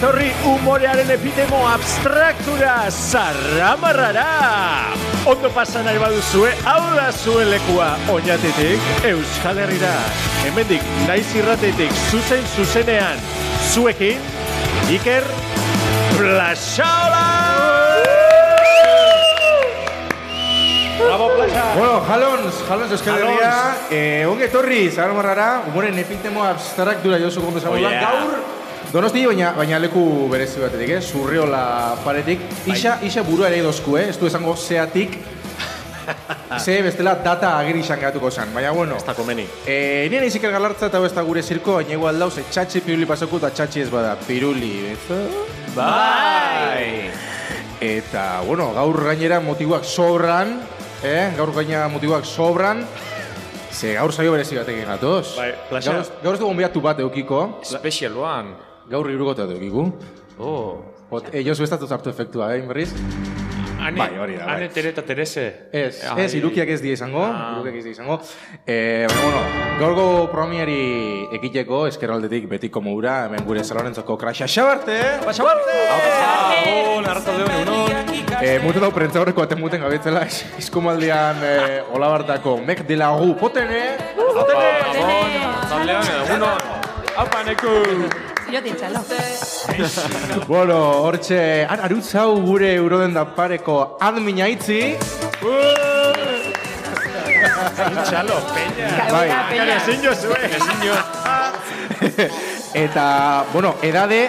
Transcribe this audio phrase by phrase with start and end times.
[0.00, 4.94] etorri humorearen epitemo abstraktura zarramarrara!
[5.28, 8.80] Ondo pasan nahi baduzue, hau da zuen lekua oinatetik
[9.10, 9.92] Euskal Herrira.
[10.46, 13.20] Hemendik, naiz irratetik, zuzen zuzenean,
[13.74, 14.16] zuekin,
[14.88, 15.20] Iker!
[21.00, 21.64] Bravo, Plaxa!
[21.76, 23.18] Bueno, jalons, jalons Euskal.
[23.20, 23.52] Herria,
[23.90, 28.00] eh, onge etorri, zagar marrara, humoren epitemo abstraktura jozu gondo zagoela, Oh, yeah.
[28.00, 28.30] gaur,
[28.90, 31.00] Donosti, baina, baina leku berezi batetik, eh?
[31.00, 32.40] Zurriola paretik.
[32.66, 34.08] Isa, isa burua ere dozku, eh?
[34.10, 35.12] Ez du esango zeatik.
[36.64, 38.50] Ze bestela data agiri izan gatuko zan.
[38.50, 38.96] Baina, bueno.
[38.98, 39.44] Ez da komeni.
[39.62, 43.06] Eh, nire izik galartza eta ez da gure zirko, baina igual dauz, eh, txatxi piruli
[43.06, 45.20] pasako eta txatxi ez bada, piruli, ez?
[45.76, 47.12] Bai!
[47.86, 50.56] Eta, bueno, gaur gainera motiboak sobran,
[51.06, 51.28] eh?
[51.36, 52.82] Gaur gainera motiboak sobran,
[53.70, 55.36] ze gaur saio berezi batekin gatoz.
[55.36, 55.94] Bai, plaza.
[55.94, 58.69] Gaur, gaur ez du gonbiatu bat eukiko, Special one.
[58.90, 59.92] Gaur irugota eukiku.
[60.38, 60.82] Oh.
[61.10, 62.92] Ot, e, Josu ez datu zartu efektua, eh, berriz?
[63.80, 64.54] Ane, Bai, hori da, bai.
[64.58, 65.44] Ane Tere eta Terese.
[65.72, 66.26] Ez, Ai.
[66.26, 67.54] ez, irukiak ez die izango, Ah.
[67.54, 68.20] irukiak ez die izango.
[68.66, 75.32] Eh, baina, bueno, gaurgo promiari ekiteko, eskerraldetik betiko moura, hemen gure salonentzako krasa xabarte, ba
[75.32, 75.78] xabarte!
[75.90, 78.14] Ah, narratu deun, unon.
[78.42, 83.34] Eh, muten dau prentza horreko aten muten gabetzela, es- izkumaldian eh, olabartako mek de lagu
[83.36, 84.70] potene, potene!
[85.68, 86.04] Zaldean,
[86.36, 86.58] unon.
[87.16, 88.29] Aupa, neku.
[88.50, 89.00] Zilotin txalo.
[90.48, 91.38] Bueno, hortxe,
[91.70, 94.96] ar, arutzau gure euroden da pareko admina itzi,
[98.08, 98.88] Txalo, peña!
[99.12, 99.28] bai,
[99.76, 100.50] ezin jo zuen!
[100.58, 100.96] Ezin jo.
[102.84, 103.06] eta,
[103.52, 104.20] bueno, edade,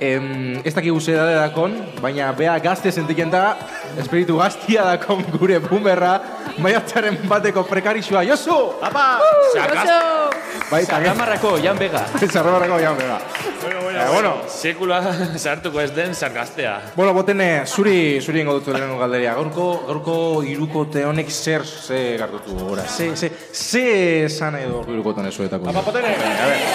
[0.00, 3.44] em, ez dakigu ze edade dakon, baina bea gazte sentiken da,
[4.02, 6.16] espiritu gaztia dakon gure bumerra,
[6.58, 8.56] maiatzaren bateko prekarixua, Josu!
[8.82, 9.06] Apa!
[10.70, 12.00] Bai, eta Gamarrako, Jan Vega.
[12.32, 13.18] Zarrabarako jan bega.
[13.62, 15.02] Eh, bueno, Sekula
[15.44, 16.78] sartuko ez den sargaztea.
[16.96, 19.34] Bueno, botene, zuri, zuri ingo dut lehenengo galderia.
[19.36, 20.16] Gaurko, gaurko
[20.48, 22.86] irukote honek zer, ze gartutu gora?
[22.88, 23.86] Ze, ze, ze
[24.24, 25.68] esan edo irukote honek zuetako?
[25.72, 26.16] Apa, potene!
[26.16, 26.68] A ver,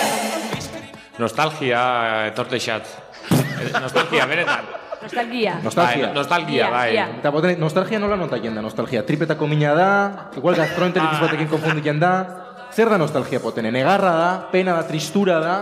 [1.18, 1.82] Nostalgia
[2.30, 2.86] etorteixat.
[3.82, 4.87] Nostalgia, benetan.
[5.02, 5.60] Nostalgia.
[5.62, 6.08] nostalgia.
[6.08, 6.98] Bai, nostalgia, bai.
[6.98, 9.04] Eta botene, nostalgia nola nota da, nostalgia?
[9.06, 12.14] Tripetako mina da, igual gastroenteritis batekin konfundiken da.
[12.74, 13.72] Zer da nostalgia potene?
[13.72, 15.62] Negarra da, pena da, tristura da.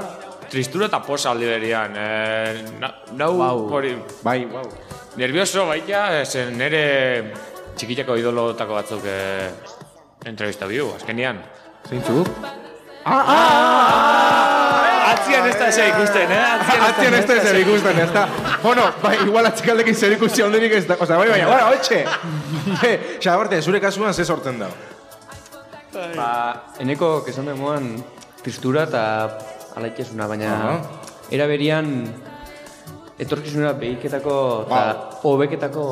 [0.50, 1.96] Tristura eta posa aldi berian.
[1.96, 3.34] Eh, na, nau,
[3.72, 4.70] hori, Bai, wow.
[5.18, 7.34] nervioso baita, zen nere
[7.76, 9.52] txikitako idolotako batzuk eh,
[10.26, 11.44] entrevista biu, azkenian.
[11.90, 12.30] Zeintzuk?
[13.06, 14.55] Ah, ah, ah,
[15.16, 16.42] Atzian ez da ze ikusten, eh?
[16.44, 18.26] ah, Atzian ez da zer ikusten, ez da.
[18.64, 20.98] Bueno, bai, igual atxikaldekin zer ikusi ondirik ez da.
[21.00, 22.04] Osa, bai, baina, bai, hotxe.
[23.24, 24.70] Xabarte, zure kasuan ze sortzen da.
[25.96, 26.30] Ba,
[26.84, 27.94] eneko, kesan demoan,
[28.44, 29.04] tristura eta
[29.80, 30.52] alaitesuna, baina
[31.34, 31.88] era berian
[33.20, 34.36] etorkizunera behiketako
[34.68, 34.82] eta
[35.24, 35.86] hobeketako...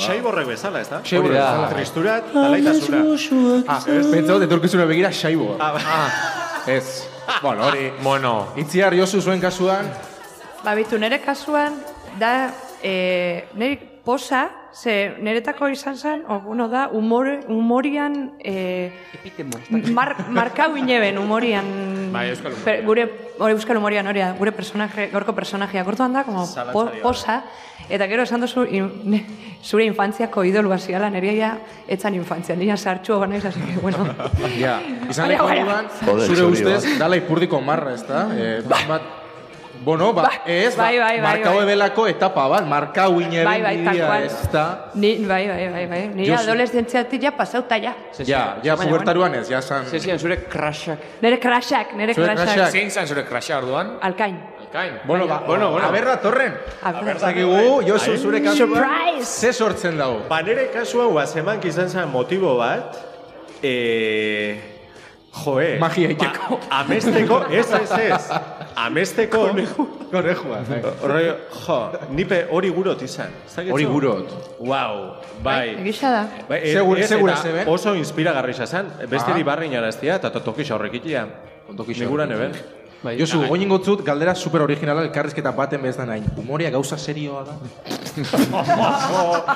[0.00, 1.02] Xaiborrek bezala, ez da?
[1.04, 1.68] Xaiborrek bezala.
[1.74, 3.02] Tristura eta laitasuna.
[3.68, 5.54] Ah, pentsa dut etorkizuna begira xaibo.
[5.60, 5.76] Ah,
[6.66, 7.04] Ez.
[7.42, 7.92] Bueno, hori.
[8.02, 9.90] Bueno, Itziar Josu zuen kasuan,
[10.64, 11.74] Ba, bitu, nire kasuan,
[12.18, 12.50] da,
[12.82, 19.58] e, nire posa, ze niretako izan zen, o, bueno, da, humor, humorian, e, Epitemo.
[19.94, 21.64] mar, markau ineben humorian,
[22.12, 22.64] Bai, euskal humorian.
[22.64, 23.04] per- gure,
[23.38, 27.44] hori euskal humorian hori da, gure personaje, gorko personajea, gortuan da, como po, posa,
[27.88, 29.24] eta gero esan duzu, in, ne,
[29.64, 31.56] zure infantziako idolu hasiala, nire ja,
[31.88, 33.98] etzan infantzia, nire sartxu ganaiz, así que, bueno.
[34.58, 35.62] ja, izan baina.
[36.02, 38.26] dudan, zure ustez, dala ipurdiko marra, ez da?
[38.34, 39.02] Eh, bat,
[39.82, 41.62] bueno, ba, ez, bai, bai, bai, markau bai.
[41.64, 44.22] ebelako etapa bat, markau ineben Bai, bai, bidea, cual.
[44.24, 44.90] ez da?
[44.94, 46.26] Ni, bai, bai, bai, bai.
[46.26, 46.42] Josu.
[46.42, 47.94] adolescentziatik ja pasauta ja.
[48.24, 49.84] Ja, ja, pubertaruan ez, ja, san...
[49.86, 50.98] Zezian, zure crashak.
[51.20, 52.54] Nire crashak, nire Zure crashak.
[52.54, 52.72] crashak.
[52.72, 53.98] zein zan zure krasa orduan?
[54.00, 54.38] Alkain.
[54.64, 55.00] Alkain.
[55.06, 55.86] Bueno, ba, bueno, bueno.
[55.86, 56.54] Aberra torren.
[56.82, 59.24] Aber, Zakigu, Josu zure kasuan, Surprise!
[59.40, 60.22] ze sortzen dago?
[60.28, 62.96] Ba, nire kasuan, guazeman izan zen motibo bat,
[63.62, 64.70] e...
[65.34, 66.58] Joe, Magia iteko.
[66.60, 68.28] ba, amesteko, ez, ez, ez,
[68.76, 69.48] amesteko,
[70.10, 70.78] Korejua, bai.
[71.02, 71.22] Horre,
[71.66, 71.78] jo,
[72.14, 73.32] nipe hori gurot izan.
[73.72, 74.30] Hori gurot.
[74.60, 75.74] Wow, bai.
[75.80, 76.22] Egisa da.
[76.48, 77.34] Bai, ez- Segur- ez, segura.
[77.66, 79.44] Oso inspiragarri izan, besteri Ah.
[79.44, 81.26] barri naraztia, eta totokixa horrekitia.
[82.04, 82.60] Niguran horrekitia.
[82.60, 82.73] eben.
[83.04, 83.18] Bai.
[83.20, 86.22] Josu, goin gotzut, galdera super originala elkarrizketa baten bez da nahi.
[86.40, 87.56] Humoria gauza serioa da.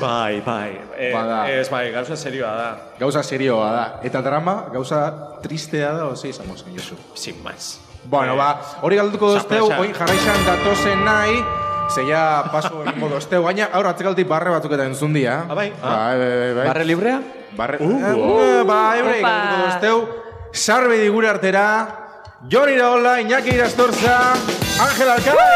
[0.00, 0.80] Bai, bai.
[0.98, 1.48] E, Bada.
[1.48, 2.68] Ez, bai, gauza serioa da.
[2.98, 3.84] Gauza serioa da.
[4.04, 5.00] Eta drama, gauza
[5.42, 6.98] tristea da, oze izango zen, Josu.
[7.14, 7.78] Sin más.
[8.04, 11.38] Bueno, ba, hori galduko dozteu, oin jarraixan datozen nahi,
[11.94, 15.40] zeia paso egingo dozteu, baina aur atzekaltik barre batzuk eta entzun dia.
[15.48, 15.70] Ah, bai?
[15.80, 15.96] Ah.
[16.12, 16.66] Bai, bai.
[16.68, 17.20] Barre librea?
[17.56, 17.80] Barre...
[17.80, 19.30] Uh, ba, eurei Opa.
[19.30, 20.08] galduko dozteu,
[20.52, 21.68] sarbe digure artera,
[22.50, 24.34] Jon Iraola, Iñaki Irastorza,
[24.78, 25.48] Ángel Alcalá.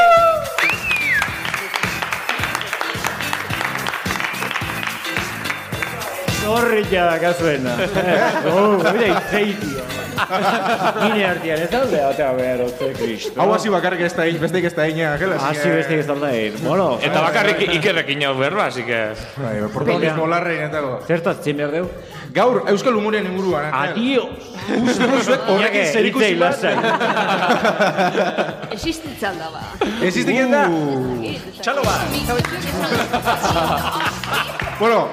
[6.43, 7.77] Zorrilla da kazuena.
[8.47, 9.85] Oh, mira, itzeitia.
[10.19, 13.37] Nire hartian, ez daude, eta behar, otze, kristo.
[13.39, 15.37] Hau hasi bakarrik ez da egin, besteik ez da egin, Angela.
[15.45, 16.89] Hasi ah, besteik ez da egin, bueno.
[17.05, 19.03] Eta bakarrik ikerrekin hau berba, así que...
[19.37, 21.91] Bai, portokizmo larrein, eta Zertaz, zin behar deu?
[22.35, 23.93] Gaur, Euskal Humorean inguruan, Angel.
[23.93, 24.29] Adio!
[24.85, 26.61] Uste duzuet horrekin zer ikusi bat?
[28.77, 29.61] Existitzen da ba.
[30.03, 30.63] Existiken da?
[31.63, 32.01] Txalo bat!
[34.79, 35.09] Bueno,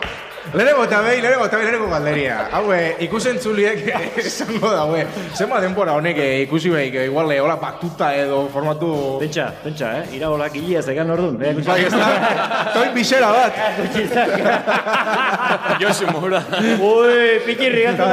[0.53, 2.37] lehenengo eta behin, lehenengo eta behin, lehenengo galderia.
[2.51, 3.81] Hau, eh, ikusen tzuliek
[4.23, 5.05] esango da, hue.
[5.35, 8.91] Zenba denbora honek eh, ikusi behik, eh, igual, eh, hola batuta edo formatu...
[9.19, 10.15] Pentsa, pentsa, eh?
[10.19, 11.41] Ira hola gilia zegan orduan.
[11.41, 11.53] Eh?
[11.65, 13.53] Bai, ez da, toin bisera bat.
[15.81, 16.41] Josu Moura.
[16.79, 18.07] Ui, pikirri gata.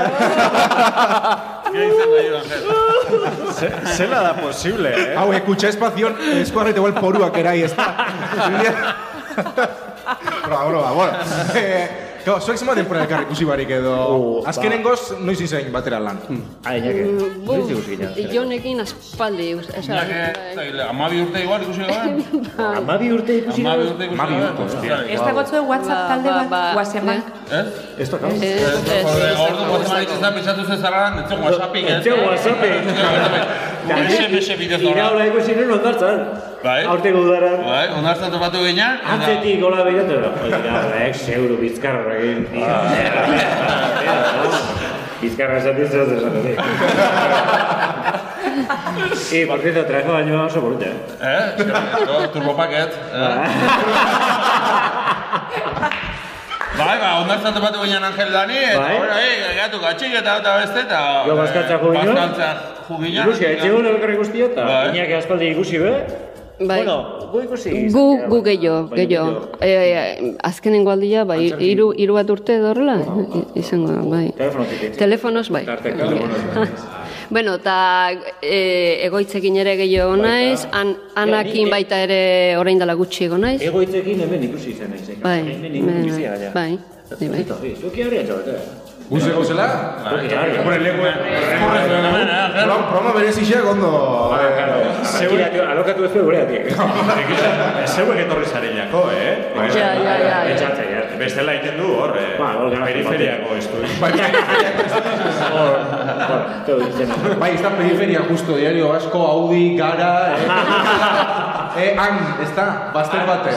[3.96, 5.16] Zela da posible, eh?
[5.16, 7.90] Hau, ekutxa espazion, eskuarrete igual poruak erai, ez da.
[10.42, 12.10] Proba, proba, bueno.
[12.22, 13.92] Eh, Gau, zuek zema denpora elkar ikusi barik edo...
[14.14, 16.20] Uh, Azkenengoz, noiz izan batera lan.
[16.70, 17.06] Ai, nake.
[17.42, 18.10] Bu, Noiz ikusi gina.
[18.30, 19.48] Jonekin aspaldi,
[19.98, 20.68] bai.
[20.86, 22.22] Amabi urte igual ikusi gaben?
[22.82, 23.90] Amabi urte ikusi Amabi gabe?
[23.90, 24.52] urte ikusi Amabi gaben?
[24.52, 25.00] urte, Hostia.
[25.16, 27.06] Ez da gotzu WhatsApp talde ba, bat, ba, WhatsApp
[27.58, 27.66] Ez?
[27.98, 28.30] Ez da kau.
[28.30, 31.84] Ez, ez, Jode, ez, ordu guatemalik izan pisatu zezaran, ez zen whatsappik,
[33.88, 35.08] SMS bidez Ira dola.
[35.10, 36.18] hola ikusi nuen ondartzan.
[36.62, 36.82] Bai.
[36.86, 37.58] Aurteko udaran.
[37.66, 38.92] Bai, ondartzen topatu ginen.
[39.00, 40.28] eta- Antzetik gola behiratu da.
[40.46, 42.46] Ira horrek, seguro bizkarra egin.
[45.22, 46.58] Bizkarra esatik zer esatik.
[49.32, 50.86] Y por cierto, trajo baino oso borute.
[51.20, 51.52] Eh?
[51.58, 52.90] Eskerrik Turbopaket.
[56.78, 58.96] Bai, ba, ondartzen topatu ginen Angel Dani, eta Bai.
[58.96, 61.00] hori, eh, gatu gatxik eta eta beste, eta...
[61.28, 62.14] Jo, bazkaltza jo ginen.
[62.16, 62.48] Bazkaltza
[62.88, 63.22] jo ginen.
[63.26, 64.84] Ikusi, etxe hon elkarri guztia, eta Bai.
[64.96, 65.92] inak aspaldi ikusi be.
[66.62, 66.78] Bai.
[66.84, 66.96] Bueno,
[67.32, 67.70] gu ikusi.
[67.92, 69.30] Gu, gu gehiago, Baina gehiago.
[69.60, 72.96] E, e, azkenengo aldia, bai, hiru hiru bat urte edo horrela,
[73.40, 74.26] i- izango da, bai.
[74.38, 74.96] Telefonotik.
[74.96, 75.64] Telefonos, bai.
[77.32, 77.76] bueno, eta
[78.42, 78.58] e,
[79.08, 82.20] egoitzekin ere gehiago naiz, an, anakin baita ere
[82.60, 83.60] orain dela gutxi ego naiz.
[83.64, 85.08] Egoitzekin hemen ikusi izan naiz.
[85.08, 85.16] eh?
[85.22, 86.50] Bai, Hemen bai, ikusi bai, gaina.
[86.54, 86.78] bai,
[87.18, 87.44] bai, bai.
[87.62, 88.81] Bai, zuki hori atxabete.
[89.10, 89.66] Guze gauzela?
[90.04, 91.02] Hombre, leku...
[92.90, 93.90] Programa berezixiak ondo...
[95.02, 96.70] Zeuek alokatu ez gure atik.
[97.86, 99.32] Zeuek etorri zarelako, eh?
[99.74, 100.40] Ja, ja, ja.
[100.54, 101.04] Etxatzea, ja.
[101.20, 102.32] Bestela egiten du hor, eh?
[102.40, 102.52] Ba,
[102.86, 103.82] Periferiako estu.
[107.40, 110.12] Bai, ez da periferia justo, diario asko, Audi, gara...
[110.32, 113.56] Eh, eh han, ez da, bazter bate.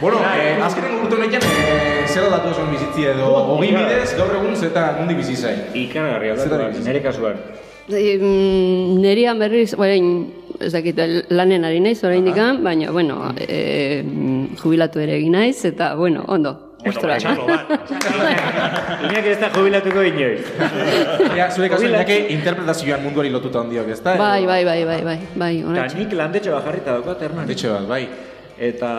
[0.00, 4.56] Bueno, eh, azkenen urte honetan, eh, zer datu esan bizitzi edo, hogi bidez, gaur egun
[4.56, 5.62] zeta nundi bizi zain.
[5.74, 7.40] Ikaragarria da, nire kasuan.
[7.88, 10.26] E, mm, Nerian berriz, orain,
[10.60, 10.98] ez dakit,
[11.30, 14.02] lanen ari naiz orain dikan, baina, bueno, e,
[14.60, 16.56] jubilatu ere egin naiz, eta, bueno, ondo.
[16.86, 17.16] Ostra.
[19.06, 20.44] Inak ez da jubilatuko inoiz.
[21.34, 24.14] Ja, zure kasu, nake interpretazioan munduari lotuta handiok, ez da?
[24.20, 25.98] Bai, bai, bai, bai, bai, bai, Eta horatxe.
[25.98, 27.50] nik landetxe bajarrita daukat, Hernan.
[27.50, 28.04] Etxe bat, bai.
[28.56, 28.90] Eta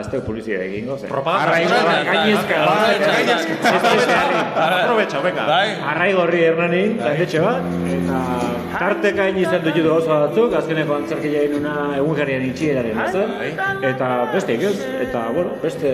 [0.00, 1.10] ez da publizia egingo, zen.
[1.12, 1.74] Arraigo,
[2.06, 3.72] Gainezka, Bai, gainezka.
[4.56, 5.44] Aprovecha, venga.
[5.46, 5.66] Bai.
[6.46, 8.20] Hernanin, landetxe bat, eta
[8.78, 13.34] tarteka hain izan dut gauza batzuk, azkeneko antzerkia inuna egun jarrian itxieraren zen,
[13.90, 15.92] eta beste ez, eta, bueno, beste,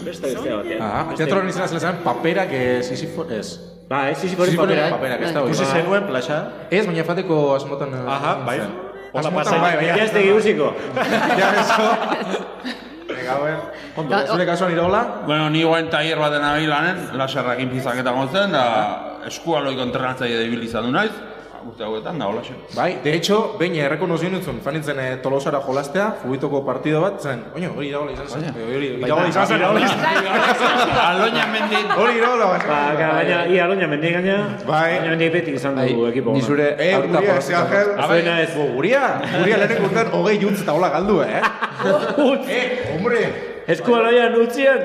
[0.00, 0.80] beste beste batean.
[0.80, 3.58] Ah, teatroan izan zela zen, paperak ez, Sisifo, ez.
[3.90, 4.90] Ba, ez hori Sisiforen paperak.
[4.96, 5.52] paperak, ez da, hori.
[5.52, 6.40] Ikusi zenuen plaza?
[6.70, 7.92] Ez, baina fateko asmotan...
[7.92, 8.58] eh, Aha, bai.
[9.12, 9.96] Hola, bai, baina...
[9.96, 10.70] Ja ez tegi guziko.
[10.96, 11.88] Ja, eso.
[13.10, 13.58] Venga, ver.
[14.00, 15.02] Ondo, zure kasuan iraola?
[15.26, 18.64] Bueno, ni guain taier baten nabil lanen, laserrakin pizaketa gozen, da
[19.28, 21.12] eskualoiko entrenatzaile izan du naiz,
[21.68, 22.42] urte hauetan, da, hola
[22.74, 27.72] Bai, de hecho, behin errekonozio nintzen, fanitzen eh, tolosara jolaztea, fubitoko partido bat, zen, oino,
[27.76, 28.48] hori iraola izan zen.
[28.54, 30.00] Hori iraola izan zen, izan
[30.58, 30.96] zen.
[31.02, 32.58] Aloña mendin, Hori iraola, bai.
[32.66, 34.98] Ba, ga- baina, ia aloña mendik gaina, Bai.
[34.98, 36.32] baina mendik beti izan du ekipo.
[36.32, 37.94] Ni zure eh, guria, ez Angel.
[37.98, 38.50] Azuena ez.
[38.74, 39.06] Guria,
[39.38, 41.40] guria lehenek urtean hogei jutz eta hola galdu, eh?
[42.48, 43.51] eh, hombre.
[43.72, 44.78] Eskualoian utzian?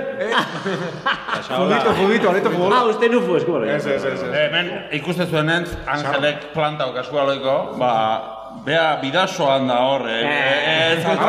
[1.48, 2.90] Fubito, fubito, areto Ah, futbol.
[2.90, 3.76] uste nufu eskualoian.
[3.76, 4.22] Ez, ez, ez.
[4.24, 4.34] ez.
[4.34, 7.92] hemen ikuste zuenentz, Angelek planta eskualoiko, ba,
[8.66, 11.26] bea bidasoan da hor, eh, eh, ez Bai, bai.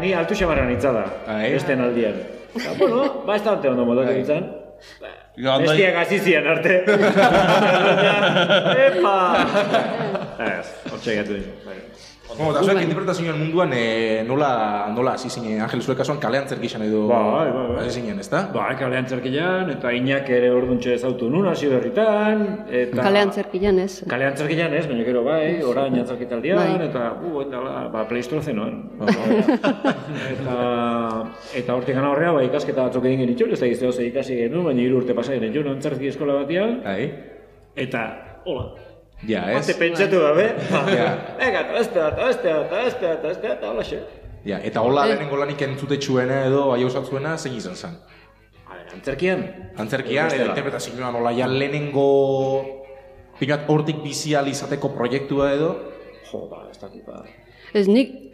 [0.00, 1.52] ni altu xamarran hitza da, Bai.
[1.52, 2.14] beste aldian.
[2.54, 4.06] Ba, bueno, ba ez da ante ondo modak.
[5.36, 6.84] Gandai- Bestiak hasi zian arte.
[8.86, 9.16] Epa!
[10.38, 11.52] Ez, hortxe gatu dira.
[11.64, 11.78] Bai.
[12.36, 14.50] Bueno, eta zuek interpretazioen munduan e, nola,
[14.94, 17.78] nola hasi zinen, Angel, zuek kasuan kalean zerkixan edo Bai, bai, bai.
[17.82, 18.42] hasi zinen, ezta?
[18.54, 23.00] Ba, kalean zerkilan, eta inak ere orduntxe ezautu nun, hasi berritan, eta...
[23.00, 23.90] Kalean zerkilan ez.
[24.10, 26.88] Kalean zerkilan ez, baina gero bai, orain antzerkitaldian, Bai.
[26.88, 28.78] eta, bu, endala, ba, pleistozenoan.
[30.32, 30.56] eta,
[31.62, 34.70] eta hortik gana horrea, ba, ikasketa batzuk egin genitxun, ez da gizteo ze ikasi genuen,
[34.70, 37.02] baina hiru urte pasa genitxun antzerki eskola batean, Bai.
[37.86, 38.06] eta,
[38.46, 38.81] hola,
[39.28, 39.60] Ja, ez?
[39.60, 41.12] Bate pentsatu gabe, Ja.
[41.38, 42.18] ega, eta beste bat,
[43.44, 44.00] eta hola xe.
[44.44, 47.94] Ja, eta hola lehenengo lanik entzutetxuena edo aiosatzuena zein izan zen?
[48.92, 49.44] Antzerkian,
[49.78, 52.06] Antzerkian, edo interpretazioan hola ja lehenengo
[53.38, 55.70] pinat hortik bizi izateko proiektua edo?
[56.32, 57.24] jo, ba, ez dakit, ba.
[57.74, 58.31] Ez nik...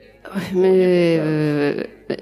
[0.53, 0.73] Me,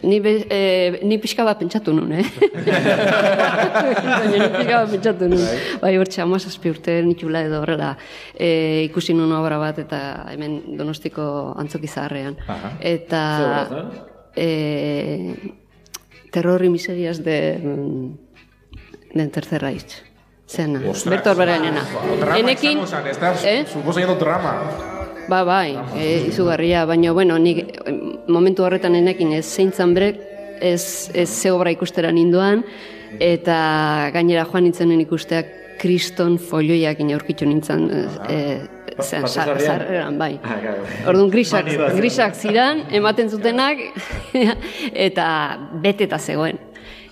[0.02, 2.24] ni, be, e, ni pixka bat pentsatu nun, eh?
[4.18, 5.44] Baina ni pixka bat pentsatu nun.
[5.82, 7.94] Bai, hortxe, amazazpi urte nitula edo horrela
[8.34, 10.00] e, ikusi nun obra bat eta
[10.32, 12.36] hemen donostiko antzoki zaharrean.
[12.46, 12.76] Aha.
[12.80, 13.22] Eta...
[14.36, 14.50] E,
[16.30, 17.58] terror y miserias de...
[17.62, 18.26] mm,
[19.14, 20.04] de Tercer Reich.
[20.46, 21.82] Zena, Bertor Berenena.
[22.36, 23.34] Enekin, da?
[23.42, 23.64] eh?
[23.66, 24.95] Suposa drama.
[25.28, 27.94] Ba, bai, e, izugarria, baina, bueno, nik eh,
[28.30, 30.20] momentu horretan enekin ez zeintzan brek,
[30.62, 32.62] ez, ez ze obra ikustera ninduan,
[33.20, 33.56] eta
[34.14, 37.88] gainera joan nintzenen ikusteak kriston folioiak inaurkitzu nintzen,
[38.30, 38.38] e,
[39.02, 39.66] zen, sar- Pasesarrian?
[39.66, 40.30] sarreran, bai.
[40.44, 40.62] Ah.
[41.10, 41.68] Orduan grisak,
[41.98, 43.82] grisak ziran, ematen zutenak,
[45.08, 45.26] eta
[45.82, 46.62] beteta zegoen.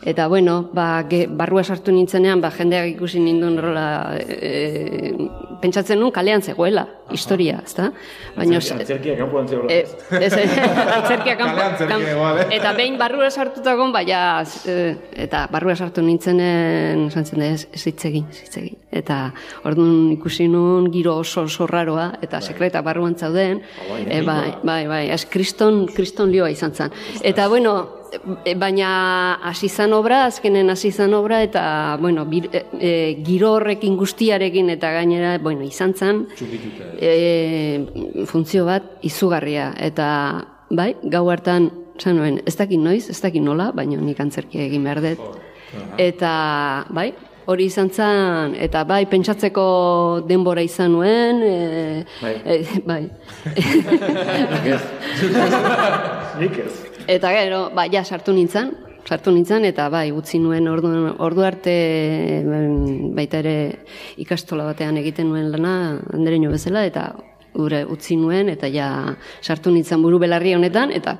[0.04, 3.84] Eta bueno, ba, ge, barrua sartu nintzenean, ba, jendeak ikusi ninduen rola,
[4.20, 5.14] e,
[5.62, 7.86] pentsatzen nun kalean zegoela, historia, ezta?
[8.36, 9.72] Baina, Antzerkia kanpoan zegoela.
[9.72, 9.86] E,
[10.20, 12.46] ez, antzerkia kanpo, Kalean antzerkia kan- egoa, eh?
[12.58, 14.20] eta behin barrura sartutagon, baina,
[14.68, 14.92] eh,
[15.24, 18.76] eta barrura sartu nintzenen, santzen da, ez, ez hitz egin, ez hitz egin.
[18.92, 19.18] Eta
[19.64, 23.62] orduan ikusi nun giro oso oso raroa, eta sekreta barruan zauden,
[24.04, 26.92] e, bai, bai, bai, ez kriston, kriston lioa izan zen.
[27.22, 28.03] Eta, bueno, e,
[28.56, 33.96] baina hasi zan obra, azkenen hasi zan obra, eta, bueno, bir, e, e, giro horrekin
[33.96, 36.26] guztiarekin, eta gainera, bueno, izan zen,
[36.98, 37.84] e,
[38.26, 43.70] funtzio bat izugarria eta bai, gau hartan esan nuen, ez dakit noiz, ez dakit nola,
[43.74, 45.18] baina nik antzerkia egin behar dut.
[45.98, 47.12] Eta bai,
[47.50, 49.64] hori izan zen, eta bai, pentsatzeko
[50.28, 52.34] denbora izan nuen, e, Bai.
[52.44, 52.46] e,
[52.86, 53.04] bai.
[56.40, 56.74] Nik ez.
[57.06, 58.70] Eta gero, ba, ja, sartu nintzen,
[59.04, 61.74] sartu nintzen, eta bai, utzi nuen ordu, ordu arte
[63.16, 63.56] baita ere
[64.20, 67.10] ikastola batean egiten nuen lana, andereño bezala, eta
[67.54, 68.88] gure utzi nuen, eta ja
[69.42, 71.18] sartu nintzen buru belarri honetan, eta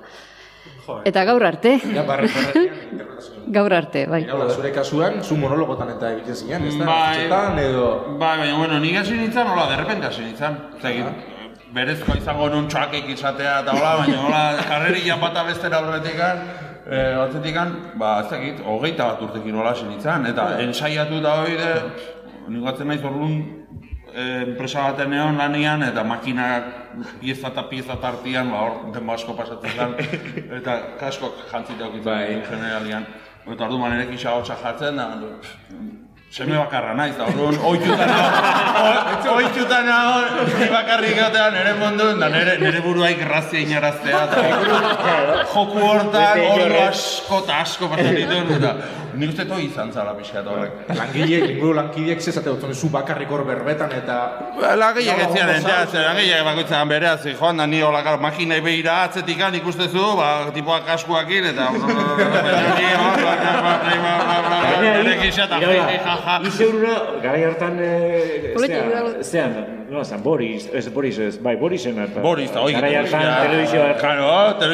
[1.08, 3.44] eta gaur arte, Ja, interpretazioan.
[3.56, 4.24] gaur arte, bai.
[4.32, 6.88] Hola, zure kasuan, zu monologotan eta egiten zinen, ez da?
[6.88, 7.64] Bai.
[7.64, 7.86] Edo...
[8.18, 10.58] Bai, baina, bueno, nik hasi nintzen, hola, derrepente hasi nintzen.
[10.80, 11.08] Zegin,
[11.74, 16.44] berezkoa izango nun txakek izatea eta hola, baina hola, karrerian bata bestera aurretikan,
[16.86, 21.58] e, batzetikan, ba, ez dakit, hogeita bat urtekin hola hasi nintzen, eta ensaiatu da hori
[21.58, 21.72] de,
[22.48, 23.36] nik batzen naiz orduan,
[24.14, 26.70] eh, enpresa baten egon lanian, eta makinak
[27.20, 29.98] pieza eta pieza tartian, ba, hor denbo asko pasatzen zen,
[30.60, 32.40] eta kaskok jantzita okitzen Bai.
[32.48, 33.06] generalian.
[33.44, 35.10] Eta ordu manerekin xagotxa jartzen, da,
[36.34, 42.26] Seme bakarra naiz, da orduan ohituta nago, ohituta nago, ni bakarrik egotea nire mundun, da
[42.32, 48.74] nire, nire buruaik grazia inaraztea, eta joku hortan, ordu asko eta asko pasan dituen, eta
[49.14, 50.72] nik uste toi izan zala pixka eta horrek.
[50.98, 54.18] Langileek, inguru lankideek zezate dut, zu bakarrik hor berbetan eta...
[54.74, 59.04] Lagiek ez Gaur, ja, zer, lagiek bakoitzan berea, zi, joan da ni hola, makinai behira
[59.04, 61.70] atzetikan ikustezu, ba, tipoak kaskuakin, eta...
[66.48, 67.78] Izeuruna, garai hartan,
[68.54, 69.54] Polita, zean, zean,
[69.90, 72.20] nola zan, Boris, ez Boris ez, bai, Borisen eta.
[72.24, 73.90] Boris, eta oik, Garai hartan, telebizioa.
[74.00, 74.26] Claro,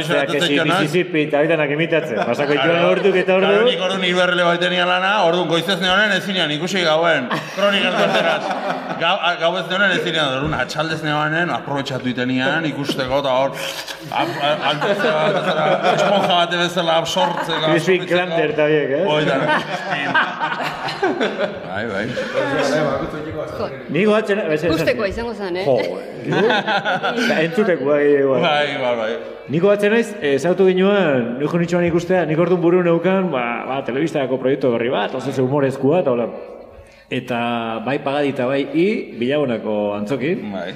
[0.03, 0.81] si atetzen jonaz.
[0.81, 2.17] Mississippi eta horitanak imitatzen.
[2.31, 2.91] Pasako joan Claro.
[2.95, 3.71] orduk eta Claro, ordu.
[3.71, 8.45] nik orduan hiru errele baitenia lana, orduan goizez neonen ezinean ikusi gauen, kronikaz berteraz.
[9.01, 13.51] Gau, gau ez neonen ezinean, orduan atxaldez neonen, aprobetxatu itenian, ikusteko, eta hor,
[15.01, 17.67] esponja bate bezala absortzeko.
[17.73, 18.07] Crispin.
[18.11, 19.05] Klander eta biek, eh?
[19.09, 19.37] Hoi da,
[21.41, 22.05] Bai, bai.
[23.89, 25.65] Ni goatzen, bez, ez- Gustekoa izango zen, eh?
[25.65, 25.77] Jo,
[27.25, 28.41] Eta entzuteko, bai, bai.
[28.43, 29.11] Bai, bai, bai.
[29.51, 34.39] Niko batzen naiz, ezautu ginoan, niko nitxoan ikustea, nik orduan buru neukan, ba, ba, telebistako
[34.39, 36.29] proiektu berri bat, oso ze humorezkoa, eta hola.
[37.11, 37.41] Eta
[37.87, 38.87] bai pagadita bai i,
[39.19, 40.69] bilabonako antzokin, Bai.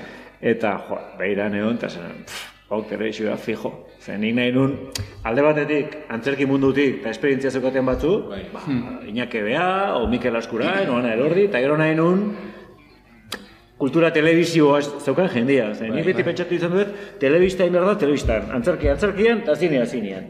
[0.43, 2.25] eta jo, behiran egon, eta zen,
[2.75, 3.73] hau telebizioa fijo.
[4.05, 4.75] Zen nik nahi nun,
[5.25, 8.17] alde batetik, antzerki mundutik, eta esperientzia zeukaten batzu,
[8.53, 8.65] ba,
[9.09, 12.27] Iñaki Bea, o Mikel Askurain, o Ana Elordi, eta gero nahi nun,
[13.79, 15.71] kultura telebisioa zeukan jendia.
[15.75, 18.51] Zer, nik beti pentsatu izan dut, telebista egin behar da, telebistan.
[18.59, 20.29] Antzerki, antzerkian, eta zinea, zinean.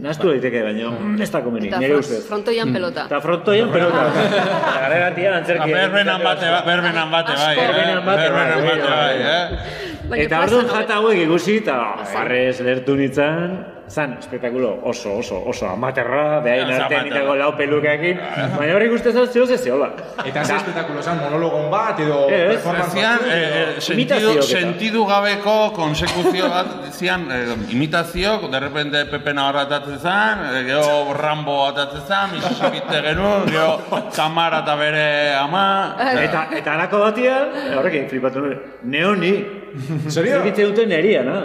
[0.00, 2.22] Naztu daiteke baino, ez da komeni, nire ustez.
[2.26, 3.04] frontoian pelota.
[3.04, 4.06] Eta frontoian, pelota.
[4.24, 5.70] Eta garreratian antzerkian.
[5.76, 7.52] Berbenan bate, ba- berbenan bate, bai.
[7.52, 7.66] eh?
[7.66, 10.24] Berbenan bate, Berbenan bai, bate, bai, eh?
[10.24, 11.76] Eta orduan jata hauek ikusi, eta
[12.14, 18.20] barrez lertu nintzen, zan, espektakulo oso, oso, oso amaterra, behain Ja, artean nitako lau pelukekin,
[18.56, 19.90] baina hori ikusten zan zeo ze zehola.
[20.24, 22.28] Eta ze espetakulo zen, monologon bat, edo...
[22.30, 22.54] Ez.
[22.54, 29.04] performance Zian, batzuk, eh, eh, sentidu, sentidu gabeko konsekuzio bat, zian, eh, imitazioak, de repente
[29.10, 33.80] Pepe Navarra atatzen zen, eh, gero Rambo atatzen zen, Mississippi genuen, gero
[34.14, 35.66] Tamara eta bere ama,
[36.24, 39.34] Eta, eta alako batian, horrekin flipatu nuen, neoni,
[40.08, 40.38] Serio?
[40.42, 41.38] egitze duten neria, na?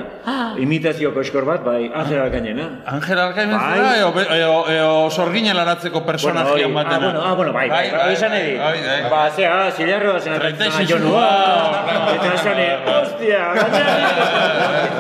[0.62, 2.82] Imitazio koskor bat, bai, Angel Alcañena.
[2.86, 4.00] Angel Alcain Bai.
[4.00, 6.96] eo, eo, eo sorginen laratzeko personajian hori- batena.
[6.96, 8.58] Ah, bueno, ah, bueno, bai, bai, bai, esan edi.
[8.58, 9.10] bai, bai.
[9.10, 12.14] Ba, zea, zilarroa zen atatzen 36 jonua, ua.
[12.16, 13.84] eta esan edi, hostia, gaina,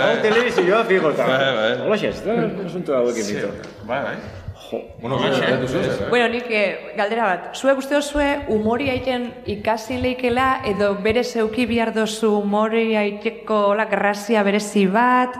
[0.07, 1.23] hau telebizioa figota.
[1.27, 1.71] Bai, bai.
[1.85, 2.33] Hola, ez da,
[2.65, 3.47] asunto hauekin ditu.
[3.85, 4.15] Bai, bai.
[5.01, 6.05] Bueno, zuen, eh?
[6.11, 7.55] Bueno, nik eh, galdera bat.
[7.57, 13.85] Zuek uste duzue umori aiten ikasi leikela edo bere zeuki behar dozu umori aiteko la
[13.89, 15.33] grazia berezi bat?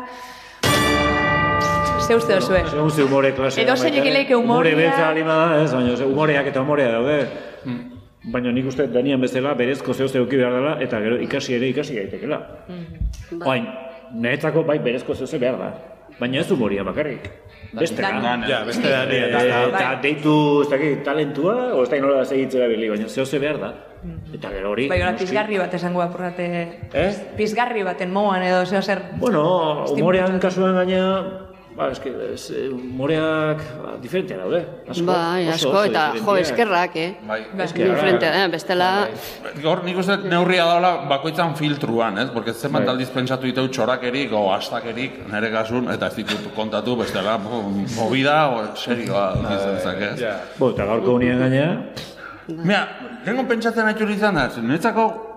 [2.10, 2.40] Ze uste?
[2.70, 3.64] Segun ze humore klasea.
[3.64, 4.08] Edo zein baita ere.
[4.08, 7.18] egileike humorea- Humore beltza alima da, ez, baina humoreak eta humorea daude.
[8.34, 11.96] Baina nik uste danian bezala berezko zeu zeuki behar dela eta gero ikasi ere ikasi
[11.96, 12.40] gaitekela.
[13.46, 13.68] Oain,
[14.14, 15.70] niretzako bai berezko zeu ze behar da.
[16.20, 17.30] Baina ez humoria bakarrik.
[17.74, 22.26] Beste Dan- Ja, beste da, Eh, eta deitu, ez dakit, talentua, o ez dakit nola
[22.26, 23.74] segitzea bili, baina zeo ze behar da.
[24.34, 24.88] Eta gero hori...
[24.90, 26.80] Bai, pizgarri bat esango apurrate...
[26.94, 27.22] Ez?
[27.38, 29.02] Pizgarri baten moan edo zeo zer...
[29.20, 31.49] Bueno, humorean kasuan gaina,
[31.80, 34.60] ba, eske, ez, eh, humoreak ba, diferentea daude.
[34.90, 37.08] Asko, Bai, oso, asko, oso eta jo, eskerrak, eh?
[37.28, 37.40] Bai.
[37.56, 38.48] Diferente, eh?
[38.52, 38.90] bestela...
[39.64, 42.28] Gaur nik uste neurria daula bakoitzan filtruan, ez?
[42.36, 47.38] Porque zenbat aldiz pentsatu ditu txorakerik o astakerik nere kasun, eta ez ditut kontatu bestela,
[47.40, 50.36] movida o serioa izan zake, ez?
[50.60, 51.72] Bo, eta gaurko unian gaina,
[52.50, 52.88] Mira,
[53.22, 55.29] tengo pentsatzen atxuri izan da, netzako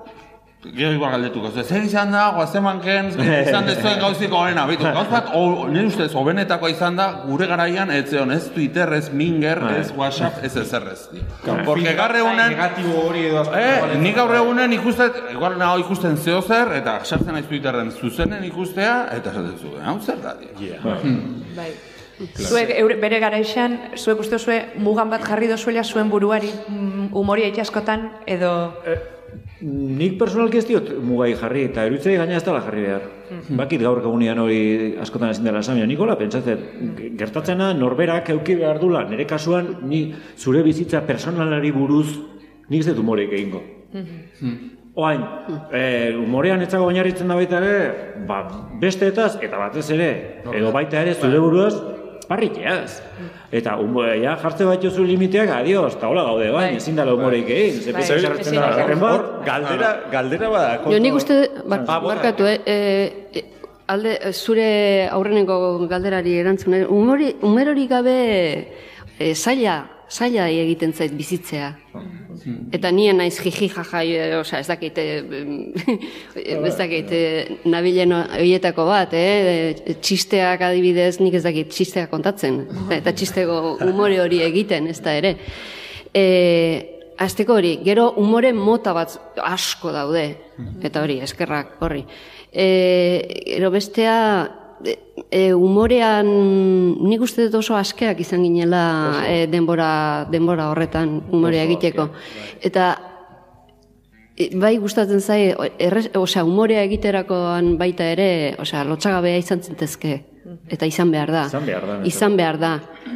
[0.62, 3.08] Gero igual galdetuko, ze zer izan da, guazemanken,
[3.48, 7.90] izan dezuen gauziko horrena, bitu, gauz bat, o, nire ustez, hobenetakoa izan da, gure garaian,
[7.90, 11.00] ez zeon, ez Twitter, ez Minger, ez WhatsApp, ez ez.
[11.66, 13.42] Porque gaur egunen, Negatibo hori edo.
[13.58, 18.44] Eh, nik gaur egunen ikusten, igual nago ikusten zeo zer, eta sartzen naiz Twitterren zuzenen
[18.46, 20.78] ikustea, eta esaten zu, hau zer da, dio.
[21.56, 21.72] Bai.
[22.38, 27.50] Zuek eure, bere garaixan, zuek uste zue mugan bat jarri dozuela zuen buruari mm, umori
[27.58, 28.52] askotan edo...
[29.62, 33.06] nik personalki ez diot mugai jarri, eta erutzei gaina ez dela jarri behar.
[33.60, 34.58] Bakit gaur egunean hori
[35.00, 40.04] askotan ezin dela esan, nikola pentsatzen, gertatzena norberak euki behar dula, nire kasuan, ni
[40.36, 42.08] zure bizitza personalari buruz,
[42.68, 43.62] nik ez dut humoreik egingo.
[44.94, 45.22] Oain,
[45.72, 47.76] eh, humorean etzago oinarritzen da baita ere,
[48.28, 48.42] ba,
[48.80, 50.10] besteetaz, eta batez ere,
[50.52, 51.72] edo baita ere zure buruaz,
[52.28, 53.00] parrikeaz.
[53.52, 56.76] Eta humorea jartze bat jozu limiteak, adios, eta hola gaude, bain, Bai.
[56.80, 57.82] ezin egin.
[57.82, 58.84] Ze Bai, ezin da, da.
[58.84, 60.78] horren bat, Galdera, galdera bada.
[60.86, 62.14] Jo, nik uste, bar, Ah, bona.
[62.14, 63.44] barkatu, eh, eh, eh,
[63.88, 68.68] alde, eh, zure aurreneko galderari erantzun, eh, umori, umerori gabe
[69.18, 71.70] eh, zaila, zaila egiten zait bizitzea.
[72.74, 75.22] Eta nien naiz jiji jaja, eh, osea, ez dakit, eh,
[76.68, 83.12] ez dakit, eh, nabilen horietako bat, eh, txisteak adibidez, nik ez dakit txisteak kontatzen, eta
[83.12, 85.36] txisteko umore hori egiten, ez da ere.
[86.12, 86.24] E,
[87.22, 90.26] azteko hori, gero umore mota bat asko daude,
[90.84, 92.02] eta hori, eskerrak horri.
[92.52, 92.66] E,
[93.46, 94.16] gero bestea,
[94.84, 94.96] e,
[95.30, 96.26] e, umorean
[97.02, 98.82] nik uste dut oso askeak izan ginela
[99.28, 102.08] e, denbora, denbora horretan umorea egiteko.
[102.60, 102.88] Eta
[104.36, 108.28] e, bai gustatzen zai, errez, osea, umorea egiterakoan baita ere,
[108.62, 110.20] osea, lotxagabea izan zintezke.
[110.72, 111.44] Eta izan behar da.
[111.46, 112.72] Izan behar da, Izan behar da.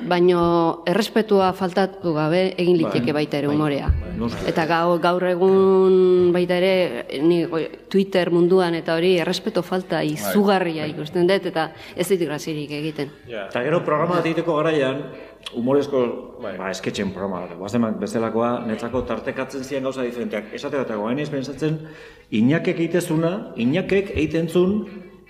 [0.06, 0.40] Baino
[0.86, 3.88] errespetua faltatu gabe egin liteke baita ere umorea.
[4.46, 7.40] Eta gaur, gaur egun baita ere ni
[7.90, 13.10] Twitter munduan eta hori errespeto falta izugarria ikusten dut eta ez dit grazirik egiten.
[13.26, 15.02] Eta gero programa bat egiteko garaian,
[15.54, 16.00] humorezko,
[16.42, 20.52] ba, esketxen programa bat, guazemak bezalakoa, netzako tartekatzen ziren gauza diferenteak.
[20.58, 21.78] Esate bat, gain ez pentsatzen,
[22.34, 24.80] inakek egitezuna, inakek egiten zun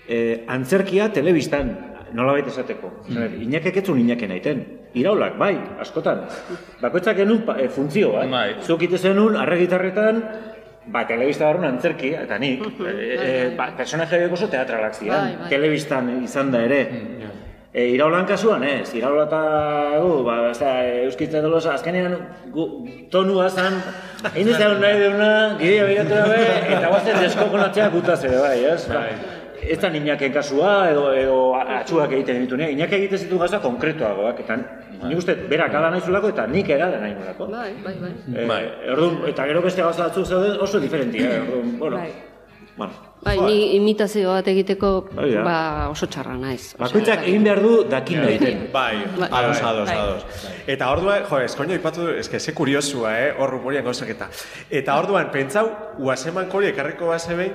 [0.09, 1.75] eh, antzerkia telebistan,
[2.17, 2.91] nolabait esateko.
[3.09, 3.41] Mm.
[3.49, 4.65] Inakek etzun inaken aiten.
[4.97, 6.25] Iraulak, bai, askotan.
[6.81, 8.27] Bakoitzak genuen pa, e, funtzio, bai.
[8.33, 8.49] Bai.
[8.65, 10.23] Zuk zenun, arregitarretan,
[10.93, 15.51] ba, telebista barruan antzerki, eta nik, e, e, ba, personaje oso teatralak ziren, Bai, bai.
[15.51, 16.81] telebistan izan da ere.
[17.77, 19.41] E, iraulan kasuan, ez, iraula eta
[20.01, 20.71] gu, ba, ez da,
[21.05, 22.15] euskitza dolosa, azkenean
[22.55, 22.65] gu,
[23.13, 23.83] tonua zan,
[24.33, 26.39] egin nahi deuna, gidea behiratu dabe,
[26.71, 28.87] eta guazen deskokonatzea gutaz ere, bai, ez?
[28.89, 29.03] Ba,
[29.69, 32.71] ez da niñaken kasua, edo, edo atxuak egiten ditu, ne?
[32.73, 34.57] Iñak egiten zitu gauza konkretuagoak, eta
[35.07, 37.47] nik uste, berak ala nahi zulako, eta nik egada nahi nolako.
[37.53, 38.63] Bai, bai, bai.
[38.85, 41.41] Eh, Orduan, eta gero beste gauza batzuk zeuden oso diferentia, eh?
[41.43, 42.13] Orduan, bueno, Bai.
[42.77, 42.93] bueno.
[43.27, 45.43] Bai, ni imitazio bat egiteko Bai, da.
[45.43, 45.55] ba,
[45.91, 46.77] oso txarra naiz.
[46.79, 48.69] Bakoitzak egin behar du dakin egiten.
[48.73, 49.29] Bai, Bai.
[49.33, 49.71] ados, Bai.
[49.71, 49.97] ados, Bai.
[49.97, 50.27] ados.
[50.67, 54.29] Eta orduan, jo, eskoño ipatu, eske ze kuriosua, eh, hor rumorian gauzak eta.
[54.71, 55.67] Eta orduan, pentsau,
[55.99, 57.53] uaseman hori ekarriko base behin,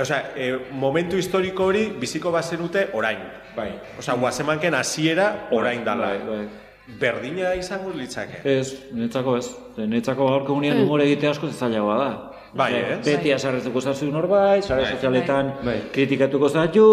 [0.00, 3.18] Osea, e, momentu historiko hori biziko bazenute orain.
[3.56, 3.70] Bai.
[3.98, 6.12] Osea, uasemanken hasiera orain dala.
[6.14, 6.96] Bai, bai.
[7.00, 8.42] Berdina izango litzake.
[8.44, 9.46] Ez, netzako ez.
[9.78, 12.33] Netzako gaurko gunean humore egitea asko zailagoa da.
[12.54, 12.98] Bai, ez?
[13.02, 15.74] Beti azarretuko zazu norbait, sare sozialetan Bai.
[15.94, 16.84] kritikatuko zatu,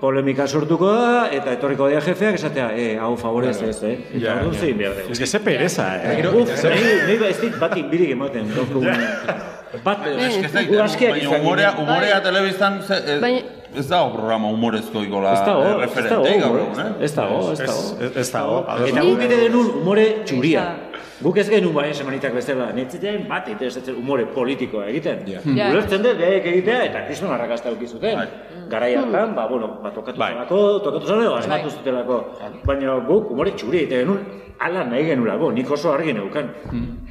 [0.00, 3.92] polemika sortuko da, eta etorriko dira jefeak esatea, e, hau favorez ez, eh?
[4.18, 4.60] Eta orduan ja.
[4.64, 5.12] zein behar dugu.
[5.14, 6.26] Ez que ze pereza, eh?
[6.26, 8.50] Uf, nahi, ba ez dit batik birik ematen.
[9.84, 12.98] Bat, baina izan humorea, humorea telebistan ze,
[13.76, 16.90] ez, dago programa humorezko ikola Ez dago, referentei gaur eh?
[17.04, 18.10] ez dago, ez Ez, dago.
[18.16, 18.60] ez, dago.
[18.88, 20.64] Eta guk ite denun humore txuria.
[21.18, 25.24] Guk ez genuen bai semanitak bestela, netzitean bat interesatzen humore politikoa egiten.
[25.26, 25.40] Ja.
[25.72, 28.20] Ulertzen dut, behaek egitea, eta kriston arrakasta auki zuten.
[28.70, 30.32] Garai hartan, ba, bueno, ba, tokatu Bai.
[30.36, 32.18] zelako, tokatu zelako, asmatu zutelako.
[32.68, 34.22] Baina guk humore txuri egiten genuen,
[34.62, 36.52] ala nahi genulako, nik oso argi neukan.
[36.70, 37.07] Ze,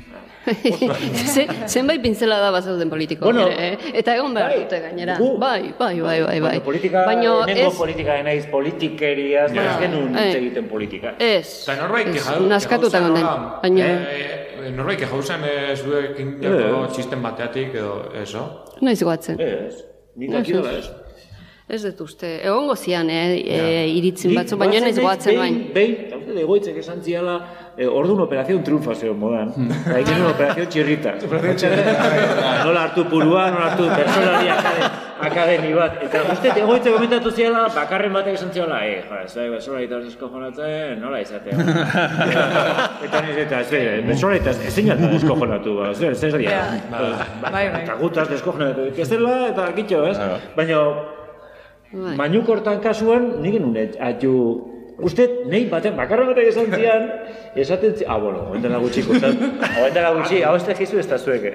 [1.68, 3.26] zenbait pintzela da bazauden politiko.
[3.26, 3.78] Bueno, ere, eh?
[4.02, 5.18] Eta egon behar bai, dute gainera.
[5.20, 6.40] gu- Bai, bai, bai, bai.
[6.42, 6.60] bai.
[6.66, 9.74] Politika, Baino nengo ez, politika naiz politikeriaz, yeah.
[9.74, 10.36] ez genuen Eh.
[10.36, 11.16] egiten politika.
[11.20, 11.64] ez.
[11.68, 12.46] Eta norbait ez, kejau...
[12.48, 13.26] Naskatuta gonden.
[13.62, 16.88] Baina, eh, norbait kejauzen eh, zuekin jako Eh.
[16.94, 18.64] txisten bateatik edo eso.
[18.82, 19.40] noiz goatzen.
[19.42, 19.84] Ez,
[20.16, 20.90] nik dakidola ez.
[21.70, 22.30] Ez dut uste.
[22.48, 25.58] Egongo zian, eh, e, iritzin batzu, baina ez goatzen bain.
[25.74, 25.98] Behin,
[26.36, 27.36] egoitzek esan ziala,
[27.78, 29.54] eh, orduan operazion triunfa zeon modan.
[29.80, 31.14] Eta egin operazion txirrita.
[32.66, 34.90] nola hartu purua, nola hartu personali akade,
[35.30, 35.98] akademi bat.
[36.08, 41.02] Eta uste egoitzek komentatu ziala, bakarren batek esan ziala, eh, jo, ez da, besolarita eskojonatzen,
[41.02, 41.58] nola izatea.
[43.08, 46.64] eta niz, eta ez, eh, besolarita ez zein alta eskojonatu, ba, ez, ez, ez, dira.
[46.92, 47.84] Bai, bai.
[47.84, 50.18] Eta gutaz deskojonatu dituztela, eta gitxo, ez?
[50.58, 50.82] Baina,
[51.88, 52.18] Bai.
[52.20, 54.34] Mainukortan kasuan, nik genuen atu...
[54.98, 57.04] Uste, nahi baten, bakarra batek esan zian,
[57.56, 58.06] esaten zi...
[58.10, 59.36] Ah, bueno, oen dela gutxi kontat...
[59.84, 61.52] Oen dela gutxi, hau ez da jizu ez da zueke.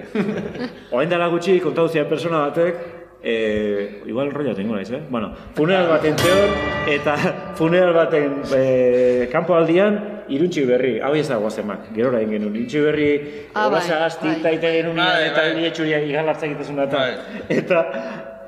[0.94, 2.78] Oen dela gutxi kontatu zian persona batek,
[3.22, 5.02] eh, igual rollo tengo naiz, eh?
[5.10, 6.54] Bueno, funeral baten zeon,
[6.94, 7.16] eta
[7.58, 9.98] funeral baten eh, kanpo aldian,
[10.32, 13.10] iruntxi berri, hau ez da guazemak, gerora egin genuen, iruntxi berri,
[13.58, 14.38] Ah, bai, sagazti, bai.
[14.46, 15.56] taite genuen, Bai, eta bai.
[15.58, 17.40] hile txuria igalartzak egitezun eta, Bai.
[17.58, 17.82] eta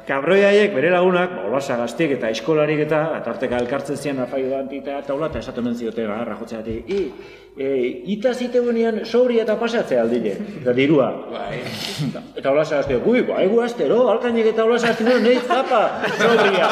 [0.04, 4.98] Kabroi haiek bere lagunak, ba, olasa gaztik eta eskolarik eta atarteka elkartzen zian afaio dantita
[5.00, 6.90] eta hola, eta esaten den ziote garra jotzeatik.
[6.92, 6.98] I,
[7.56, 11.10] e, ita ziteunean sobri eta pasatzea aldile, eta dirua.
[12.04, 15.80] Eta, eta olasa gaztik, ui, bai gu astero, alkainek eta olasa gaztik nuen, nahi zapa,
[16.18, 16.66] sobria.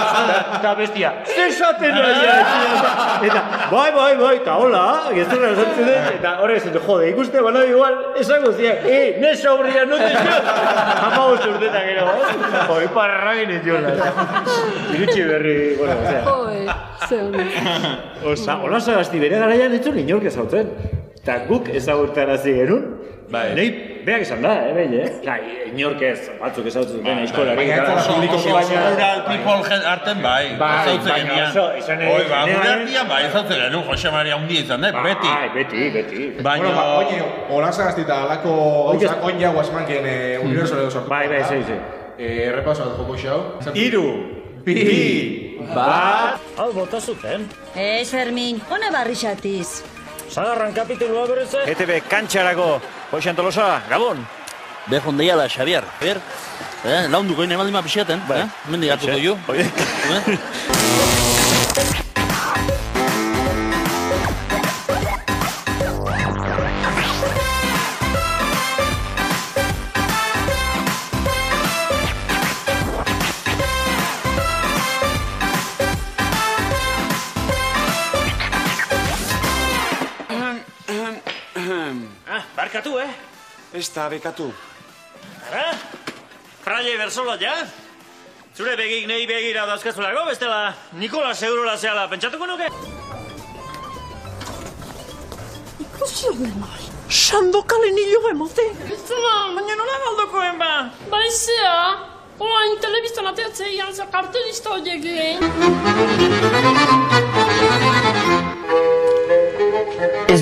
[0.59, 2.27] Eta, bestia, ze esaten nahi,
[3.29, 4.83] eta, bai, bai, bai, eta hola,
[5.15, 9.87] gezurra esatzen den, eta horre esan, jode, ikuste, bana igual, esango ziak, e, ne sobria,
[9.87, 10.39] no te zio,
[11.07, 12.09] hama urtetan gero,
[12.75, 13.95] hoi parra ginen jola.
[14.93, 16.67] Iritsi berri, bueno, osea, Joe,
[17.09, 17.39] ze ondo.
[18.25, 20.72] Osa, hola sagasti bere garaian ez zuen inork ezautzen.
[21.23, 22.85] Eta guk ezagutarazi genuen.
[23.33, 23.55] Bai.
[23.57, 23.67] Nei,
[24.05, 25.07] beak esan da, eh, behin, eh?
[25.25, 27.57] Gai, inork ez, batzuk ezautzen zuten eskolari.
[27.57, 28.01] baina ez eta- da
[28.35, 31.49] oso baina- rural people gen- arten bai, Bai, ezautzen baina genian.
[31.49, 34.91] oso, izan ere, Oi, ba, gure artian bai, ezautzen genuen, Jose Maria hundi izan, da,
[35.07, 35.29] beti.
[35.29, 36.43] Bai, beti, beti.
[36.43, 38.53] Baina, Bueno, ba, oine, olasa gaztita alako
[38.91, 41.09] gauzak oin jau asmanken eh, universo edo sortu.
[41.09, 41.79] Bai, bai, zei, zei.
[42.19, 43.73] Eh, errepaso bat joko xau.
[43.75, 44.05] Iru,
[44.65, 47.49] bi, bat, Hau, bota zuten.
[47.75, 49.83] Ez, Fermin, hone barri xatiz.
[50.33, 51.71] Zagarran kapitulua berez, eh?
[51.75, 54.25] ETV kantxarako, Joixan Tolosa, Gabon.
[54.89, 55.85] Behon deiala, Xavier.
[55.99, 56.21] Xavier,
[56.85, 58.47] eh, launduko ine baldin pixaten, eh?
[58.73, 59.37] Mendi hartuko jo.
[83.73, 84.53] Ez da, bekatu.
[85.49, 85.73] Ara?
[86.65, 87.55] Fraile bersola, ja?
[88.57, 92.69] Zure begik nei begira dauzkazulako, bestela Nikola Segurola zehala, pentsatuko nuke?
[95.87, 96.53] Ikusi hori.
[97.09, 98.69] Sandokalen hilo emote.
[99.09, 100.73] Zuma, baina nola galdokoen ba?
[101.13, 101.75] Baizea,
[102.41, 105.39] oain telebistan ateatzea ian za kartelista horiek egin.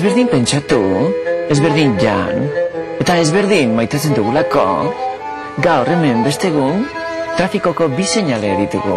[0.01, 0.81] Ezberdin pentsatu,
[1.53, 2.47] ezberdin jan,
[2.97, 4.63] eta ezberdin maitatzen dugulako,
[5.61, 6.87] gaur hemen bestegun,
[7.37, 8.95] trafikoko bi seinale ditugu.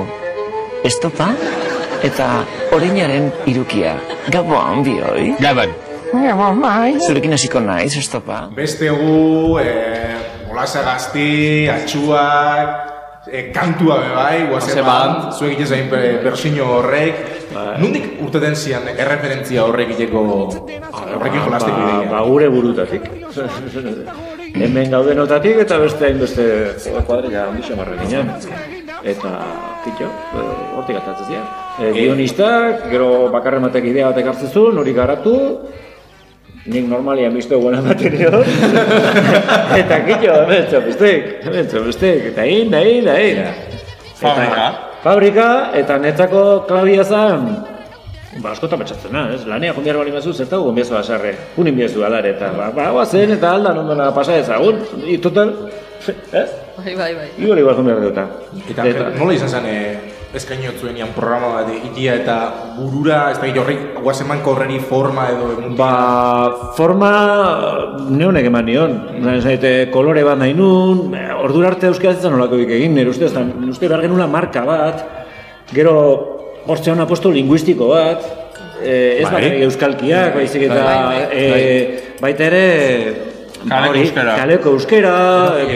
[0.89, 1.27] Estopa
[2.09, 2.29] eta
[2.73, 3.99] orainaren irukia.
[4.33, 5.35] Gabon, bioi?
[5.45, 5.77] Gabon.
[6.15, 6.97] Gabon, bai.
[7.05, 8.47] Zurekin hasiko naiz, estopa.
[8.57, 12.84] Beste gu, eh, olasa gazti, atxuak,
[13.35, 17.23] eh, kantua be bai, guazen bat, zuek egiten zain bersino horrek.
[17.83, 22.11] Nundik urteten zian erreferentzia horrek egiteko horrekin jolasteko ba, ideia?
[22.11, 23.11] ba, gure burutatik.
[24.65, 26.45] Hemen gaudenotatik eta beste hainbeste
[27.07, 28.31] kuadrilla handi xamarra ginen.
[29.05, 29.31] Eta,
[29.85, 31.49] kitxo, eh, hortik atatzen zian.
[31.77, 35.35] E, guionistak, gero bakarren batek idea batek hartzen zuen, hori garatu,
[36.67, 38.41] nik normalian bizto buena material.
[39.81, 43.45] eta kitxo, hemen txapistek, hemen txapistek, eta hin, da hin, da hin.
[44.21, 44.67] Fabrika.
[45.05, 47.49] Fabrika, eta netzako klabia zen,
[48.43, 49.45] Ba, askotan pentsatzen da, ez?
[49.47, 51.35] Lanea jondiar bali mazu, zertago gombiazu basarre.
[51.61, 54.81] Unin biezu alare, eta ba, ba, guazen, eta aldan ondona pasa ezagun.
[55.07, 55.53] I, total,
[56.41, 56.49] ez?
[56.81, 57.29] Bai, bai, bai.
[57.39, 58.27] Igual igual jondiar duta.
[58.67, 59.71] Eta, nola izan zen,
[60.35, 62.37] eh, eskainot zuen ian programa bat itia eta
[62.77, 65.91] burura, ez da horrek, guazemanko horreri forma edo emun Ba,
[66.77, 67.11] forma
[68.11, 68.97] neonek eman nion.
[69.41, 73.71] Zaite, kolore bat nahi nun, ordura arte euskara zitzen nolako bik egin, nire ustez, nire
[73.71, 75.05] uste behar genula marka bat,
[75.73, 75.95] gero
[76.67, 78.25] hortzean aposto linguistiko bat,
[78.83, 79.33] eh, ez Bai.
[79.33, 81.63] bakarrik euskalkiak, baizik eta Bai, bai, bai.
[81.63, 82.65] eh, baita ere
[83.69, 84.35] Kaleko hori, euskara.
[84.39, 85.13] Kaleko euskera,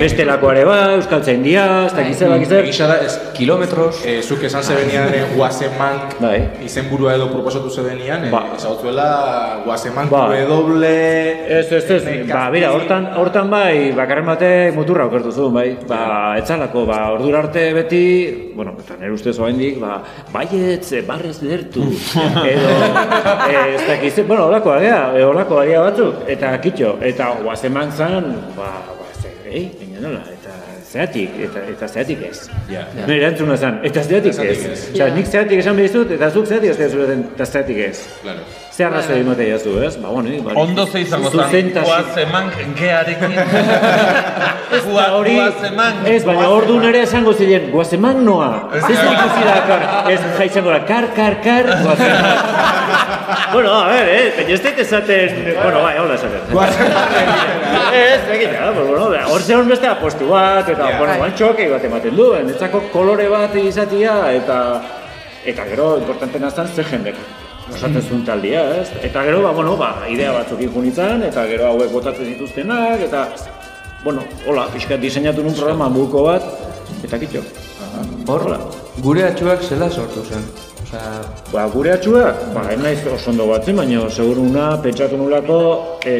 [0.00, 2.02] bestelako ere ba, euskaltzen dia, ez Bai.
[2.02, 2.64] dakiz zer, dakiz zer.
[2.64, 4.02] Egisa da, ez, kilometros.
[4.04, 6.36] Eh, zuk esan zebenian eh, guazemank bai.
[6.64, 8.42] izen burua edo proposatu zebenian, eh, Ba.
[8.56, 9.08] ezagutzuela
[9.64, 10.26] guazemank Ba.
[10.48, 10.92] doble...
[11.58, 16.36] Ez, ez, ez, ba, bera, hortan, hortan bai, bakarren batek muturra okertu zuen, bai, ba,
[16.38, 18.02] etzalako, ba, ordura arte beti,
[18.54, 20.02] bueno, eta nire ustez oraindik, ba,
[20.34, 21.86] baietz, eh, barrez lertu,
[22.52, 22.76] edo,
[23.48, 27.32] eh, ez dakiz, bueno, holako agia, eh, holako agia batzuk, eta kitxo, eta
[27.78, 28.24] guazeman zan,
[28.56, 30.54] ba, ba, ze, ei, baina nola, eta
[30.90, 32.48] zeatik, eta, eta zeatik ez.
[32.70, 32.86] Ja.
[32.94, 34.64] Nire erantzuna zen, eta zeatik ez.
[34.64, 34.80] ez.
[34.94, 38.00] Osea, nik zeatik esan behizut, eta zuk zeatik ez zuten, eta zeatik ez.
[38.22, 38.46] Claro.
[38.78, 39.96] Ze arrazoi emate jazu, ez?
[39.98, 43.32] Ba, bueno, ba, Ondo ze izango zen, zuzentasun- guazeman gearekin.
[44.94, 45.32] Ba, hori,
[46.06, 48.68] ez, baina ordu nere esango ziren, guazeman noa.
[48.78, 52.38] Ez ez ikusi da, kar, ez jaizango da, kar, kar, kar, guazeman.
[53.56, 56.54] bueno, a ver, eh, baina ez dut esaten, bueno, bai, hola esaten.
[58.04, 61.18] ez, egin da, pues, bueno, da, hor zegoen beste apostu bat, eta, bueno, Bai.
[61.24, 64.62] guan txoke bat ematen du, netzako kolore bat izatia, eta,
[65.42, 67.18] eta gero, importantena zen, ze jendek
[67.74, 68.88] osatzen zuen taldia, ez?
[69.02, 73.26] Eta gero, ba, bueno, ba, idea batzuk junitzen, eta gero hauek botatzen zituztenak, eta,
[74.04, 76.48] bueno, hola, pixkat diseinatu nun programa buko bat,
[77.04, 77.44] eta kitxo.
[78.28, 78.58] Horla,
[79.04, 80.44] gure atxuak zela sortu zen.
[80.88, 81.14] Osea,
[81.52, 85.58] Ba, gure atxua, ba, ez naiz oso ondo batzen, baina seguruna pentsatu nulako,
[86.04, 86.14] e,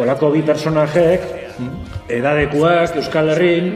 [0.00, 1.26] olako bi personajek,
[2.12, 3.70] edadekuak Euskal Herrin,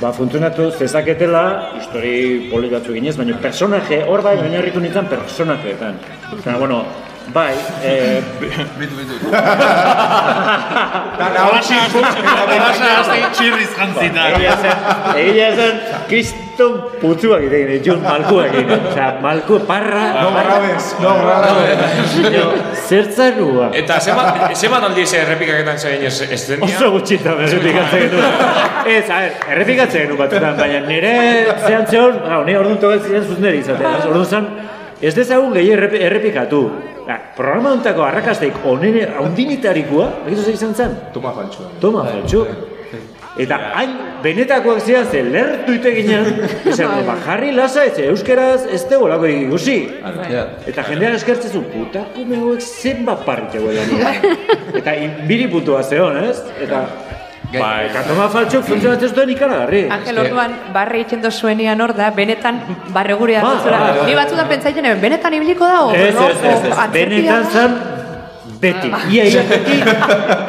[0.00, 1.44] ba, funtzionatu zezaketela,
[1.80, 2.16] histori
[2.50, 6.00] polikatzu ginez, baina personaje, hor bai, oinarritu nintzen personajeetan.
[6.26, 6.84] Eta, bueno,
[7.32, 8.20] bai, e,
[8.78, 9.14] Bitu, bitu.
[11.20, 14.24] Nahasi hasi txirriz jantzita.
[15.20, 15.78] Egia zen,
[16.10, 18.74] kriston putzuak egin, ditun malkuak egin.
[18.90, 22.16] Osea, malku, parra, No grabes, no grabes.
[22.88, 23.70] Zertzarua.
[23.82, 28.32] Eta zenbat zenbat aldiz errepikaketan zein ez ez den Oso gutxitan errepikatzen genuen.
[28.86, 31.14] Ez, a ver, errepikatzen genuen batzutan, baina nire
[31.66, 33.94] zehan zehon, gau, nire orduan tokatzen ziren zuzenderi izatea.
[34.10, 34.50] Orduan zan,
[35.00, 36.62] ez dezagun gehi errepi, errepikatu.
[37.06, 40.96] Ba, programa hontako arrakasteik onene haundinitarikoa, egitu izan zen?
[41.14, 41.68] Toma faltsua.
[41.80, 42.46] Toma, faltxu.
[43.36, 43.90] Eta hain
[44.24, 46.28] benetakoak ziren ze lertu ite ginen,
[46.72, 49.76] esan, ba, jarri lasa, ez euskeraz ez tegolako ikusi.
[50.66, 54.14] Eta jendeak eskertzen zu, putakume hauek zenbat parrite guela
[54.80, 54.96] Eta
[55.28, 56.40] biri puntua zeon, ez?
[56.64, 56.86] Eta,
[57.52, 59.82] ba, eta toma faltxuk funtzionatzen zuten ikaragarri.
[59.90, 62.60] Angel orduan barre egiten dozuenian hor da, benetan
[62.94, 63.78] barre gurea Ba, dutzula.
[63.78, 64.06] ba, ba.
[64.06, 66.90] Ni batzutan pentsaiten, benetan ibiliko da, o Ez, no, ez, ez, ez.
[66.92, 67.78] Benetan zan,
[68.60, 69.76] beti, ia ia beti,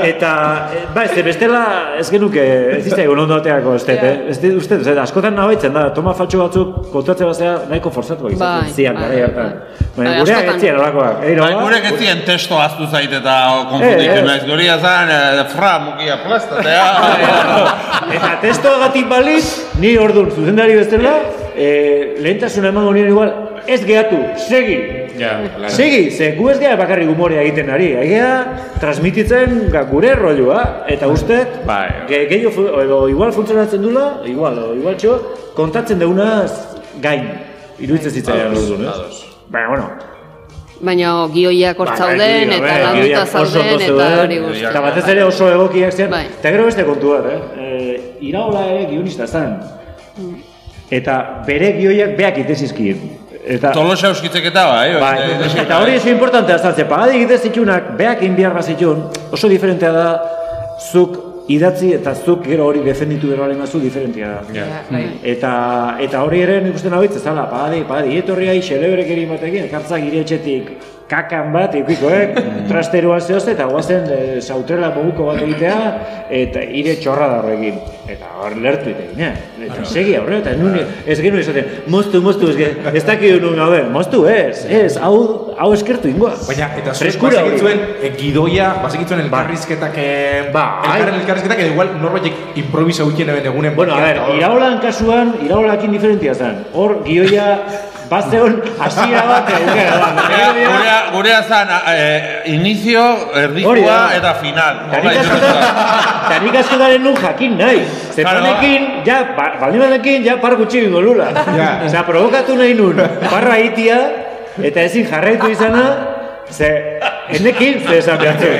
[0.07, 0.31] eta,
[0.73, 1.61] eh, ba, ez, bestela
[1.99, 2.43] ez genuke,
[2.77, 4.13] ez izte egun ondo ateako, ez dut, eh?
[4.31, 8.37] Ez dut, uste, ez, askotan nabaitzen da, toma faltxo batzuk kontatzen bazea nahiko forzatuak Bai,
[8.37, 9.53] izaten zian, bai, gara hartan.
[9.97, 10.55] Baina Bai, gureak askotan.
[10.55, 11.63] ez zian olakoak, eh, Bai, no?
[11.65, 13.37] gure getzien testo aztu zait eta
[13.71, 14.27] konfunditu Eh, eh.
[14.27, 14.43] naiz.
[14.47, 16.85] Guria zan, eh, fra, mukia plastatea.
[18.17, 19.47] Eta testoagatik balitz,
[19.81, 21.17] ni orduan zuzendari bestela,
[21.57, 23.33] eh, lehentasuna emango nien igual,
[23.67, 24.17] ez gehatu,
[24.47, 24.77] segi.
[25.17, 25.31] Ja.
[25.67, 28.27] Segi, ze gu ez gea bakarrik umorea egiten ari, egea
[28.79, 31.87] transmititzen ga gure rolloa, eta uste, Bai.
[32.07, 35.17] ge, gehiago, fu- edo igual funtzionatzen dula, igual, o igual txo,
[35.57, 37.25] kontatzen deunaz gain,
[37.79, 39.23] iruditzen zitzaidan orduan, ez?
[39.49, 39.89] Baina, bueno,
[40.79, 44.69] Baina gioiak hor zauden, bai, eta bai, landuta zauden, eta hori guztia.
[44.69, 46.11] Eta batez ere oso egokiak ziren.
[46.11, 46.25] Bai.
[46.37, 47.39] Eta gero beste kontu bat, eh?
[47.57, 49.55] E, iraola ere guionista zen.
[50.91, 52.99] Eta bere gioiak beak itezizkien.
[53.47, 54.87] Eta, Tolosa euskitzek eta bai.
[54.99, 55.15] bai,
[55.63, 60.07] eta hori oso importantea zen, ze pagadi egitez zitunak, beak inbiarra zitun, oso diferentea da,
[60.91, 61.15] zuk
[61.47, 64.81] idatzi eta zuk gero hori defenditu gero alema zu diferentea da.
[64.91, 65.05] bai.
[65.23, 65.53] Eta,
[66.03, 70.03] eta hori ere nik uste nabitz, ezala, pagadi, pagadi, etorri ahi, xeleberek eri batekin, ekartzak
[70.03, 70.71] gire etxetik
[71.09, 72.37] kakan bat, ikikoek,
[72.69, 75.77] trasteruan zehozte, eta guazen e, sautrela moguko bat egitea,
[76.41, 77.79] eta ire txorra da horrekin.
[78.07, 79.31] Eta hor lertu eh?
[79.65, 83.89] Eta segi aurre, eta nun, ez genuen esaten, moztu, moztu, ez, ez dakit nun gauden,
[83.91, 85.17] moztu, ez, ez, hau,
[85.59, 86.33] hau eskertu ingoa.
[86.47, 90.07] Baina, eta zuek basekitzuen e, gidoia, basekitzuen elkarrizketak, e,
[90.53, 93.75] Ba, elkarren elkarrizketak, edo igual norbaitek improvisa hutien eben egunen.
[93.75, 96.63] Bueno, a ver, iraolan kasuan, iraolakin diferentia zen.
[96.77, 97.47] Hor, gioia,
[98.09, 100.15] bazeon, hasiera bat, eukera bat.
[100.31, 104.75] Gurea, gurea zan, eh, inicio, Hori erdikua eta final.
[106.43, 107.81] Nik askotan nun jakin nahi.
[108.15, 108.41] Ze Claro.
[108.41, 111.29] panekin, ja, ba, baldin batekin, ja par gutxi gingo lula.
[111.85, 112.97] Osea, provokatu nahi nun,
[113.29, 113.99] parra itia,
[114.63, 115.85] eta ezin jarraitu izana,
[116.49, 118.59] ze, enekin, ze esan behar zuen.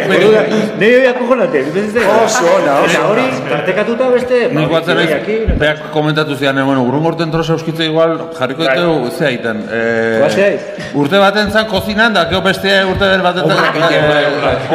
[0.80, 1.64] Nire hori akujonate,
[2.08, 7.04] Oso ona, oso Eta hori, tartekatuta beste, Nik gioiakin, beak komentatu zidan, eh, bueno, urrun
[7.04, 8.76] gorten trosa euskitze igual, jarriko Bai.
[8.78, 9.64] ditu, ze aiten.
[9.72, 13.64] Eh, urte baten zan kozinan, da, keo bestea urte baten zan,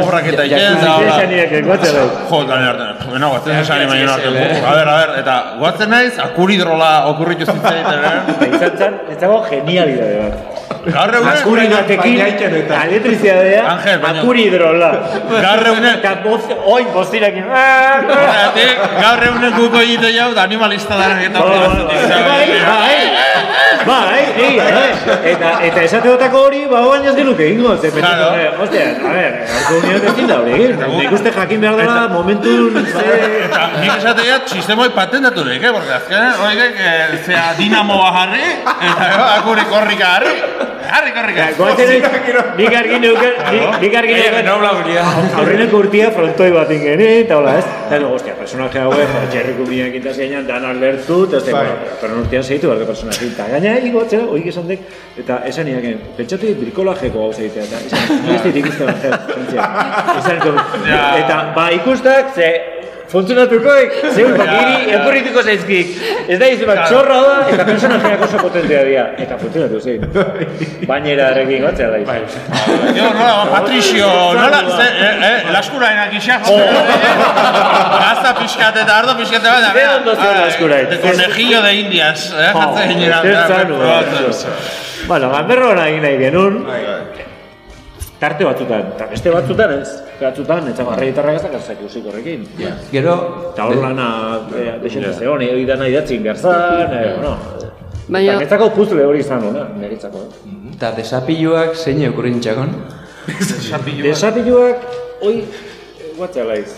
[0.02, 1.16] obrak eta Ja, iten, da, hola.
[2.30, 4.28] Jo, arte, bueno, guatzen esan imaino arte.
[4.66, 8.48] A ver, a ver, eta guatzen naiz, akuridrola okurritu zitzaiten, eh?
[8.56, 10.52] Izan zen, ez dago genialidade bat.
[10.82, 13.62] Gaur egunen, Akuri batekin, elektrizidadea,
[14.22, 14.90] akuri hidrola.
[15.28, 16.00] Gaur egunen-
[16.66, 16.86] oin.
[18.08, 21.38] Horregatik, gaur egunen guko egite jau, da animalista dara eta
[23.86, 25.30] Bai, bai, bai, egia, eh?
[25.32, 28.36] Eta, eta esateotako hori, ba, baina ez genuke ze pentsatu, Claro.
[28.38, 30.52] eh, ostia, a ver, gaurko unión ezin da hori.
[30.98, 33.06] Nik uste jakin behar dela momentun, ze...
[33.46, 35.72] Eta nik esatea sistemoi patentatu lehik, eh?
[35.72, 38.44] Porque azkenean, oigek, eh, zea dinamoa jarri,
[38.90, 40.36] eta akuri korrika jarri.
[40.92, 41.44] Jarri korrika.
[41.56, 42.02] Goazen
[42.58, 44.48] nik argi neuken, nik- nik argi neuken,
[45.38, 49.64] aurreneko urtia frontoi bat ingeni, eta hola ez, eta no, ostia, personaje hauek, jo, txerriko
[49.68, 51.62] bideak intaz gainean, dan alertu, eta ez da,
[52.02, 54.84] pero urtean segitu barko personaje, eta gaina igotzea, oik esan dek,
[55.22, 59.66] eta esan niaken, pentsatu dit brikolajeko gauza egitea, eta esan, ez dit ikusten zentzia.
[60.20, 62.50] Esan dut, eta, ba, ikustak, ze,
[63.12, 65.94] funtzionatukoik, zeu, bakiri, elkurrituko zaizkik.
[66.32, 69.06] Ez da izan, txorra da, eta personajeak oso potentea dira.
[69.24, 70.06] Eta funtzionatu zein.
[70.88, 72.28] Bainera erekin gotzea da izan.
[72.96, 76.40] Jo, nola, Patricio, nola, ze, eh, eh, laskuraenak isa,
[78.02, 80.88] Gazta pixkat eta ardo pixkat bat, Ze ondo zen laskurain.
[80.90, 83.22] De conejillo de indias, eh, jatzen ginean.
[83.22, 83.78] Zer zanu,
[85.06, 86.58] Bueno, ganberro hona egin nahi genuen.
[88.22, 89.88] Tarte batzutan, eta beste batzutan ez.
[90.20, 92.44] Batzutan, etxako arrei gitarra gaztak arzak usik horrekin.
[92.92, 93.16] Gero...
[93.50, 94.06] Eta hor lana,
[94.54, 97.34] eh, desente zegoen, hori dana idatzin garzan, eh, bueno.
[98.08, 100.22] Baina- Eta netzako puzle hori izan hona, niretzako.
[100.28, 100.54] eh.
[100.76, 102.70] Eta desapiluak zein eukurrin txakon?
[104.06, 104.86] Desapiluak,
[105.22, 105.36] oi,
[106.46, 106.70] laiz.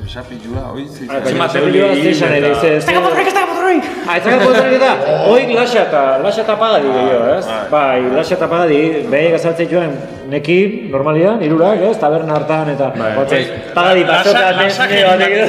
[0.00, 1.06] Desapilua, oi, zi.
[1.08, 2.68] Ah, baina desapilua zesan ere, ze...
[2.78, 3.88] Ez dago potroik, ez dago potroik!
[4.06, 4.92] Ah, ez dago potroik eta,
[5.30, 7.58] oik lasa eta, lasa eta pagadi gehiago, ez?
[7.70, 8.80] Bai, lasa eta pagadi,
[9.12, 9.92] behi gazaltzen joan,
[10.32, 11.96] nekin, normalian, irurak, ez?
[12.00, 13.42] Taberna hartan eta, guatzen,
[13.76, 15.44] pagadi basoka batez ne batekin.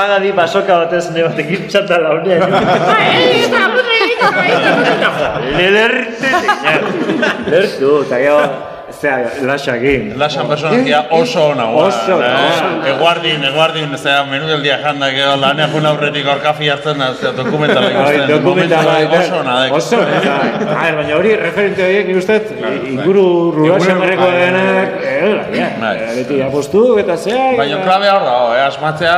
[0.00, 2.50] Pagadi basoka batez ne batekin txanta launean.
[5.60, 6.34] Lertu,
[7.54, 8.42] lertu, eta gero,
[8.92, 10.14] zera, lasakin.
[10.18, 11.86] Lasan personajia oso ona, gua.
[11.88, 12.30] Oso ona.
[12.86, 17.12] Eh, Eguardin, eguardin, zera, menu del dia janda, gero lanea jun aurretik orkafi hartzen da,
[17.14, 18.28] zera, dokumentala Bai, ikusten.
[18.34, 19.72] dokumentala momentu bai, Oso ona, dek.
[19.78, 20.16] Oso ona.
[20.80, 22.40] A ver, baina hori referente horiek nik uste,
[22.94, 23.26] inguru
[23.56, 25.96] rural samarreko bai, denak, eh, ja, Bai.
[25.98, 27.52] eh, beti apostu eta zea.
[27.56, 29.16] Baina klabe hor dago, eh, asmatzea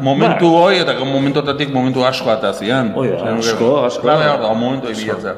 [0.00, 2.92] momentu hoi eta momentuetatik momentu asko eta zian.
[2.96, 4.02] Hoi da, asko, asko.
[4.02, 5.34] Klabe hor dago, momentu hoi bilatzea.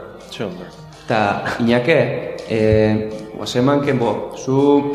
[1.07, 4.93] Eta, Iñake, eh, guazeman, kenbo, zu,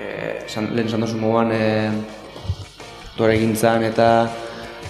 [0.00, 1.86] eh, san, lehen esan duzu moduan, eh,
[3.12, 4.26] aktore gintzan eta,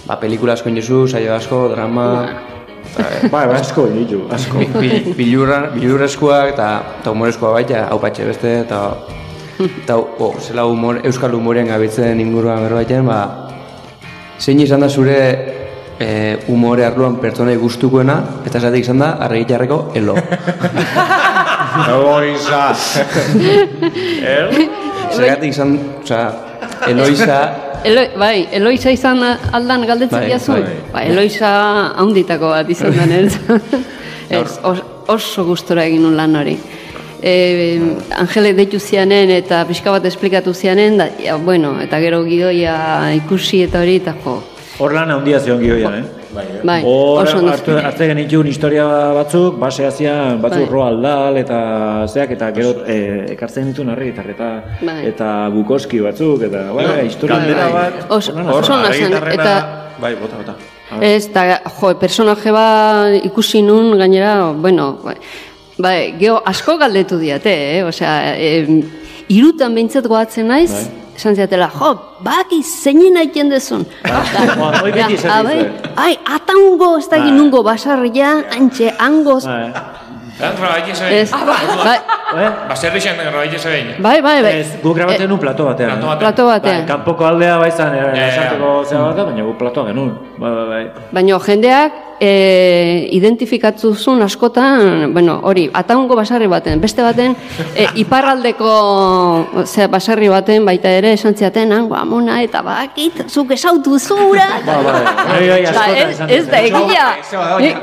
[0.07, 2.07] ba, pelikula asko indizu, saio asko, drama,
[3.29, 4.63] Bai, bai, asko ditu, asko.
[4.79, 5.69] Bil- bilurra,
[6.49, 6.67] eta,
[7.01, 8.95] eta humorezkoa baita, hau patxe beste, eta,
[9.59, 13.53] eta o, zela humor, euskal humorean gabitzen inguruan berbaiten, ba,
[14.39, 15.56] zein izan da zure
[15.99, 20.15] e, humore arloan pertsonai gustukoena, eta zatik izan da, arregitarreko elo.
[21.93, 22.73] Egoiza.
[25.15, 26.19] Zergatik izan, oza,
[26.87, 27.39] Eloisa,
[27.85, 30.51] Eloi, bai, Eloisa izan aldan galdetzen Bai, diazu?
[30.57, 30.75] bai.
[30.93, 31.51] Ba, Eloisa
[32.01, 33.75] haunditako bat izan da niretzat.
[34.37, 36.57] Ez, os, oso gustora egin nun lan hori.
[37.21, 37.33] e,
[38.17, 42.75] Angele deitu zianen eta pixka bat esplikatu zianen, da, ja, bueno, eta gero gidoia
[43.15, 44.41] ikusi eta hori, eta jo.
[44.77, 46.03] Hor lan handia zion gioian, eh?
[46.63, 50.69] Bai, Hor oso ondo hartu, hartu genitxun historia batzuk, base zian batzuk Bai.
[50.69, 51.59] Roald Dahl eta
[52.11, 54.49] zeak, eta gero eh, ekartzen dituen harri eta,
[54.81, 54.99] Bai.
[55.09, 57.39] eta Bukowski batzuk, eta bai, bai, historia.
[57.39, 58.73] Galdera bat, Oso- hor, oso
[59.33, 60.53] eta- Bai, bota, bota.
[61.01, 65.15] Ez, eta, jo, personaje bat ikusi nun, gainera, bueno, bai,
[65.77, 67.83] bai, geho asko galdetu diate, eh?
[67.83, 68.83] Osea, e,
[69.33, 70.87] irutan behintzat goatzen naiz,
[71.19, 73.85] esan ziatela, jo, baki zeinen aiten dezun.
[74.03, 75.57] Bai,
[75.95, 77.31] ai, ataungo, ez da Bai.
[77.31, 79.45] nungo basarria, antxe, angoz,
[80.37, 81.13] Lan grabaitxe zein.
[81.17, 81.95] Ez, bai.
[82.69, 83.87] Baserri xan grabaitxe zein.
[83.97, 84.51] bai, bai, bai.
[84.59, 85.95] Ez, guk grabatzen nun plato batean.
[85.97, 86.19] Plato batean.
[86.19, 86.81] Plato batean.
[86.83, 88.27] Bai, kanpoko aldea bai zan, Ja, ja, ja.
[88.27, 90.11] esarteko zea bat, baina guk platoa genuen.
[90.37, 90.83] Bai, bai, bai.
[91.11, 97.35] Baina jendeak e, identifikatu zuen askotan, bueno, hori, ataungo basarri baten, beste baten,
[97.75, 98.71] e, iparraldeko
[99.65, 104.49] zera, basarri baten baita ere esan ziaten, hango amona eta bakit, zuk esautu zura.
[104.65, 104.93] Ba, bai,
[105.31, 107.07] bai, bai, Ba, ez, ez da egia.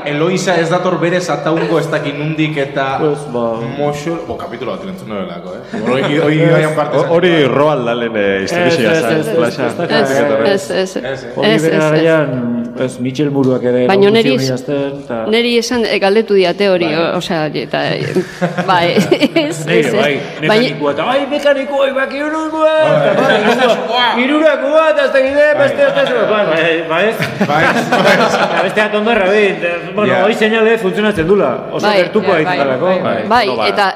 [0.05, 3.45] Eloisa ez dator berez ataungo ez dakin nundik eta Pues, ba.
[3.77, 5.61] Moxo, bo, kapitulo bat entzun nolelako, eh?
[7.09, 7.33] Hori,
[7.95, 9.65] Dahlen eh, historia Ez, ez, ez, ez, flasha.
[9.65, 10.15] ez, ez,
[10.45, 11.89] Ez, ez, ez, Hori ez, bere ez, ez.
[11.89, 12.97] garaian, ez,
[14.25, 17.81] Neri, neri esan e, galdetu diate hori, o- osea, eta,
[18.67, 19.05] bai, ez,
[19.45, 19.93] ez, Nire, ez.
[19.95, 22.07] bai, mekanikoa, eta bai, mekanikoa, bai,
[24.23, 26.43] irurakoa, eta ez da gide, beste, beste, beste, bai,
[26.89, 27.05] bai,
[27.47, 32.43] bai, Eta beste atondarra, bai, eta, bueno, hoi seinale funtzionatzen dula, oso Bai, gertuko bai,
[32.45, 32.93] aitzalako.
[33.03, 33.87] bai, bai, eta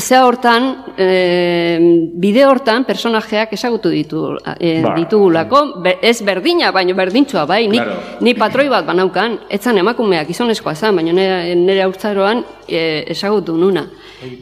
[0.00, 1.78] zea hortan, e,
[2.14, 4.22] bide hortan personajeak ezagutu ditu,
[4.58, 4.94] e, Ba.
[4.96, 7.96] ditugulako, be, ez berdina, baina berdintxoa, bai, ni, Claro.
[8.20, 13.86] ni patroi bat banaukan, etzan emakumeak gizonezkoa zan, baina nire, nire haurtzaroan e, ezagutu nuna.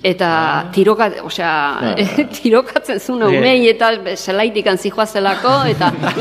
[0.03, 1.95] Eta tiroka, osea,
[2.39, 3.39] tirokatzen zuen Bai.
[3.39, 6.15] umei eta zelaitik antzijoa zelako, eta bai,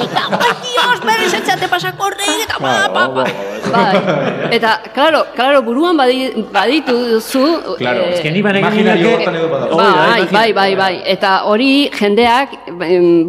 [0.66, 3.26] dios, berez etxate pasakorre, eta ba, ba, ba.
[3.72, 4.52] Bai.
[4.56, 7.46] Eta, claro, claro, buruan badi, baditu duzu...
[7.78, 8.42] Claro, eh, ez que ni
[9.34, 9.78] edo badago.
[9.78, 10.94] Bai, bai, bai, bai.
[11.06, 12.54] Eta hori jendeak,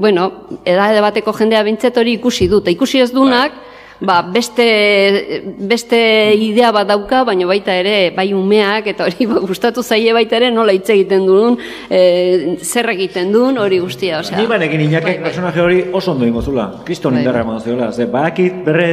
[0.03, 0.30] bueno,
[0.64, 2.61] edade bateko jendea bintzet hori ikusi du.
[2.64, 3.57] Eta ikusi ez dunak,
[4.01, 5.99] ba, beste, beste
[6.36, 10.51] idea bat dauka, baina baita ere, bai umeak, eta hori ba, gustatu zaie baita ere,
[10.53, 11.57] nola hitz egiten duen,
[11.88, 14.38] e, zer egiten duen, hori guztia, osea.
[14.40, 16.68] Ni banekin inakek personaje hori oso ondo ingo zula.
[16.84, 17.24] Kriston Bai.
[17.24, 17.90] indarra eman ziola.
[17.92, 18.86] Ze, badakit bere,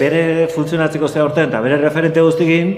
[0.00, 0.24] bere
[0.54, 2.74] funtzionatzeko ze horten, eta bere referente guztikin,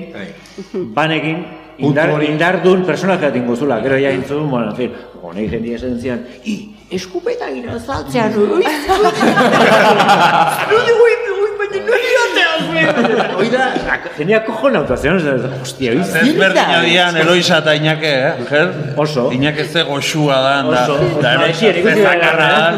[0.95, 1.45] banekin,
[1.89, 3.81] indar, indardun personaje bat ingo zula.
[3.83, 4.91] Gero ja intzun, bueno, en fin,
[5.23, 6.57] honek jendia esan zian, i,
[6.93, 8.65] eskupeta gira zaltzean, oi,
[10.73, 11.15] no digo, oi,
[11.61, 12.61] baina nori ateaz,
[13.39, 13.67] Hoi da,
[14.17, 15.17] jendia kojon autazion,
[15.61, 18.33] hostia, oi, Ez berdina dian Eloisa eta Iñake, eh?
[18.49, 18.69] Ger?
[19.01, 19.29] Oso.
[19.33, 20.99] Iñake ze goxua da, Oso.
[21.23, 22.75] da Ba, Eloisa ikusi, ikusi zezakarra dan.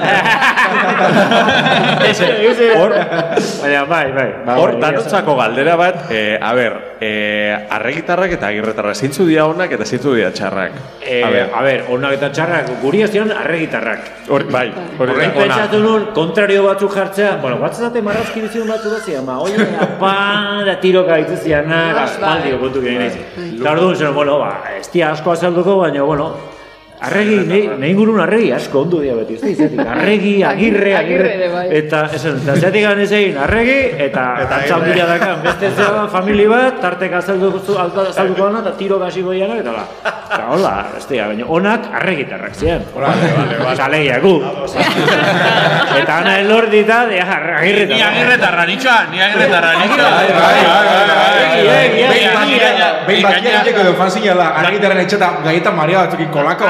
[2.78, 2.92] Hor,
[3.62, 4.28] Baina, bai, bai.
[4.46, 6.72] ba, hor danotzako galdera bat, eh, a ber,
[7.04, 10.78] eh, arregitarrak eta agirretarrak, zintzu dira onak eta zintzu dira txarrak.
[11.02, 14.10] Eh, a ber, a ber, onak eta txarrak, guri ez zion arregitarrak.
[14.28, 14.64] hor, bai,
[14.98, 19.38] hori da, pentsatu nun, kontrario batzuk jartzea, bueno, batzazate marrazki bizitun batzu da zian, ma,
[19.44, 20.14] oie, apa,
[20.64, 23.28] da tiroka ditu zianak, aspaldi kontu gehen nahi.
[23.50, 26.32] Eta orduan zen, bueno, ba, ez asko azalduko, baina, bueno,
[27.04, 29.80] Arregi, nahi, nahi ingurun arregi asko ondo dira beti, ez da izatik.
[29.94, 31.30] Arregi, agirre, agirre.
[31.30, 31.64] Agirre bai.
[31.80, 36.80] Eta, esan, eta zeatik gan egin arregi, eta antza handia dakan, beste zera famili bat,
[36.82, 39.84] tartek azalduko, dana, eta tiro gasiko dianak, eta la.
[40.24, 42.82] Eta hola, ez dira, baina onak arregitarrak zian.
[42.94, 44.00] Vale, vale, vale.
[44.04, 44.34] Eta gu.
[46.00, 47.94] eta ana elordita, de agirretarrak.
[47.94, 50.10] Ni agirretarra nitxoa, ni agirretarra nitxoa.
[53.06, 56.64] Behin bakia egiteko edo fan zinala, argitaren etxeta gaieta maria batzukin kolako.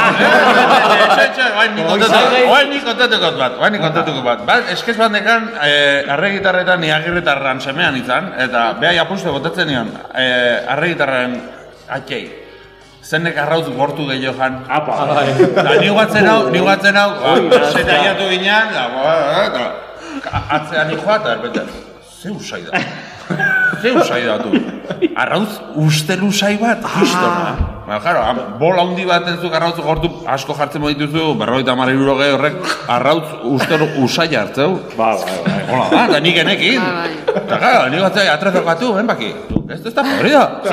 [2.48, 4.44] Oain ni kontatuko bat, oain ni kontatuko bat.
[4.46, 10.64] Bat, eskez bat nekan, eh, ni agirretarran semean izan, eta behai apustu botatzen nion, eh,
[10.68, 11.40] arregitarren
[11.88, 12.44] atxei.
[13.04, 14.64] Zenek arrauz gortu gehiago jan.
[14.68, 14.92] Apa.
[15.54, 17.72] Da, ni guatzen hau, ni guatzen hau, ba, nazka.
[17.78, 19.66] setaiatu ginean, da, ba, da,
[20.56, 21.68] atzean joa, eta erbeten,
[22.22, 22.80] ze usai da.
[23.82, 24.56] Ze usai da, tu.
[25.16, 27.73] Arrauz uste lusai bat, kristona.
[27.86, 31.90] Ba, jaro, am- bola handi bat ez du arrauz gortu asko jartzen dituzu, berroita hamar
[31.92, 32.54] euro gehi horrek,
[32.88, 34.80] arrauz uste usai hartzeu.
[34.96, 35.58] Ba, ba, ba.
[35.68, 36.80] Hola da, eta nik enekin.
[37.34, 39.30] Eta gara, nik batzai atrezokatu, ben baki.
[39.68, 40.60] Esto está podrido.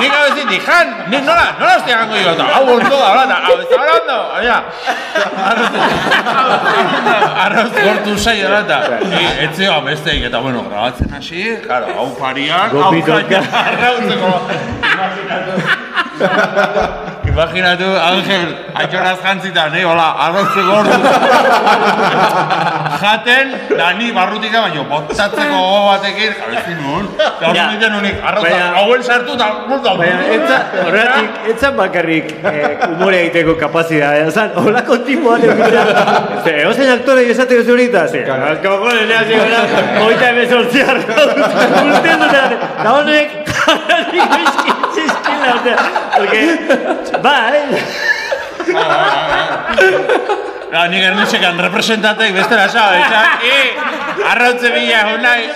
[0.00, 3.36] nik hau ezin dijan, nik nola, nola hostia gango yo, hau ondo da, hola, eta
[3.44, 4.58] hau ez da ondo, oia.
[7.44, 8.78] Arroz gortu zai hola, eta
[9.48, 14.32] etzeo besteik, eta bueno, grabatzen hasi, claro, hau pariak, hau kaina arrautzeko.
[14.94, 15.52] Imaginatu.
[17.36, 20.96] Imaginatu, Angel, atxoraz jantzita, ne, hola, arroze gordu.
[23.02, 27.10] Jaten, da ni barrutika baino, botatzeko gogo batekin, jabezin nun.
[27.18, 27.66] Eta hori Ja.
[27.72, 30.16] nintzen unik, Baina- hauen sartu eta, bulta, Baina,
[30.86, 35.84] horretik, etzan bakarrik eh, humore egiteko kapazitatea, zan, holako tipuan egitea.
[36.44, 38.24] Ze, egozen aktore esate duzu horita, ze,
[38.64, 39.60] kojones, nea, ze, gara,
[40.00, 43.28] hogeita emezortziar, urten dut, eta honek,
[43.66, 44.75] jarratik
[45.54, 45.76] eskin, zizkila,
[47.02, 47.60] osea, porque, bai,
[50.72, 53.58] Ja, nik ernesekan representatek bestera sa, eta, e,
[54.32, 55.46] arrautze bila hon nahi.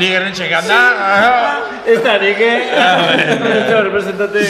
[0.00, 1.44] Nik ernesekan da, garo.
[1.92, 2.72] ez da, nik, eh,
[3.60, 4.46] ez representate,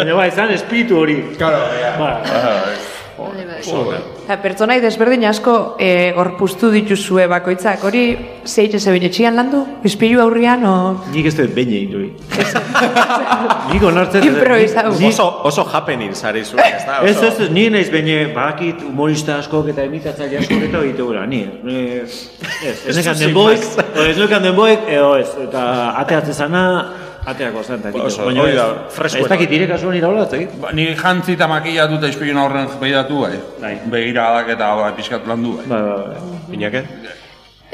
[0.00, 1.20] baina bai, zan espiritu hori.
[1.38, 1.68] Claro,
[2.00, 2.10] ba,
[4.24, 8.04] Eta pertsonai desberdin asko e, gorpuztu dituzue bakoitzak, hori
[8.44, 9.62] zeite zebin etxian landu?
[9.84, 10.74] Ispilu aurrian, o...
[11.12, 12.10] Nik ez dut beine induri.
[13.72, 14.24] Nik onartzen...
[14.28, 14.92] Improvisau.
[14.98, 17.00] Ni- Oso, oso happening zari zuen, ez da?
[17.06, 21.44] Ez, ez, ni naiz baina badakit humorista askok eta imitatzaile askok eta egite gura, ni.
[21.68, 22.02] Eh,
[22.64, 23.60] Ez, ez nekan den boik,
[24.08, 25.62] ez nekan den boik, edo ez, eta
[26.00, 26.32] ateatze
[27.24, 28.04] zana, ateako zan, eta.
[28.04, 29.28] Oso, Baina hori ez, da, ez freskoena.
[29.28, 30.54] dakit dire kasuan iraula, ez dakit.
[30.60, 33.38] Ba, ni jantzi eta makillatu eta izpilun aurren behiratu, bai.
[33.60, 33.74] Bai.
[33.90, 35.66] Begiradak eta bai, pixkat landu, bai.
[35.66, 36.40] Ba, ba, ba.
[36.50, 36.84] Pinake?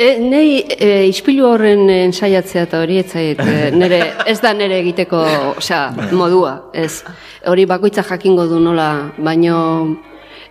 [0.01, 5.19] E, nei e, ispilu horren ensaiatzea eta hori etzait, e, nere, ez da nere egiteko,
[5.59, 7.03] osea, modua, ez.
[7.47, 9.59] Hori bakoitza jakingo du nola, baino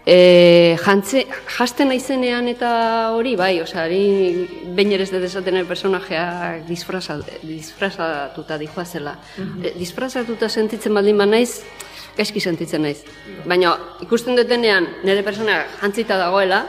[0.09, 1.25] e, jantze,
[1.57, 2.69] jasten naizenean eta
[3.13, 9.13] hori, bai, osea, hori behin ere ez dut esaten el personajeak disfraza, disfrazatuta dijoazela.
[9.61, 11.61] E, disfrazatuta sentitzen baldin ba naiz,
[12.17, 13.03] gaizki sentitzen naiz.
[13.45, 16.65] Baina ikusten dutenean nire persona jantzita dagoela,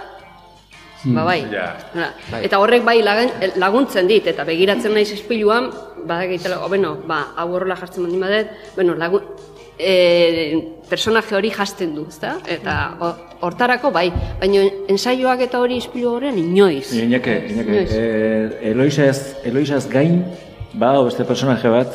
[1.01, 1.47] Ba bai.
[1.49, 1.79] Ja.
[1.95, 2.43] Hala.
[2.45, 5.71] Eta horrek bai lagun- laguntzen dit, eta begiratzen naiz ispiluan,
[6.05, 9.25] badakitela, o, bueno, ba, hau horrela jartzen baldin badet, bueno, lagun,
[9.81, 10.59] e,
[10.91, 12.37] personaje hori jasten du, ezta?
[12.49, 13.17] Eta ho-
[13.47, 14.11] hortarako bai,
[14.41, 14.63] baina
[14.93, 16.93] ensaioak eta hori ispilu horrean inoiz.
[16.93, 17.91] Iñake, Iñake, Inoiz.
[17.93, 20.25] eh, Eloisaz, Eloisaz gain,
[20.75, 21.95] ba, beste personaje bat,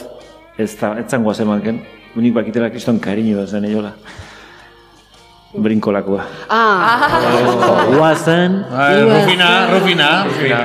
[0.57, 1.81] ez da, ez zangoa zemanken,
[2.15, 3.93] unik bakitela kriston kariño bat zen eiola.
[5.57, 6.23] Brinkolakoa.
[6.49, 10.09] Ah, Guazen, Bai, Rufina, Rufina.
[10.25, 10.59] Rufina.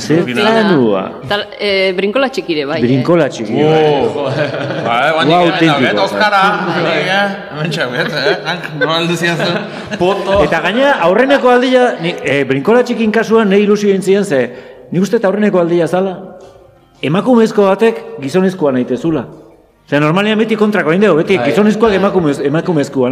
[0.00, 1.20] ze planua.
[1.28, 2.80] Tal, e, brinkola txikire, bai.
[2.82, 3.52] Brinkola txiki.
[3.52, 4.28] Oh.
[4.86, 6.04] Bai, Ua egin autentikoa, bet, bai.
[6.04, 6.42] Oskara.
[7.50, 8.56] Hemen txaguet, eh?
[8.80, 9.50] No aldu ziazu.
[9.98, 10.40] Poto.
[10.46, 14.42] Eta gaina aurreneko aldia, ni, e, brinkola txikin kasuan nahi ilusio egin ze,
[14.90, 16.16] nik uste eta aurreneko aldia zala,
[17.02, 19.26] emakumezko batek gizonezkoa nahi tezula.
[19.88, 23.10] Zer, normalian beti kontrako egin dugu, beti gizonezkoak emakumez, emakumezkoa,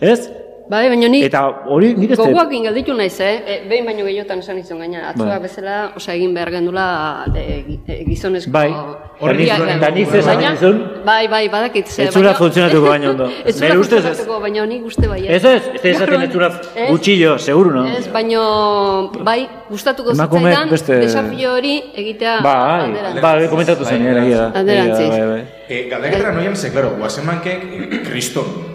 [0.00, 0.30] Ez?
[0.68, 3.36] Bai, baina ni Eta hori dut- gogoak ingelditu naiz, eh?
[3.46, 5.38] E, behin baino gehiotan esan izan gaina, atzoa Bai.
[5.44, 8.50] bezala, osea egin behar gendula e, e, gizonezko...
[8.50, 8.72] Bai.
[9.20, 10.80] Horria- Eta ze esan nizun?
[11.06, 11.86] Bai, bai, badakit.
[11.86, 13.30] ze, Ez baina- funtzionatuko baina ondo.
[13.44, 13.78] Ez Nire ez.
[13.78, 15.22] funtzionatuko, baina nik uste bai.
[15.28, 16.90] Ez ez, ez ez zula Ez?
[16.90, 17.86] gutxillo, seguru, no?
[17.86, 23.22] Ez, baino, bai, gustatuko zitzaidan, beste- desafio hori egitea Bai, alderantziz.
[23.22, 24.52] bai, komentatu zen, egia da.
[24.58, 25.06] Alderantziz.
[25.06, 25.44] Egia da, bai, bai.
[25.68, 28.74] Eh, galdeketara noian, ze, claro, guazemankek, kriston,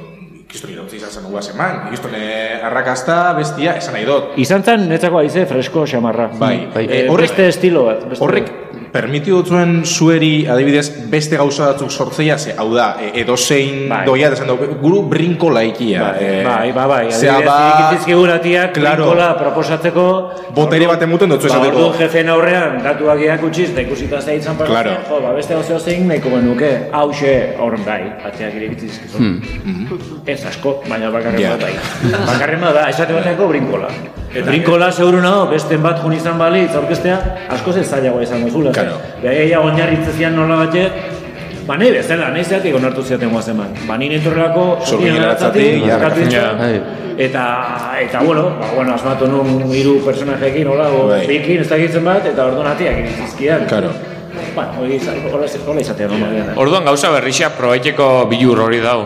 [0.52, 4.34] kriston irautzi izan zen guazeman, kriston eh, arrakasta, bestia, esan nahi dut.
[4.44, 6.28] Izan zen, netzako aize, fresko, xamarra.
[6.40, 6.84] Bai, bai.
[6.90, 8.04] Eh, Horrek- beste estilo bat.
[8.12, 8.52] Beste Horrek,
[8.92, 14.02] permiti dutzuen zueri, adibidez, beste gauza batzuk sortzea, ze, hau da, e, edozein Bai.
[14.06, 16.02] doia, esan dugu, guru brinko laikia.
[16.04, 17.12] Bai, eh, bai, bai, bai.
[17.12, 19.06] Zea Adibidez, ba, irikitizkigun atiak, Claro.
[19.06, 20.06] brinkola proposatzeko...
[20.54, 21.78] Botere bat emuten dutzu Ba, esateko.
[21.78, 24.98] orduan jefeen aurrean, datuak eakutsiz, eta ikusita zeitzan pasatzen, Claro.
[25.10, 29.42] jo, ba, beste gozeo zein nahiko genuke, hause, horren bai, ateak irikitizkizun.
[30.28, 31.52] Ez asko, baina bakarren Ja.
[31.56, 31.74] bat bai.
[32.28, 33.88] Bakarren bat da, esate bateko brinkola.
[34.32, 37.18] brinkola seguru nago, beste bat jun izan balitz aurkestea,
[37.50, 38.72] asko ez zailagoa izango zula.
[38.84, 38.98] Claro.
[39.22, 40.90] Beha oinarritze zian nola batxe,
[41.62, 43.70] Ba nahi bezala, nahi zeatik onartu ziaten guazen bat.
[43.88, 46.00] Ba nire entorrelako sorgin eratzatik, ja,
[46.32, 46.48] ja.
[47.22, 47.44] Eta,
[48.02, 51.28] eta bueno, ba, bueno, asmatu nun hiru personajeekin, hola, o, Bai.
[51.28, 53.68] bikin ez dakitzen bat, eta orduan atiak irizizkidan.
[53.70, 53.92] Claro.
[54.56, 56.50] Bueno, hori izan- hola, hola izatea normalian.
[56.50, 56.54] eh.
[56.56, 59.06] Orduan gauza berrixak probaiteko bilur hori dau.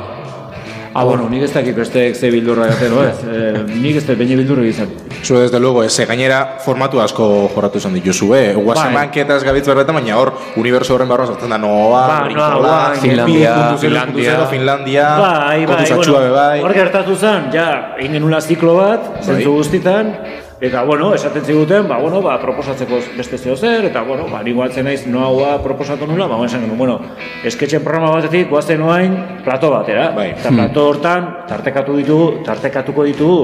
[0.97, 3.17] Ah, bueno, nik ez dakit beste ze bildurra gaten, no ez?
[3.27, 4.93] Eh, nik ez beine bildurra izan.
[5.21, 8.53] Zu desde luego, ez, gainera formatu asko jorratu izan dituzu, eh?
[8.55, 12.77] Guazemank eta ez gabitz berbetan, baina hor, universo horren barroa sartzen da Nova, Ba, Nova,
[13.01, 14.37] Finlandia, Finlandia.
[14.47, 16.61] Finlandia, Bai, bai, be bai.
[16.63, 17.67] hor gertatu zen, ja,
[17.99, 20.15] egin genula ziklo bat, zentzu guztitan,
[20.61, 24.63] eta, bueno, esaten ziguten, ba, bueno, ba, proposatzeko beste zeo zer, eta, bueno, ba, nigo
[24.63, 26.99] atzen naiz noaua proposatu nula, ba, esan genuen, bueno,
[27.43, 30.29] esketxen programa batetik, guazten noain, plato batera, Bai.
[30.37, 33.39] eta plato hortan, tartekatu ditugu, tartekatuko ditugu,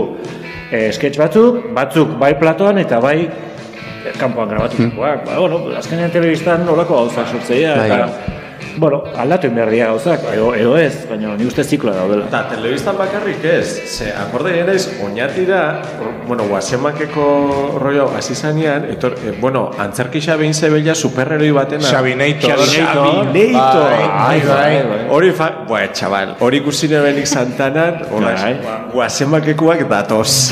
[0.72, 3.30] eh, sketch batzuk, batzuk bai platoan, eta bai
[4.18, 5.26] kanpoan grabatutakoak.
[5.26, 8.40] Ba, bueno, azkenean telebistan nolako gauzak sortzeia, Bai.
[8.72, 12.26] Eta bueno, aldatu behar dira gauzak, edo, edo ez, baina ni uste zikloa daudela.
[12.30, 15.82] Eta telebistan bakarrik ez, ze akorde naiz oinatira,
[16.28, 22.58] bueno, guasemakeko rollo hasi zanean, etor, eh, bueno, antzerkisa behin zebella superheroi baten Xabinator.
[22.66, 23.92] Xabinator.
[23.92, 25.02] Bai, bai, bai.
[25.10, 28.56] Hori fa, buah, txabal, hori ikusi nebenik Santanan, hola, Bai.
[28.94, 30.52] guasemakekoak datoz.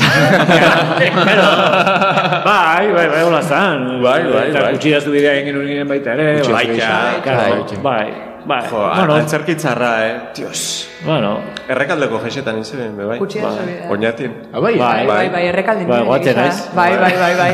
[2.44, 4.02] bai, bai, bai, hola zan.
[4.02, 4.72] Bai, bai, Eta bai.
[4.76, 6.42] Gutxi daztu bidea egin baita ere.
[6.50, 7.52] Bai, bai.
[7.82, 8.06] bai,
[8.50, 8.60] bai.
[8.68, 10.14] Jo, bueno, antzerkitzarra, eh?
[10.36, 10.88] Dios.
[11.04, 11.38] bueno,
[11.70, 13.18] Errekaldeko jesetan izan, be, bai.
[13.22, 13.88] Gutxi da zuri, eh.
[13.94, 14.34] Oñatin.
[14.52, 15.88] Bai, Bai, bai, bai, errekalden.
[15.88, 16.42] Bai, goatzen gisa.
[16.42, 16.60] naiz.
[16.74, 17.52] Bai, bai, bai, bai.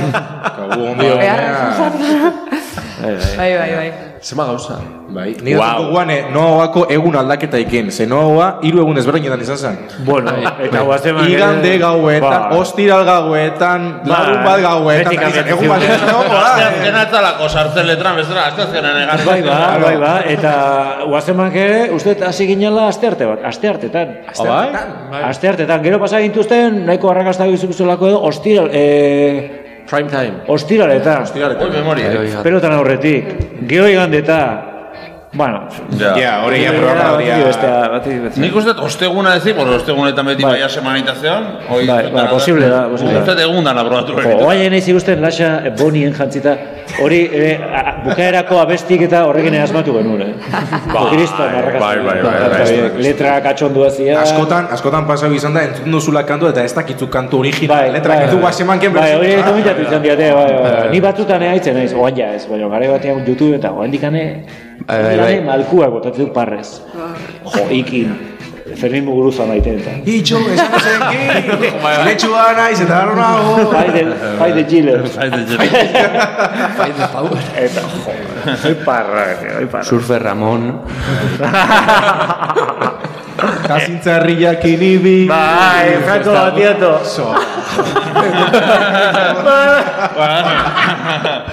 [0.59, 3.17] Gabu ondi Beharra bai, bai.
[3.37, 4.16] Bai, bai, bai.
[4.27, 4.81] Zema gauza.
[5.15, 5.37] Bai.
[5.47, 5.85] Ni wow.
[5.93, 7.93] guan, Noaako egun aldaketa iken.
[7.95, 9.77] Ze Noaua hiru egun ezberdinetan izan zen.
[10.05, 10.33] Bueno,
[10.67, 11.29] eta guazeman...
[11.31, 12.57] Igande gauetan, Bai.
[12.59, 15.15] ostiral gauetan, larun bat gauetan.
[15.15, 16.03] Izan, Egun bat ziren.
[16.11, 19.29] egon, Asteazkena etzalako sartzen letran, bezala, asteazkenen egarri.
[19.29, 20.55] Bai, ba, bai, ba, eta
[21.05, 24.17] guazemak ere, uste hasi ginela aste arte bat, aste artetan.
[24.41, 25.23] bai?
[25.23, 30.33] Aste artetan, gero pasa gintuzten, nahiko arrakasta gizukuzulako edo, ostiral, eh, Prime time.
[30.49, 31.23] ostiraletan.
[31.63, 32.11] Oi, memoria.
[32.13, 32.43] eh?
[32.43, 33.29] Pelotan aurretik,
[33.69, 34.76] gero igandeta,
[35.37, 35.61] bueno,
[35.99, 36.15] Ja.
[36.19, 37.37] Ja, hori ja programa hori ja.
[38.37, 40.53] Nik uste dut osteguna ez porque ostegunetan beti Bai.
[40.57, 41.47] baia semanitazion.
[41.69, 43.21] Hoi, Bai, bai, posible da, posible da.
[43.21, 44.47] Uste egun dana probatu Jo, egiten.
[44.47, 46.57] oain nahi zigusten lasa eh, bonien jantzita,
[47.03, 50.35] hori ere, a- bukaerako abestik eta horrekin ere asmatu genuen, eh?
[50.97, 53.03] Bai, bai, bai, bai.
[53.03, 54.21] Letra katxondua zia.
[54.23, 57.77] Askotan, askotan pasau izan da, entzun duzula kantu eta ez dakizu kantu original.
[57.77, 58.89] Bai, letra, bai, ez du bai.
[58.97, 60.89] Bai, hori komentatu izan diate, bai, bai, bai.
[60.91, 64.25] Ni batzutan ea haitzen naiz, oain ja ez, baina gare batean YouTube eta oain dikane,
[64.85, 65.35] Bai, bai, bai.
[65.45, 66.81] malkuak botatzen parrez.
[67.45, 68.37] Jo, ikin.
[68.77, 69.93] Fermin Muguruza maite eta.
[70.11, 71.19] Itxo, esan zenki,
[72.09, 73.71] letxua naiz eta harro nago.
[73.71, 74.03] Bai de,
[74.57, 75.01] de Giller.
[75.15, 76.11] Bai, de Giller.
[76.77, 77.45] Bai de power.
[77.67, 78.13] Eta, jo,
[78.63, 79.85] soy parra, soy parra.
[79.87, 80.63] Surfer Ramon.
[83.69, 85.29] Kazintzarriak inibi.
[85.31, 86.93] Bai, Franco Batiato.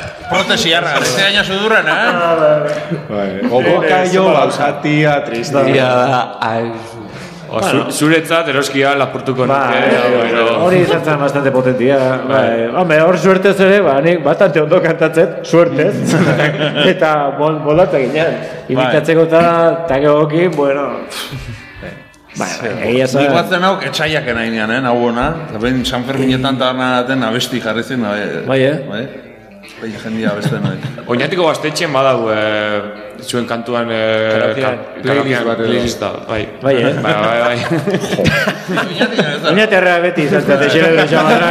[0.29, 3.47] Protesi harra, ez gaina sudurren, eh?
[3.51, 5.65] Goboka jo, lausatia, tristia.
[5.73, 6.67] Ia da, ai,
[7.53, 9.77] O, zu, zuretzat eroskia lapurtuko nuke.
[9.77, 10.45] Bai, pero...
[10.65, 11.97] hori izan zen bastante potentia.
[12.25, 12.69] Bai.
[12.81, 16.15] Hombre, hor suertez ere, ba, nik bastante ondo kantatzen, suertez.
[16.93, 18.39] eta mol, moldatu ginean.
[18.73, 19.43] Imitatzeko eta,
[19.83, 20.87] eta gehokin, bueno...
[22.33, 25.27] Bai, bai, egia Nik batzen hau etxaiak nahinean, eh, hau hona.
[25.51, 28.01] Eta behin San Ferminetan tabernaten abesti jarri zen.
[28.01, 29.32] Bai, Bai, eh?
[29.83, 30.77] Bai, bai jendia abeste nahi.
[31.11, 32.35] Oinatiko gaztetxean badau, e,
[33.25, 33.89] zuen kantuan...
[33.91, 33.97] E,
[34.31, 34.77] Karaokean.
[35.03, 35.65] Playlist bat edo.
[35.67, 36.37] Playlista, bai.
[36.61, 36.93] Bai, eh?
[37.03, 37.57] Bai, bai, bai.
[39.51, 41.49] Oinaterra beti izan zen, txere bere xamarra.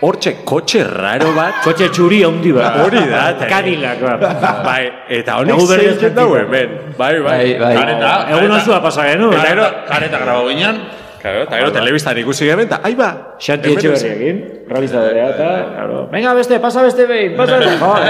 [0.00, 2.76] hortxe kotxe raro bat, Kotxe txuri handi bat.
[2.84, 4.62] hori da, Cadillac bat.
[4.64, 6.54] bai, eta honek Egu berriz zeiten dau jantziko.
[6.54, 7.58] hemen, bai, bai.
[7.58, 8.30] bai, bai.
[8.36, 9.32] Egun osua pasa genu.
[9.32, 10.97] Eta gero, Kareta grabo ginen.
[11.20, 13.08] Claro, eta gero telebistan ikusi gemen, eta, ai ba,
[13.42, 14.36] Xanti etxe berriekin,
[14.68, 15.96] realizadarea eta, claro.
[16.12, 18.06] Venga beste, pasa beste behin, pasa beste, jo, eh,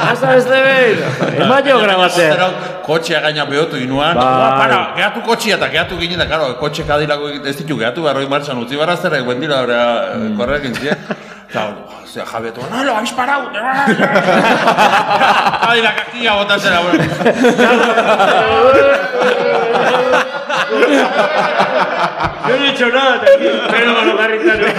[0.00, 0.96] pasa beste behin.
[1.44, 2.32] Emaio grabatzea.
[2.34, 2.48] Zero,
[2.86, 4.14] kotxea gaina behotu inuan.
[4.16, 4.24] Bai.
[4.24, 8.28] Ua, para, gehatu kotxea eta gehatu ginen, da, karo, kotxe kadilako ez ditu gehatu beharroi
[8.30, 9.76] martxan utzi barra zerrek, bendila hori
[10.36, 10.96] korrek intzien.
[11.46, 11.60] Eta,
[12.04, 13.50] zera, jabetu, no, lo habéis parado.
[15.66, 17.04] Kadilak aquí a botar zera, bueno.
[22.48, 23.52] Yo no he hecho nada, tranquilo.
[23.70, 24.74] Pero garritanos.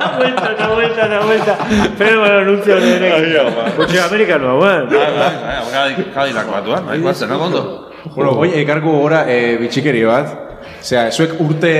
[0.00, 1.58] Da vuelta, da vuelta, da vuelta.
[1.98, 3.76] Pero con los anuncios de Next.
[3.76, 4.86] Kotxe amerikanoa, bueno.
[4.86, 7.90] Bai, bai, bai, kadilak batuan, bai, batzen, no, ondo.
[8.14, 10.40] Bueno, goi, ekarko gora e, bitxikeri bat.
[10.84, 11.72] Osea, zuek urte,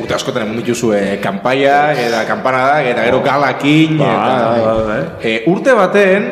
[0.00, 4.38] urte askotan emun dituzue kanpaiak, eta kampanadak, eta gero galakin, eta...
[4.50, 5.02] bai, bai.
[5.22, 6.26] E, urte baten,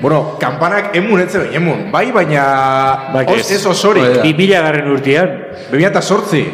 [0.00, 2.46] bueno, kampanak emun etzen, emun, bai, baina...
[3.14, 3.58] Bai, os, ez.
[3.58, 4.22] ez osorik.
[4.22, 5.36] Bi mila garren urtean.
[5.70, 6.46] Bebia eta sortzi.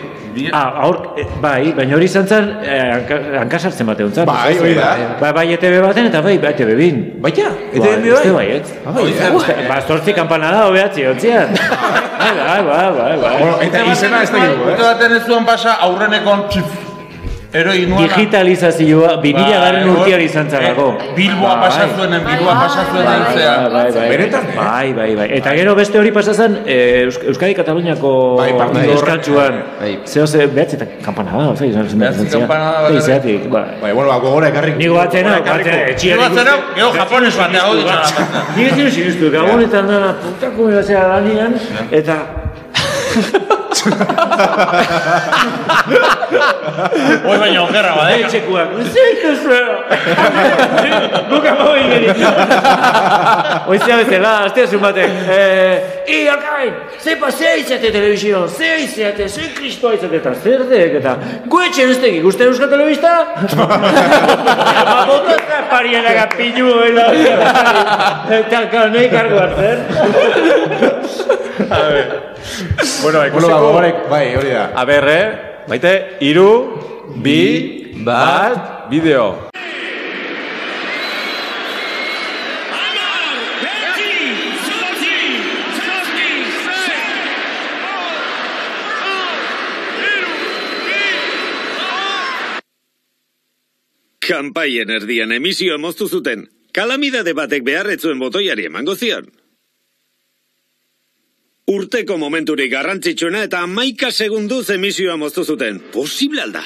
[0.52, 4.26] Ah, aur, eh, bai, baina hori izan zen, eh, hanka, hankasartzen batean zen.
[4.26, 4.90] Bai, hori da.
[5.20, 7.00] Bai, bai, ETV baten eta bai, bai, ETV bin.
[7.24, 8.34] Baina, Bai, eta bai, uste bai.
[8.36, 8.72] bai, ez?
[8.86, 9.68] Ah, bai, eh?
[9.68, 11.54] Ba, zortzi kampanada hobeatzi, ontzian.
[12.24, 13.32] Bai, bai, bai, bai, bai.
[13.38, 16.46] Bueno, eta izena ez da Urte baten ez zuen pasa aurrenekon
[17.54, 18.08] Heroinuana.
[18.08, 20.86] digitalizazioa 2000 garren Bai, urtean hor- izan zelako.
[21.00, 21.60] eh, Bilboa Bai.
[21.68, 25.28] pasa zuenen, Bilboa pasa zuen Bai, bai, bai, Benetan, bai, bai, bai, bai.
[25.38, 28.90] Eta gero beste hori pasa zen, eh, Eusk- Euskadi Kataluniako Bai, horrek.
[28.90, 29.62] euskantxuan.
[30.04, 31.98] Zeo ze, behatzi eta kampana da, ozai, izan zen.
[31.98, 33.38] Behatzi kanpana da, Bai, bai.
[33.48, 33.64] bai.
[33.82, 34.76] Bai, bueno, ba, gogora ekarrik.
[34.76, 38.26] Nik batzena, batzena, etxiari Nik batzena, gero japones ditzen
[38.56, 41.54] Nik ez dira sinistu, gabonetan da, putako mebazea lanian,
[41.90, 42.43] eta...
[47.24, 48.26] Hoi baina okerra badeka.
[48.28, 49.68] Etxekuak, zeitu zuen!
[51.30, 52.08] Guk amago ingeri.
[53.70, 55.10] Oizia bezala, aztea zuen batek.
[55.36, 55.76] Eh,
[56.14, 61.12] I, alkain, ze pasea izate telebizio, ze izate, ze kristoa izate, eta zer dek, eta
[61.52, 63.12] guetxen ez tegi, guzti euskal telebista?
[63.56, 67.06] Ba, botazka pariena pinu, ela.
[68.40, 69.78] Eta, klar, nahi kargo hartzen.
[71.70, 72.33] A ver.
[72.44, 73.60] Bueno, Bueno, ba, ikusiko...
[73.60, 74.68] gogorek, bai, hori da.
[74.76, 75.26] A ber, eh?
[75.68, 76.48] Maite, iru,
[77.24, 77.40] bi,
[78.04, 79.48] bat, bideo.
[94.24, 96.46] Kanpaien erdian emisioa moztu zuten.
[96.74, 99.28] Kalamidade batek beharretzuen botoiari emango zion.
[101.64, 105.78] Urteko momenturik garrantzitsuena eta amaika segunduz emisioa moztu zuten.
[105.94, 106.60] Posible alda.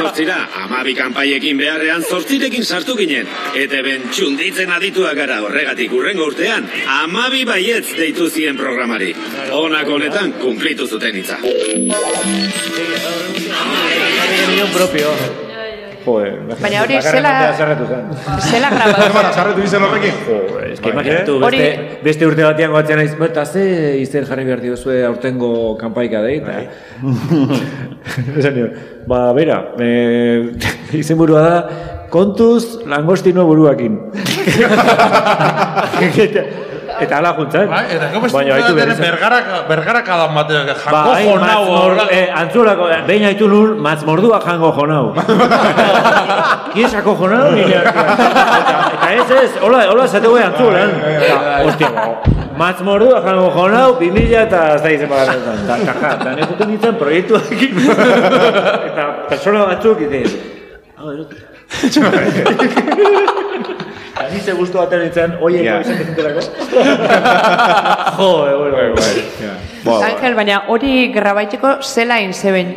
[0.00, 3.28] 2008ra, amabi kanpaiekin beharrean zortzirekin sartu ginen.
[3.58, 6.64] Eta ben txunditzen adituak gara horregatik urrengo urtean,
[7.02, 9.12] amabi baietz deitu zien programari.
[9.52, 11.20] Honak honetan, kumplitu zuten.
[14.54, 15.12] Nion propio.
[16.00, 17.32] Joder, Baina hori zela-.
[18.40, 19.02] Zela grabatu.
[19.06, 20.14] Hermana, sarretu izen horrekin.
[20.24, 21.44] Joder, eske Bai, imaginatu, eh?
[21.44, 23.64] Hori- beste, beste urte batean goatzen naiz, "Ba, eta ze
[24.00, 26.56] izen jarri behar diozue aurtengo kanpaika dei, eta...
[28.40, 28.70] Esan nion,
[29.10, 30.54] ba, bera, e,
[30.94, 31.56] izen burua da,
[32.10, 33.98] kontuz langostino buruakin.
[37.00, 37.32] eta ala.
[37.70, 39.04] Bai, eta gero beste Baina haitu urte behar batean izan.
[39.06, 42.04] bergarak, bergarak adan batean, Ba, jako hain jonau horra.
[42.10, 45.04] eh, antzulako, behin haitu nun, matzmordua jango jonau.
[46.74, 47.80] Kiesako jonau, nire.
[47.80, 50.90] Eta, eta ez ez, hola, hola esate goi antzulan.
[51.14, 51.38] Eta,
[51.70, 51.90] Ostia,
[52.60, 55.62] ba, matzmordua jango jonau, 2000 eta ez da izan bagarretan.
[55.64, 57.72] Eta, eta, ja, eta nekuten nintzen proiektuakin.
[58.90, 60.20] eta persona batzuk, ite,
[61.00, 61.46] hau, erotik.
[64.10, 65.80] Eta nitze guztu batean nintzen, oieko Ja.
[65.80, 66.40] izan dezutelako.
[68.18, 68.76] Jo, eh, bueno,
[69.84, 70.00] bueno.
[70.04, 72.76] Angel, baina hori grabaiteko zelain zeben.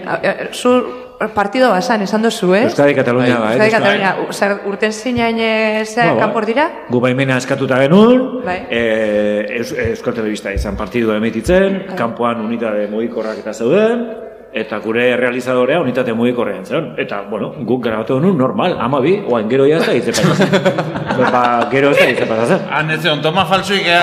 [0.53, 1.02] Zu
[1.33, 2.63] partido basan, esan dozu, eh?
[2.65, 3.51] Euskadi Katalunia, bai.
[3.53, 4.15] Euskadi Katalunia.
[4.31, 6.19] Zer, urten zinain eh, zea Ba, ba.
[6.25, 6.69] kanpor dira?
[6.89, 8.59] Gu baimena eskatuta genuen, Bai.
[8.69, 14.05] e, Eus, Euskal Telebista izan partidua emititzen, kanpoan unitate mugikorrak eta zeuden,
[14.53, 16.93] eta gure realizadorea unitate mugikorrean zen.
[17.01, 20.49] Eta, bueno, guk grabatu genuen normal, ama bi, oain gero ya ez da hitze pasatzen.
[21.33, 22.59] ba, gero ez da hitze pasatzen.
[22.69, 23.81] Han ez zion, toma falsuik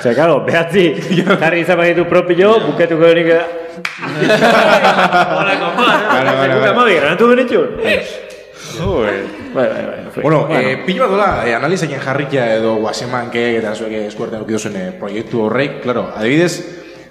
[0.00, 0.86] Zer, claro, behatzi,
[1.40, 3.42] jarri izan baditu propio, buketuko denik da.
[5.36, 7.80] Hola, kompa, bi, granatu genitxun.
[8.76, 9.22] Joder.
[9.54, 10.22] Bai, bai, bai.
[10.22, 14.76] Bueno, eh, pilo bat dola, eh, analizaien jarrikia edo guasemanke eta zuek eskuartean eduki duzuen
[14.80, 16.58] eh, proiektu horrek, claro, adibidez,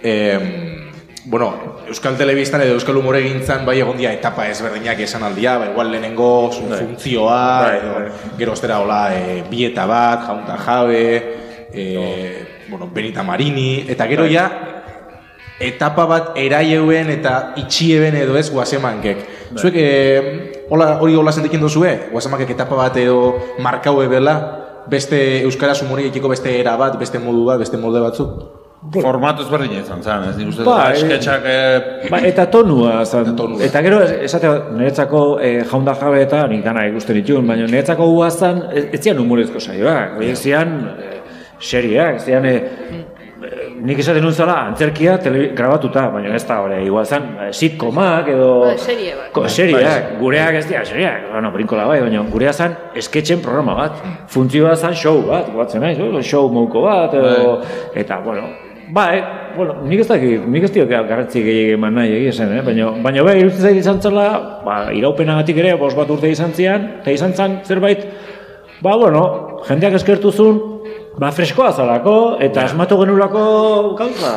[0.03, 0.81] eh,
[1.25, 5.71] bueno, Euskal Telebistan edo Euskal Humore gintzan bai egon dia etapa ezberdinak esan aldia, ba,
[5.71, 6.79] igual lehenengo Bai.
[6.79, 8.35] funtzioa, Bai, edo bai.
[8.37, 11.05] gero ostera hola eh, bieta bat, jaunta jabe,
[11.73, 14.33] eh, bueno, Benita Marini, eta gero Bai.
[14.33, 14.45] ja,
[15.59, 19.17] etapa bat eraieuen eta itxieben edo ez guasemankek.
[19.51, 19.61] Bai.
[19.61, 22.09] Zuek, eh, hola, hori hola sentikin duzue?
[22.11, 24.35] Guasemankek etapa bat edo markaue bela,
[24.91, 28.35] beste Euskaraz humoriekiko beste era bat, beste modu bat, beste molde batzuk?
[29.01, 31.45] Formatu ezberdina izan zen, ez nik uste Ba, eh, esketxak...
[31.49, 33.31] eh, Ba, eta tonua, zan,
[33.65, 37.65] eta gero es- esate bat, niretzako eh, jaunda jabe eta nik dana ikusten ditun, baina
[37.65, 41.14] niretzako guazan, ez, ez zian humorezko saioak, horiek zian eh,
[41.65, 46.81] serieak, zian eh, eh, nik esaten nuen zala, antzerkia tele, grabatuta, baina ez da hori,
[46.85, 48.49] igual zan, eh, sitcomak edo...
[48.65, 49.31] Ba, serie bat.
[49.35, 54.03] Ko, serieak, gureak ez dira, serieak, bueno, brinkola bai, baina gurea zan esketxen programa bat.
[54.31, 57.57] Funtzioa zan show bat, guatzen naiz, show mouko bat, edo,
[57.97, 58.45] eta, bueno,
[58.93, 59.23] bai,
[59.55, 62.61] bueno, nik ez dakit, nik ez dio garrantzi gehiagin eman nahi egia zen, eh?
[62.65, 64.29] baina, baina bai, iruditzen zait izan zela,
[64.65, 68.05] ba, iraupenagatik ere, bos bat urte izan zian, eta izan zen zerbait,
[68.83, 70.57] Ba, bueno, jendeak eskertuzun,
[71.19, 73.41] ba, freskoa zalako, eta asmatu genulako
[73.99, 74.31] gauza.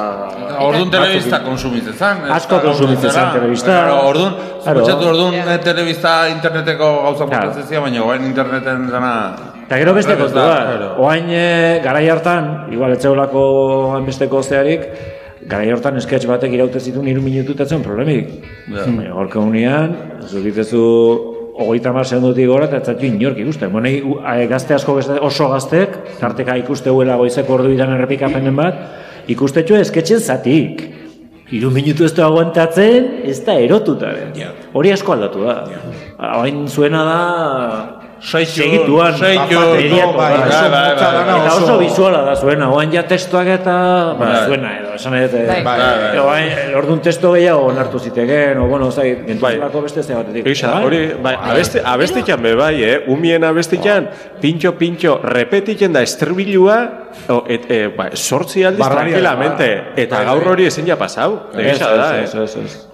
[0.63, 2.25] Orduan telebista konsumitzen zan.
[2.35, 3.75] Asko konsumitzen zan telebista.
[3.75, 9.15] Claro, orduan, pentsatu orduan eh, telebista interneteko gauza montatzen zian, baina orain interneten zana...
[9.69, 11.47] Eta gero beste kontu da, oain e,
[11.85, 13.43] garai hartan, igual etzeolako
[13.99, 14.87] hainbesteko zearik,
[15.49, 18.31] garai hartan sketch batek iraute zituen hiru minututatzen problemik.
[18.71, 18.87] Ja.
[18.87, 19.93] Baina Gorka unian,
[20.25, 23.73] zukitezu hogeita mar segundutik gora, eta ez zaitu inork ikusten.
[23.73, 28.57] Bueno, i- a- gazte asko beste, oso gaztek, tarteka ikuste huela goizeko ordu idan errepikapenen
[28.57, 28.75] bat,
[29.29, 30.83] ikustetxo esketxen zatik.
[31.51, 34.35] Hiru minutu ez du aguantatzen, ez da erotutaren.
[34.75, 35.65] Hori asko aldatu da.
[36.19, 37.98] Hain zuena da...
[38.21, 41.37] segituan, seitu, mediatu, bai, bai, bai, oso bai, motza bai, bai.
[41.41, 43.75] eta oso oso- bizuala da zuena, oain ja testuak eta
[44.19, 44.47] ba, Bai.
[44.47, 45.63] zuena edo, esan edo, Bai.
[45.63, 45.79] Bai,
[46.19, 46.75] bai.
[46.75, 50.45] orduan testo gehiago onartu ziteken, o bueno, zai, gentuzulako beste ze batetik.
[50.45, 53.05] Gisa, hori, bai, abesti, abestikan be bai, eh?
[53.07, 54.09] Umien abestikan,
[54.41, 56.79] pintxo, pintxo, repetitzen da estribilua,
[57.29, 59.93] o, et, e, ba, sortzi aldiz tranquilamente, bai.
[60.05, 60.53] eta Bai, gaur bai.
[60.53, 61.39] hori ezin ja pasau.
[61.55, 62.25] Egisa da, eh?
[62.25, 62.89] Ez, ez,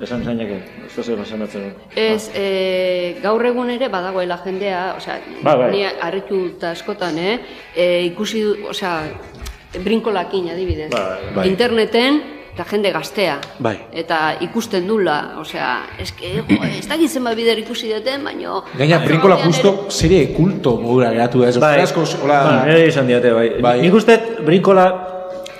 [0.99, 1.62] ez, esan zainake,
[1.95, 2.05] ez.
[2.05, 5.70] Ez, e, gaur egun ere badagoela jendea, osea, Bai, bai.
[5.72, 7.38] ni harritu eta askotan, eh?
[7.74, 9.01] E, ikusi osea,
[9.82, 10.90] brinkolakin adibidez.
[10.90, 11.49] Bai, bai.
[11.49, 12.20] Interneten,
[12.55, 13.38] eta jende gaztea.
[13.59, 13.74] Bai.
[13.92, 18.61] Eta ikusten dula, osea, eske, jo, ez dakit zenbat bider ikusi duten, baino...
[18.78, 21.49] Gaina, Brinkola justo serie kulto modura geratu da.
[21.51, 22.38] Ez Bai, asko, hola...
[22.47, 23.49] ba, nire izan diate, bai.
[23.64, 23.80] Bai.
[23.82, 24.86] Nik uste, brinkola,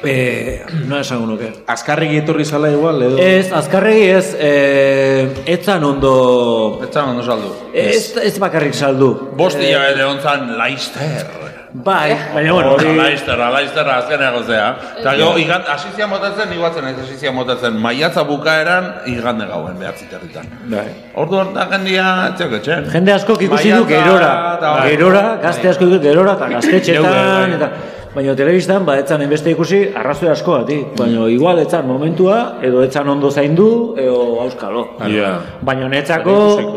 [0.07, 1.51] eh, no esango nuke.
[1.67, 3.19] Azkarregi etorri zala igual, edo...
[3.19, 6.81] Ez, azkarregi ez, eh, etzan ondo...
[6.85, 7.55] Etzan ondo saldu.
[7.73, 9.15] Ez, ez bakarrik saldu.
[9.37, 11.45] Bost Eh, hilabete ontzan Laister.
[11.75, 12.93] Bai, baina bueno, hori...
[12.95, 14.67] Laister, Laister azkenean zea.
[15.01, 20.47] Eta gero, igant, asizia motatzen, iguatzen ez asizia motatzen, maiatza bukaeran, igande gauen behatzi territan.
[20.71, 20.85] Bai.
[21.19, 22.87] Ordu hortan jendia, etxeko etxen.
[22.95, 24.31] Jende askok ikusi du gerora.
[24.63, 24.87] bai.
[24.93, 27.59] Gerora, gazte asko ikusi gerora, eta Neure, gaztetxetan, bai.
[27.59, 27.94] eta...
[28.15, 30.77] Baina telebistan, ba, etzan enbeste ikusi, arrazoi asko bati.
[30.99, 33.67] Baina igual etzan momentua, edo etzan ondo zaindu,
[33.99, 34.85] edo auskalo.
[35.11, 35.33] Ja.
[35.67, 36.37] Baina netzako,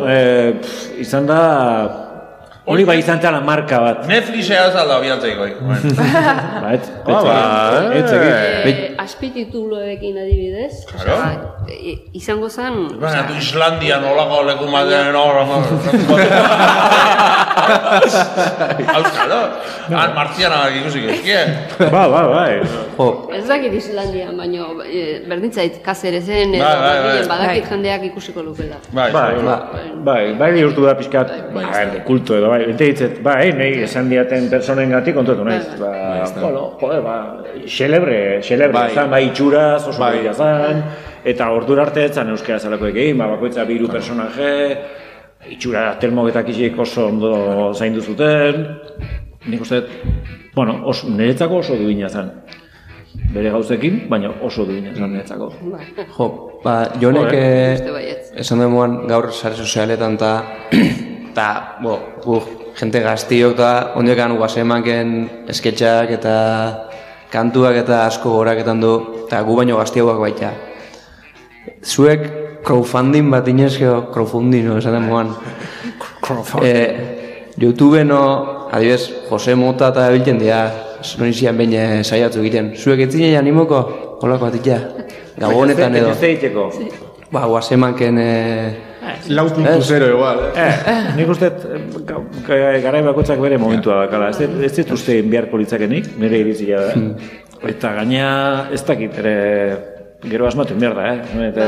[0.10, 1.40] eh, pff, izan da...
[2.68, 4.02] Hori bai izan zela marka bat.
[4.10, 5.46] Netflixea ez alda abiatzeiko.
[5.70, 7.38] Ba, ez, Ah, ba,
[7.96, 8.34] ez egin.
[8.34, 8.74] E,
[9.08, 11.14] azpitituloekin adibidez, Claro.
[11.14, 11.32] osea,
[11.72, 12.76] e, izango zen...
[13.02, 15.42] Baina, tu Islandian olako leku batean hor,
[18.96, 19.40] Auskalo,
[19.92, 21.40] han martzianak ikusiko izkie.
[21.92, 22.54] Ba, ba, bai.
[22.98, 26.96] Jo, Ez dakit Islandian, baino e, berdintzait kazerezen Bai, bai, bai.
[27.02, 27.72] Madrilen badakit Bai.
[27.72, 28.78] jendeak ikusiko lukela.
[28.96, 29.34] Bai, Bai,
[30.08, 34.50] bai, bai, bihurtu da pixkat, bai, bai, kultu edo, bai, ditzet, bai, nahi esan diaten
[34.54, 35.92] personen gatik kontatu naiz, ba,
[36.40, 37.18] bueno, joder, ba,
[37.66, 38.90] xelebre, xelebre, Bai.
[38.98, 40.24] Zan, bai, itxuraz, oso Bai.
[40.26, 40.34] bai.
[40.34, 40.84] zan,
[41.28, 44.52] eta ordura arte etzan euskera zelako egin, ba, bakoitza biru personaje,
[45.54, 47.34] itxura telmogetak isik oso ondo
[47.78, 48.64] zaindu zuten,
[49.48, 49.84] nik uste,
[50.56, 52.32] bueno, oso, niretzako oso duina zen.
[53.34, 55.52] Bere gauzekin, baina oso duina zen niretzako.
[56.18, 56.28] jo,
[56.64, 58.32] ba, jonek Jo, eh, Uste baietz.
[58.44, 60.32] esan demoan gaur sare sozialetan ta,
[61.38, 62.42] ta, bo, gu,
[62.78, 65.14] jente gaztiok eta ondiokan guazemanken
[65.50, 66.36] esketxak eta
[67.32, 68.94] kantuak eta asko goraketan du,
[69.26, 70.52] eta gu baino gaztiagoak baita.
[71.84, 72.26] Zuek
[72.66, 75.34] crowdfunding bat inezkeo, crowdfunding, no, esan demoan.
[76.64, 80.66] Eh, YouTube no, adibes, Jose Mota eta biltzen dira,
[81.20, 82.74] non izian behin eh, saiatu egiten.
[82.76, 83.84] Zuek ez animoko,
[84.22, 84.82] holako atika,
[85.38, 86.12] gabonetan edo.
[87.32, 88.20] Ba, guazemanken...
[88.20, 88.87] Eh,
[89.30, 90.70] Lau puntu zero igual, eh?
[90.94, 91.52] Eh, nik uste
[92.84, 94.30] garai bakoitzak bere momentua dakala.
[94.30, 96.94] Ez ez dut uste beharko litzakenik, nire iritzia da.
[97.68, 98.32] Eta gaina
[98.74, 99.36] ez dakit ere
[100.28, 101.48] gero asmatu behar da, eh?
[101.48, 101.66] Eta,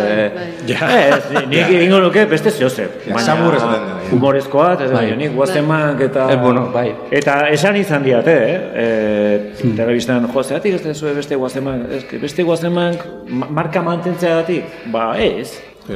[0.68, 0.88] Ja.
[0.90, 2.88] Ez, nik egingo nuke beste zehose.
[3.06, 3.98] Ja, da, ja.
[4.12, 5.06] Humorezkoa, eta Bai.
[5.12, 5.18] bai.
[5.18, 6.26] nik guaztemak eta...
[6.34, 6.88] Ez, bueno, bai.
[7.12, 8.84] Eta esan izan diate, eh?
[9.62, 15.52] e, telebistan, jo, zeratik ez dezue beste guaztemak, beste guaztemak ma- marka mantentzeagatik, ba ez.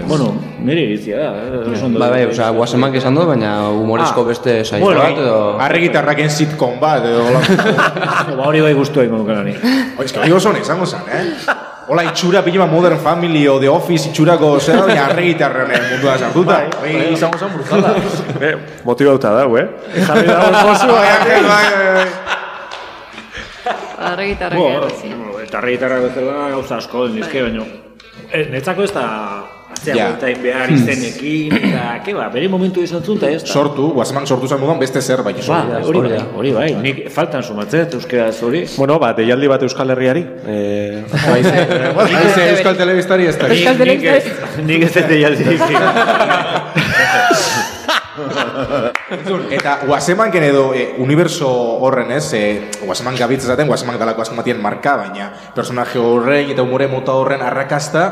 [0.08, 1.32] Bueno, nire iritzia da.
[1.38, 1.90] eh.
[2.00, 4.28] Ba, bai, osea, guazemak esan du, baina humorezko Ah.
[4.32, 5.36] beste saio Bueno, bat edo...
[5.62, 7.22] Arregitarraken sitcom bat, edo...
[7.28, 7.42] hola.
[8.38, 9.54] ba, hori bai guztua ingo nukela ni.
[10.00, 11.24] Oiz, que hori oso izango zen, eh?
[11.88, 16.62] Hola, itxura pila Modern Family o The Office itxurako zer da, baina arregitarren mundua sartuta.
[16.82, 17.94] Bai, izango zen brutala.
[18.42, 18.56] Eh,
[18.88, 19.68] motibauta da, eh?
[20.08, 22.08] Jarri dago pozu, Bai, bai, bai, bai.
[24.04, 25.14] Arregitarrak Bo, errazi.
[25.46, 27.64] eta arregitarra bezala gauza asko den dizke, baino.
[28.34, 29.04] Eh, netzako ez da
[29.74, 30.06] atzea Ja.
[30.12, 33.50] bueltain behar izenekin, eta, ke ba, bere momentu izan zuen, eta ez da.
[33.54, 35.38] Sortu, guazemak sortu zen moduan beste zerbait.
[35.48, 35.88] Ba, sortu.
[35.90, 38.64] hori bai, hori bai, nik faltan sumatzen, euskeraz hori.
[38.78, 40.24] Bueno, ba, deialdi bat Euskal Herriari.
[40.48, 41.04] Eh,
[41.34, 42.12] Bai, ze- bai,
[42.54, 43.48] Euskal Telebistari ez da.
[43.48, 44.32] Nik- nik ez-
[44.66, 45.44] Nik ez deialdi.
[49.58, 51.50] Eta guazemanken edo e, universo
[51.84, 52.44] horren ez, e,
[52.84, 57.42] guazeman gabitz esaten, guazeman galako asko matien marka, baina personaje horren eta umore mota horren
[57.42, 58.06] arrakasta,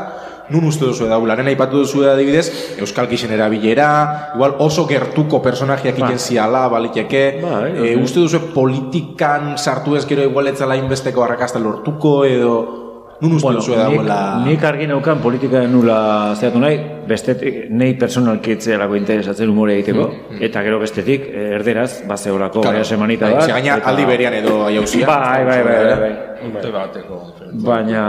[0.52, 5.98] nun uste duzu daula, nena ipatu duzu adibidez, Euskal Kixen erabilera, igual oso gertuko personajeak
[6.02, 6.12] Ba.
[6.18, 7.96] ziala, baliteke, Bai, e, bai.
[8.02, 12.81] uste duzu politikan sartu ez gero igual etzala inbesteko arrakasta lortuko, edo
[13.22, 14.16] nun uste duzu daula...
[14.42, 20.08] nik, nik argi neukan politika nula zehatu nahi, bestetik, nei personalki etzealako interesatzen umore egiteko,
[20.42, 22.82] eta gero bestetik, eh, erderaz, bazeolako Claro.
[22.84, 23.46] semanita Bai, bat.
[23.46, 25.06] ze gaina aldi berean edo jauzia.
[25.06, 26.12] Bai, bai, bai, bai, bai.
[26.50, 27.20] Urte bateko.
[27.62, 28.04] Baina,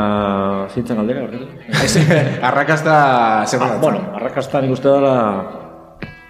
[0.74, 1.46] zintzen galdera, horretu?
[2.42, 5.16] arrakasta zer ah, bueno, arrakasta nik uste dela,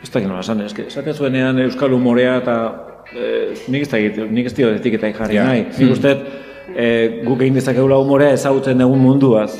[0.03, 2.55] ez da nola esan, eske, esaten zuenean euskal humorea eta
[3.15, 5.45] eh, nik ez da egit, nik ez dio etiketai jarri Ja.
[5.47, 5.65] nahi.
[5.77, 6.41] Nik Mm.
[6.75, 9.51] Eh, guk egin dezakegula humorea ezagutzen dugun munduaz.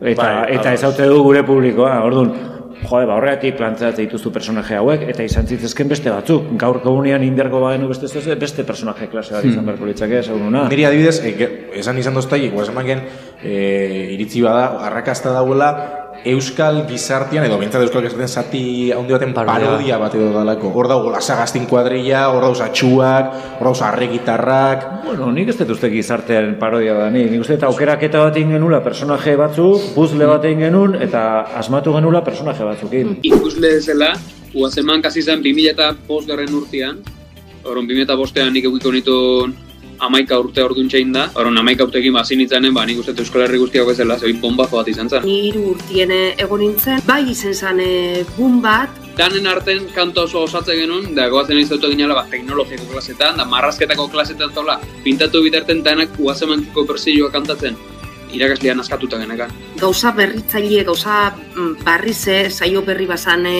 [0.00, 0.78] Eta, Bai, eta ados.
[0.80, 2.30] ezaute du gure publikoa, orduan,
[2.88, 6.46] jode, ba, horregatik plantzatzen dituzu personaje hauek, eta izan zitzezken beste batzuk.
[6.56, 9.66] Gaur komunian indergo bagenu beste ez beste personaje klase bat izan Hmm.
[9.66, 10.68] beharko litzake, seguruna.
[10.68, 13.02] Niri adibidez, e, esan izan doztai, guazemaken
[13.42, 18.62] e, iritzi bada, arrakasta dauela, Euskal gizartian, edo bintzat Euskal gizartian zati
[18.94, 20.72] handi baten parodia bat edo dalako.
[20.74, 24.86] Hor dago lasagaztin kuadrilla, hor dago atxuak, hor dago arregitarrak.
[25.04, 28.56] Bueno, nik ez dut uste gizartearen parodia da, nik, nik uste eta aukeraketa bat egin
[28.56, 31.22] genula personaje batzuk, puzzle bat egin genuen, eta
[31.60, 33.14] asmatu genula personaje batzukin.
[33.22, 34.12] ikusle zela,
[34.54, 35.94] uazeman kasi zen 2000 eta
[36.26, 36.98] garren urtean,
[37.64, 39.67] Horon, 2000 bostean nik eukiko nituen
[39.98, 43.58] amaika urte orduan txein da, horon amaika urtekin bazin itzanen, ba, nik uste Euskal Herri
[43.58, 45.26] guztiak bezala, zein bombazo bat izan zen.
[45.26, 50.22] Ni hiru urtien eh, egon nintzen, bai izen zen eh, boom bat, Danen arten kanto
[50.28, 55.40] oso osatze genuen, da goazen izautu ginela bat teknologiako klasetan, da marrazketako klasetan zola, pintatu
[55.42, 57.74] bitarten danak uazemankiko persilloa kantatzen,
[58.30, 59.50] irakaslean askatuta genekan.
[59.80, 63.58] gauza berritzaile, gauza mm, barrize, saio berri bazan e,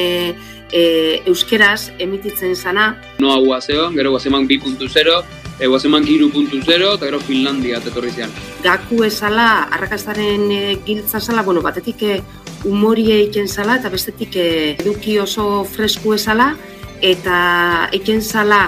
[0.70, 0.82] e,
[1.26, 2.92] euskeraz emititzen zana.
[3.18, 5.22] Noa guazeo, gero guazeman 2.0,
[5.58, 8.30] e, guazeman 3.0, eta gero Finlandia etorri zian.
[8.64, 12.20] Gaku ezala, arrakastaren e, giltza zala, bueno, batetik e,
[12.68, 14.48] umorie eiken zala, eta bestetik e,
[14.78, 16.52] eduki oso fresku ezala,
[17.02, 18.62] eta eiken zala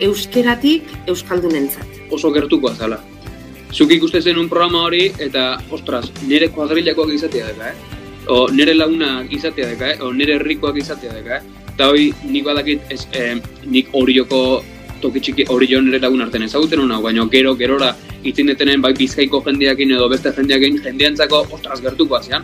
[0.00, 1.92] euskeratik euskaldunentzat.
[2.10, 3.00] oso gertukoa zala.
[3.72, 8.02] Zuk ikuste zen un programa hori, eta, ostras, nire kuadrilakoak izatea deka, eh?
[8.28, 9.98] O nire lagunak izatea deka, eh?
[10.02, 11.64] O nire herrikoak izatea deka, eh?
[11.74, 13.34] Eta hori nik badakit, ez, eh,
[13.66, 14.62] nik orioko
[15.00, 17.94] toki txiki, orio nire lagun artean ezagutzen hona, baina gero, gerora,
[18.24, 22.42] itzin detenen, bai bizkaiko jendeakin edo beste jendeakin, jendeantzako, ostras, gertukoa zian.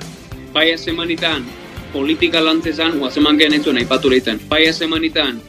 [0.53, 1.45] Bai semanitan,
[1.93, 4.41] politika lantzezan, oazeman gehen ez zuen aipatu leiten.
[4.49, 5.41] Bai semanitan,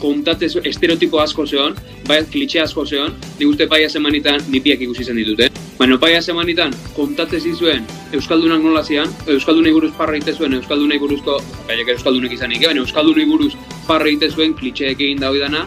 [0.00, 1.74] kontate zu- estereotipo asko zeon,
[2.06, 5.48] bai klitxe asko zeon, nik uste paia semanitan nipiak ikusi zen ditute.
[5.78, 11.40] Baina paia semanitan kontate zizuen Euskaldunak nola zian, Euskaldunei buruz parra egite zuen, Euskaldunei buruzko,
[11.66, 13.54] baiak Euskaldunek izanik, eh, baina Euskaldunei buruz
[13.86, 15.66] parra egite zuen klitxeek egin da dana,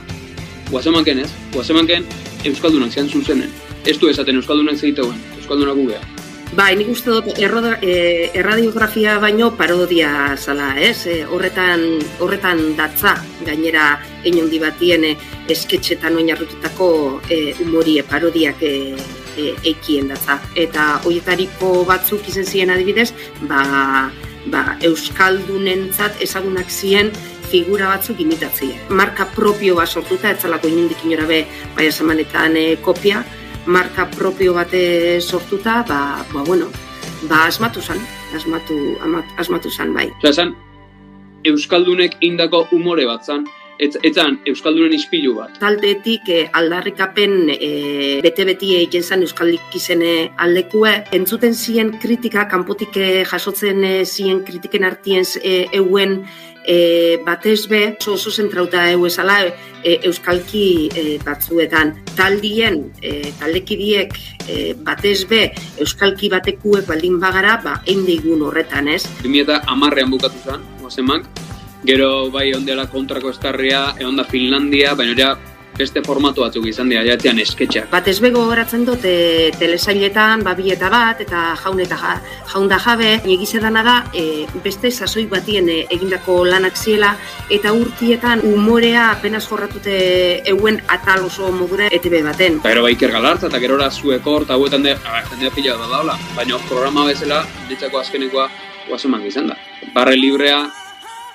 [0.72, 2.05] guazemanken ez, guazemanken
[2.45, 3.51] Euskaldunak zian zuzenen.
[3.86, 6.01] Ez du esaten Euskaldunak zeiteuen, Euskaldunak gugea.
[6.55, 11.05] Bai, nik uste dut erroda, e, erradiografia baino parodia zala, ez?
[11.05, 11.84] E, horretan,
[12.24, 15.11] horretan datza, gainera enondi batien e,
[15.51, 16.89] esketxetan oinarritutako
[17.30, 18.72] e, umorie parodiak e,
[19.36, 20.39] e, eikien datza.
[20.55, 23.11] Eta hoietariko batzuk izen ziren adibidez,
[23.51, 23.61] ba,
[24.47, 27.11] ba, Euskaldunentzat ezagunak ziren
[27.52, 28.88] figura batzuk imitatzea.
[28.89, 31.43] Marka propio bat sortuta, etzalako inundik inora be,
[31.76, 33.24] bai esamanetan e, kopia,
[33.66, 36.72] marka propio bate sortuta, ba, ba bueno,
[37.30, 38.00] ba asmatu zan,
[38.36, 40.10] asmatu, amat, asmatu zan, bai.
[40.24, 40.56] Esan,
[41.48, 43.45] Euskaldunek indako umore bat zan,
[43.80, 45.58] ez, etzan Euskaldunen ispilu bat.
[45.62, 53.24] Taldetik eh, aldarrikapen eh, bete-beti egiten zen Euskaldik izene aldekue, entzuten ziren kritika, kanpotik eh,
[53.30, 56.22] jasotzen eh, ziren kritiken artien eh, euen
[56.68, 61.95] e, batez be, oso, oso zentrauta eu esala e, euskalki e, batzuetan.
[62.15, 64.13] Taldien, e, taldekidiek
[64.45, 65.47] e, batez be,
[65.80, 69.05] euskalki batekuek baldin bagara, ba, eindeigun horretan, ez?
[69.24, 71.26] 2000 amarrean bukatu zen, guazemak.
[71.88, 77.04] Gero bai ondela kontrako estarria, egon da Finlandia, baina ere beste formatu batzuk izan dira,
[77.06, 77.90] jatzean esketxak.
[77.92, 82.16] Batez bego horatzen dut e, telesailetan, babieta bat, eta jaun eta ja,
[82.52, 87.14] jaun da jabe, egize dana da, e, beste sasoi batien e, egindako lanak ziela,
[87.54, 89.98] eta urtietan umorea apenas jorratute
[90.50, 92.60] euen atal oso modura ETB baten.
[92.64, 95.94] Eta gero bai Iker Galartza eta gerora zuekor, eta hauetan de, a, jendea pila da
[95.94, 96.18] daula.
[96.36, 98.50] Baina programa bezala, ditzako azkenekoa,
[98.90, 99.58] guazeman izan da.
[99.94, 100.66] Barre librea,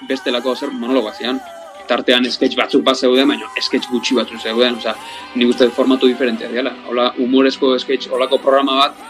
[0.09, 1.41] bestelako zer monologoa zian.
[1.89, 4.95] Tartean sketch batzuk bat zeuden, baina sketch gutxi batzuk zeuden, osea,
[5.35, 6.75] nik uste formatu diferentea dela.
[6.89, 9.09] Hola, humorezko sketch, holako programa bat,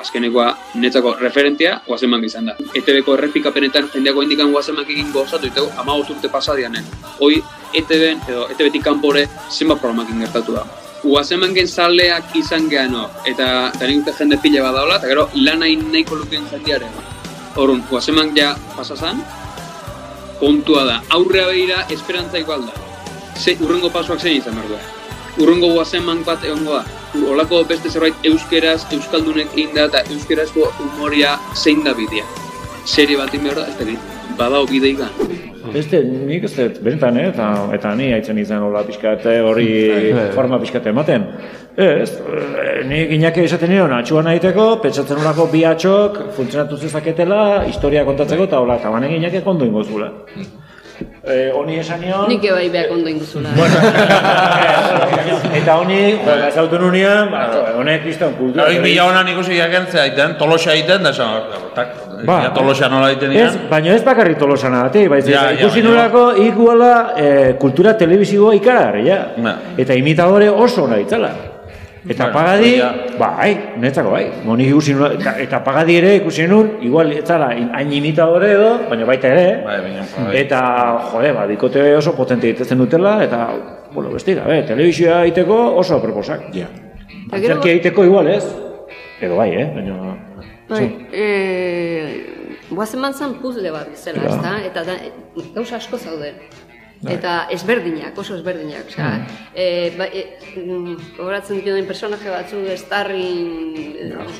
[0.00, 2.56] azkenekoa netzako referentia Guazemak izan da.
[2.74, 6.86] ETB-ko errepikapenetan jendeako indikan Guazemak egin gozatu iteko amagoz urte pasadianen.
[7.20, 7.40] Hoi
[7.80, 10.64] ETB edo ETB-tik kanpore zenbat programakin gertatu da.
[11.02, 15.64] Guazemanken zaleak izan gehan hor, eta, eta nik uste jende pila badaola, eta gero lan
[15.64, 16.98] hain nahiko lukeen jendearen.
[17.56, 19.22] Horun, Guazemak ja pasazan,
[20.40, 22.72] kontua da, aurrea behira esperantzaiko alda.
[23.40, 24.80] Ze, urrengo pasuak zein izan behar du.
[25.40, 26.84] Urrengo Guazemak bat egongo da.
[27.32, 32.26] Olako beste zerbait euskeraz, euskaldunek egin da, eta euskerazko humoria zein da bidea.
[32.84, 35.10] Serie bat egin da, ez da badao bideiga.
[35.68, 37.26] Beste, nik ez dut, benetan, eh?
[37.28, 37.46] eta,
[37.76, 39.68] eta ni haitzen izan hola pixkate hori
[40.32, 41.26] forma pixkate ematen.
[41.76, 48.06] Ez, eh, nik inake esaten nion, atxuan nahiteko, pentsatzen horako bi atxok, funtzionatu zezaketela, historia
[48.08, 50.10] kontatzeko, eta hola, eta banek inake kondo ingo zula.
[51.24, 52.28] Eh, honi esan nion...
[52.28, 53.50] Nik ebai behar ondo inguzula.
[55.60, 57.42] Eta honi, ba, ezautu nunean, ba,
[57.76, 58.66] honek izan kultura.
[58.68, 61.28] Hori bila honan ikusi jakentzea egiten, tolosa egiten, da esan,
[62.20, 65.80] Ba, ja, tolosa nola egiten Ez, baina ez bakarrik tolosan ati, baizik, Ja, ja, ikusi
[65.80, 69.20] baina- nolako iguala eh, kultura telebizioa ikaragarri, ja.
[69.78, 71.32] Eta imitadore oso ona itzala.
[72.08, 76.46] Eta Bueno, pagadi, hori bai, netzako bai, moni ikusi nula, eta, eta pagadi ere ikusi
[76.48, 80.36] nun, igual etzala in- hain imitadore edo, baina baita ere, Bai, baina, bai.
[80.40, 80.60] eta,
[81.12, 83.42] jode, ba, dikote oso potente egitezen dutela, eta,
[83.92, 86.48] bueno, besti gabe, telebizioa egiteko oso aproposak.
[86.56, 86.66] Ja.
[87.32, 88.44] Antzerkia egiteko igual ez,
[89.20, 90.16] edo bai, eh, baina...
[90.70, 94.32] Bai, eh, guazeman zan puzle bat zela, Bai.
[94.38, 94.56] ezta?
[94.72, 94.96] Eta da,
[95.54, 96.34] gauza asko zauden.
[97.08, 98.84] Eta ezberdinak, oso ezberdinak.
[98.88, 99.26] Osea, Mm.
[99.54, 102.56] eh, ba, eh, mm, gogoratzen dituen personaje batzu.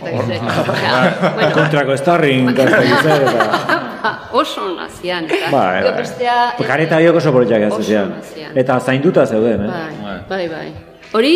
[0.00, 2.50] Osea, bueno, Kontrako starring,
[4.32, 5.24] oso nazian.
[5.24, 5.98] Eta, Bai, gero bai.
[6.02, 6.36] bestea...
[6.66, 8.10] Kareta biok oso politak ez Oso zian.
[8.16, 8.56] nazian.
[8.58, 9.68] Eta zainduta zeuden, eh?
[9.68, 10.68] Bai, bai, bai.
[11.12, 11.34] Hori,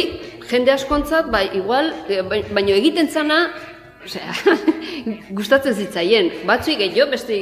[0.48, 3.50] jende askontzat, bai, igual, eh, bai- baino egiten zana,
[4.04, 4.32] osea,
[5.38, 6.30] gustatzen zitzaien.
[6.46, 7.38] Batzuik gehiago, beste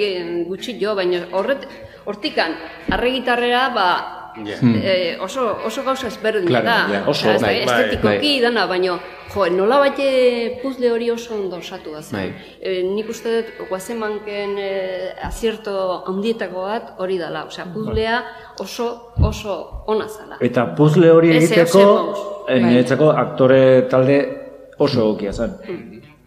[0.49, 1.67] gutxi jo, baina horret,
[2.05, 2.53] hortikan,
[2.91, 4.77] arregitarrera, ba, Hmm.
[4.83, 6.89] eh, oso, oso gauza ezberdina Claro, da.
[6.95, 8.95] ja, oso, da, bai, bai, estetikoki dana, baina,
[9.35, 12.33] jo, nola baite puzle hori oso ondo osatu da zen.
[12.63, 17.45] Eh, nik uste dut, guazemanken eh, azierto handietako bat hori dela.
[17.45, 18.23] Osea, puzlea
[18.59, 20.39] oso, oso ona zala.
[20.41, 21.85] Eta puzle hori egiteko,
[22.49, 22.63] eh, Bai.
[22.71, 24.19] niretzako aktore talde
[24.79, 25.53] oso egokia zen.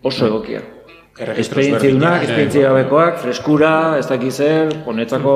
[0.03, 0.61] Oso egokia.
[1.16, 2.24] Esperientzidunak, ezberdinak.
[2.28, 5.36] esperientzia gabekoak, freskura, ez dakiz zer, honetzako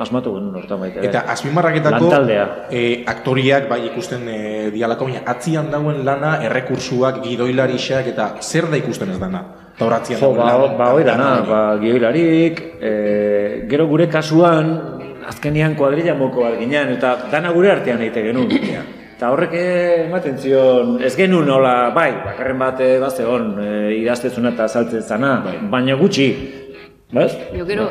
[0.00, 1.02] asmatu genuen hortan baita.
[1.04, 2.46] Eta azpimarraketako Lantaldea.
[2.72, 4.38] e, aktoriak bai ikusten e,
[4.72, 9.44] dialako, baina atzian dauen lana, errekursuak, gidoilarixak, eta zer da ikusten ez dana?
[9.76, 10.78] Eta hor atzian Jo, dauen ba, lana.
[10.78, 14.72] ba hori dana, ba, gioilarik, e, gero gure kasuan,
[15.28, 18.48] azkenian kuadrilla moko bat eta dana gure artean egite genuen.
[19.18, 19.54] Eta horrek
[20.06, 25.02] ematen zion, ez genuen nola, bai, bakarren bat eh, bat zegoen, e, idaztezuna eta saltzen
[25.02, 25.32] zana,
[25.72, 26.28] baina gutxi,
[27.10, 27.32] bez?
[27.56, 27.88] Jo, gero,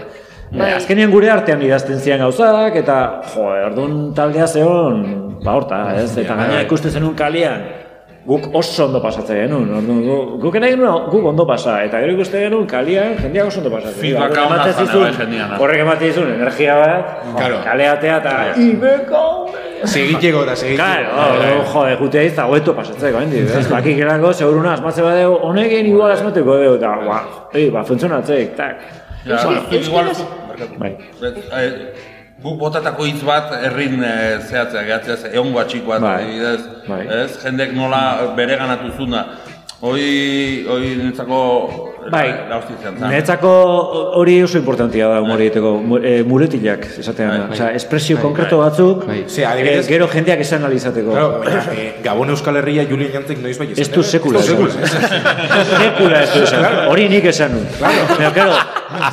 [0.54, 0.62] Bai.
[0.62, 0.70] bai.
[0.78, 2.96] Azkenean gure artean idazten zian gauzak, eta
[3.34, 5.04] jo, orduan taldea zeon,
[5.44, 6.14] ba horta, ez?
[6.24, 7.68] Eta gaina ikusten zenun kalian,
[8.28, 12.16] guk oso ondo pasatzen genuen, orduan, gu- guk nahi genuen guk ondo pasa, eta gero
[12.16, 14.00] ikusten genuen kalian jendeak oso ondo pasatzen.
[14.00, 15.60] Feedbacka Orduan ona ematen zan, zizun, bai, jendeana.
[15.60, 17.60] Horrek ematen zizun, energia bat, Claro.
[17.68, 18.38] kaleatea eta...
[18.70, 19.26] Ibeko!
[19.86, 20.84] Segiteko eta segiteko.
[20.84, 23.66] Claro, oh, jode, jutea izta hobeto pasatzeko, hendi, ez?
[23.76, 27.22] Bakik erango, seguruna asmatze badeu, honekin igual asmateko deu, eta, ba,
[27.54, 28.86] ei, ba, funtzionatzeik, tak.
[29.28, 29.42] Ja,
[29.76, 30.14] igual,
[30.80, 30.94] Bai.
[31.22, 31.72] eh,
[32.42, 36.16] guk botatako hitz bat herrin eh, zehatzea gehatzea, ze egon guatxik bat, Bai.
[36.22, 37.02] adibidez, Bai.
[37.24, 37.38] ez?
[37.44, 39.26] Jendek nola bere ganatu zuna.
[39.80, 41.40] Hoi, hoi nintzako
[42.10, 42.32] Bai.
[42.82, 42.96] zen.
[42.98, 43.10] zan.
[43.12, 43.50] Netzako
[44.18, 47.50] hori oso importantia da humor egiteko, mu- eh, muletilak esatean da.
[47.54, 51.12] Osea, espresio konkreto batzuk, Ze, adibidez- eh, gero jendeak esan alizateko.
[51.12, 54.66] Claro, baina, e, Gabon Euskal Herria Julien Jantzek noiz bai Ez du sekula esan.
[54.72, 56.66] Sekula ez du esan.
[56.90, 57.68] Hori nik esan nun.
[57.80, 58.54] Baina, claro,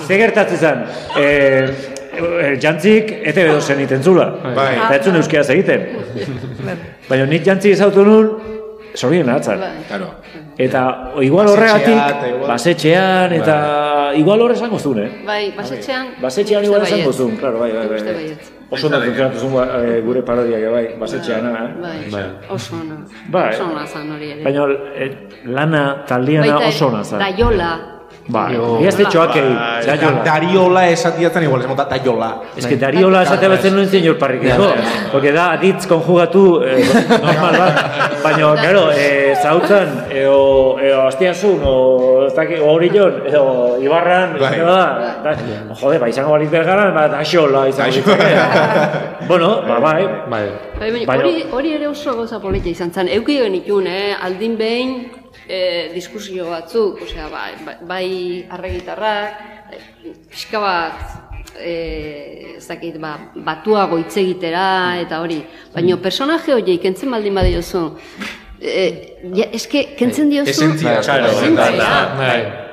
[0.06, 0.84] ze gertatzen zen,
[1.18, 1.68] eh,
[2.16, 4.30] eh, jantzik ETV dozen egiten zula.
[4.54, 4.76] Bai.
[4.76, 5.88] Eta ez zuen euskeraz egiten.
[7.08, 8.30] Baina nik jantzik ezautu nun,
[8.94, 9.62] zorien atzan.
[9.88, 10.10] Claro.
[10.58, 13.56] Eta igual horregatik, basetxean, eta
[14.16, 15.22] igual horre esango zuen, eh?
[15.26, 16.12] Bai, basetxean...
[16.22, 18.02] Basetxean igual esango zuen, claro, bai, bai, bai.
[18.04, 18.36] Bai.
[18.70, 21.96] Oso ondo funtzionatu zuen eh, gure parodiak, bai, basetxean, eh?
[22.12, 23.00] Bai, oso ona.
[23.34, 23.48] Bai.
[23.54, 24.44] Oso ona zan hori ere.
[24.46, 25.10] Baina eh,
[25.44, 27.18] lana, taldiana Baita, oso ona zen.
[27.18, 27.72] Daiola.
[28.26, 28.56] Bai,
[28.88, 29.42] ez de txoakei,
[29.84, 30.22] daiola.
[30.24, 32.30] Dariola esatiatzen igual, ez mota daiola.
[32.56, 34.70] Es que Dariola esatea batzen nuen señor parrikeko,
[35.12, 36.86] porque da aditz konjugatu eh,
[37.26, 41.74] normal bat, baina, claro, eh, zautzen, eo, eo astiazun, o,
[42.26, 43.44] ez dakit, o orillon, edo
[43.82, 44.54] ibarran, Bai.
[44.56, 44.64] bai.
[44.64, 48.32] da, da, jode, ba, izango balit bergaran, ba, daxola izango litzake.
[49.28, 51.04] bueno, ba, bai, Bai,
[51.52, 53.12] hori, ere oso goza polita izan zen.
[53.12, 54.14] Euki genitun, eh?
[54.16, 54.96] aldin behin,
[55.48, 58.08] e, diskusio batzuk, osea, bai, bai, bai
[58.56, 59.44] arregitarrak,
[60.30, 61.04] pixka bat,
[61.58, 64.66] e, ez dakit, ba, batuago hitz egitera
[65.02, 65.40] eta hori.
[65.74, 67.86] Baina personaje horiek kentzen baldin badiozu,
[68.60, 68.84] e,
[69.36, 70.54] ja, eske, kentzen diozu...
[70.56, 72.63] Esentzia, Claro, esentzia.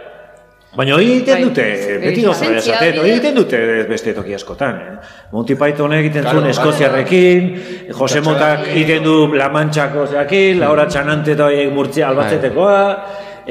[0.71, 0.77] Bai.
[0.77, 1.65] Baina hori egiten Bai, dute,
[1.99, 3.57] beti gauza bera esentzia esaten, hori egiten dute
[3.89, 4.75] beste toki askotan.
[4.79, 4.93] Eh?
[5.33, 6.51] Monty Python egiten Claro, zuen bai.
[6.51, 7.49] Eskoziarrekin,
[7.97, 12.77] Jose Motak egiten du La Manchako zeakin, Laura Txanante eta horiek murtzia albatzetekoa.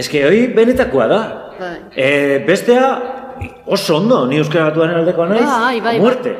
[0.01, 1.20] Eske hori benetakoa da.
[1.60, 1.74] Bai.
[1.94, 2.86] E, bestea
[3.66, 5.97] oso ondo, ni euskara batuan aldekoa naiz, Bai, bai, bai.
[5.97, 6.36] a muerte.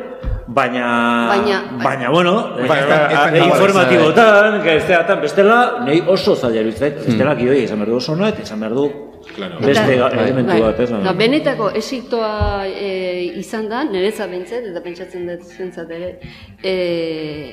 [0.51, 7.37] Baina, Baina- baina, bueno, ez ez informatibotan, que besteatan, bestela, nei oso zaila iruditzen, bestela
[7.37, 9.10] gioi, izan behar du oso ona, eta izan behar du
[9.61, 10.61] beste Eta- elementu bai.
[10.63, 10.91] bat, ez?
[10.91, 12.91] Da, benetako esitoa e,
[13.41, 16.11] izan da, niretzat bentzet, eta pentsatzen dut zentzat ere,
[16.63, 16.75] e,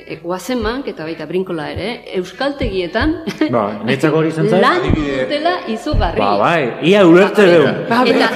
[0.07, 1.89] e, Guazemank eta baita brinkola ere,
[2.19, 3.15] euskaltegietan
[3.51, 4.61] Ba, netzako hori izan zait?
[4.61, 6.19] lan dutela izugarri.
[6.19, 6.61] Ba, bai,
[6.91, 7.73] ia ulertze dugu.
[8.13, 8.29] Eta,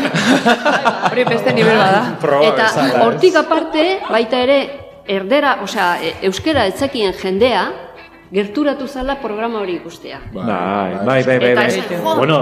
[1.11, 2.18] Hori beste nivel bada.
[2.48, 4.60] eta hortik aparte, baita ere,
[5.07, 7.65] erdera, osea, e, euskera etzakien jendea,
[8.32, 10.19] gerturatu zala programa hori ikustea.
[10.32, 10.45] Bai,
[11.06, 11.56] bai, bai, bai.
[11.56, 11.82] Bai.
[12.15, 12.38] Bueno,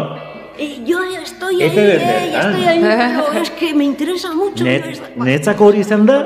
[0.62, 4.66] Eh, yo estoy ahí, eh, estoy ahí, pero es que me interesa mucho.
[4.66, 6.18] net, netzako hori izan da,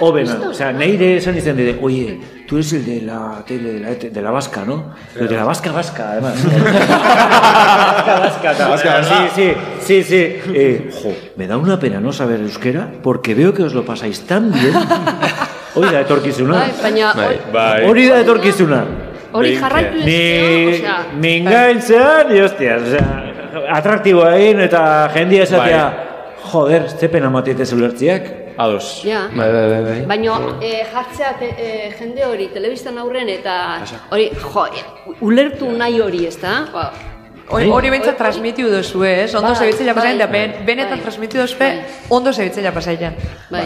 [0.00, 0.38] hobena.
[0.48, 4.08] Osea, neire esan izan dide, oye, tú eres el de la tele, de la, ETE,
[4.08, 4.94] de la vasca, ¿no?
[5.14, 6.42] El de la vasca vasca, además.
[6.48, 8.70] vasca vasca, tal.
[8.70, 9.34] Vasca, sí, vasca.
[9.34, 9.52] sí,
[9.82, 10.36] sí, sí.
[10.54, 14.22] Eh, jo, me da una pena no saber euskera, porque veo que os lo pasáis
[14.22, 14.72] tan bien.
[15.74, 16.64] Hori da etorkizuna.
[17.52, 17.84] Bai.
[17.84, 18.84] Hori da etorkizuna.
[19.32, 23.31] hori jarraitu Ni, ezkero, osea, ni gailtzea, ni hostia, osea,
[23.74, 24.82] atraktiboa egin eta
[25.14, 25.82] jendia esatea,
[26.52, 28.30] joder, ze pena matitez ulertziak.
[28.58, 29.00] Ados.
[29.04, 29.28] Ja.
[29.32, 30.00] Bai, bai, bai, bai.
[30.06, 33.54] Baina e, jartzea te, e, jende hori telebistan aurren eta
[34.10, 34.66] hori, jo,
[35.24, 36.58] ulertu nahi hori, ez da?
[36.72, 36.90] Ba,
[37.52, 39.34] Hori hori behintzat transmitiu duzu, ez?
[39.34, 41.02] Ondo Bai, zebitzela bai, pasaien, da ben, benetan bai.
[41.02, 41.56] transmitiu duzu,
[42.08, 43.16] ondo zebitzela pasaien.
[43.50, 43.64] Bai.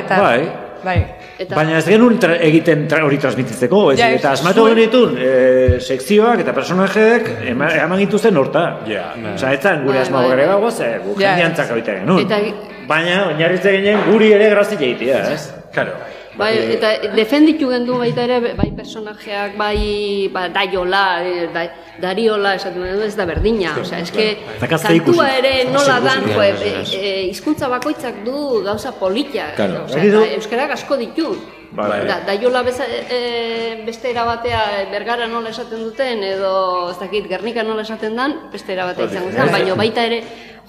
[0.00, 0.48] Eta- Bai,
[0.82, 0.98] bai.
[1.40, 5.14] Eta, Baina ez genuen tra egiten tra hori transmititzeko, ez, Ja, eta asmatu zuen- genitun
[5.16, 8.64] e, sekzioak eta personajeek ema- eman gituzten horta.
[8.86, 9.06] Ja.
[9.34, 10.70] Osea, ez zen gure Bai, asma bai, gure bai.
[10.72, 12.26] ze gu Ja, jendiantzak egiten genuen.
[12.26, 15.52] Eta- Baina, oinarritze ginen guri ere grazia egitea, ez?
[15.72, 15.92] Claro.
[16.40, 21.66] Bai, eta defenditu gendu baita ere, bai personajeak, bai ba, daiola, e, da,
[22.00, 23.76] dariola, esaten du, ez da berdina.
[23.82, 24.26] Osea, eske,
[24.64, 25.16] gazte ikusi.
[25.18, 26.82] kantua ere nola dan, jo, e, ja, ja.
[26.98, 29.52] e, hizkuntza bakoitzak du gauza politia.
[29.60, 29.86] Claro.
[29.86, 31.30] Osea, euskarak asko ditu.
[31.70, 31.98] Bai, bai.
[32.08, 36.52] Da, daiola beza, e, beste era batea e, bergara nola esaten duten, edo
[36.90, 40.24] ez dakit, Gernika nola esaten dan, beste era batea izango zen, baina baita ere,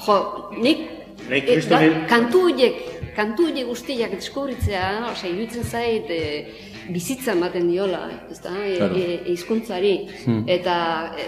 [0.06, 0.18] jo,
[0.62, 0.90] nik
[1.30, 1.80] Nik e, da,
[2.10, 2.80] kantu horiek,
[3.16, 6.54] kantu horiek guztiak deskubritzea, osea, iruditzen zait, e,
[6.92, 8.96] bizitza ematen diola, ez da, e, Claro.
[8.96, 9.96] e, hizkuntzari,
[10.48, 10.76] eta
[11.18, 11.26] e,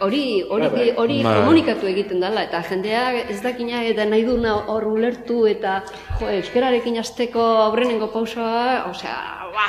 [0.00, 1.34] hori hori Bai, hori Bai.
[1.40, 5.82] komunikatu egiten dela eta jendea ez dakina eta nahi duna hor ulertu eta
[6.20, 9.16] jo euskararekin hasteko aurrenengo pausoa, osea,
[9.52, 9.66] ba,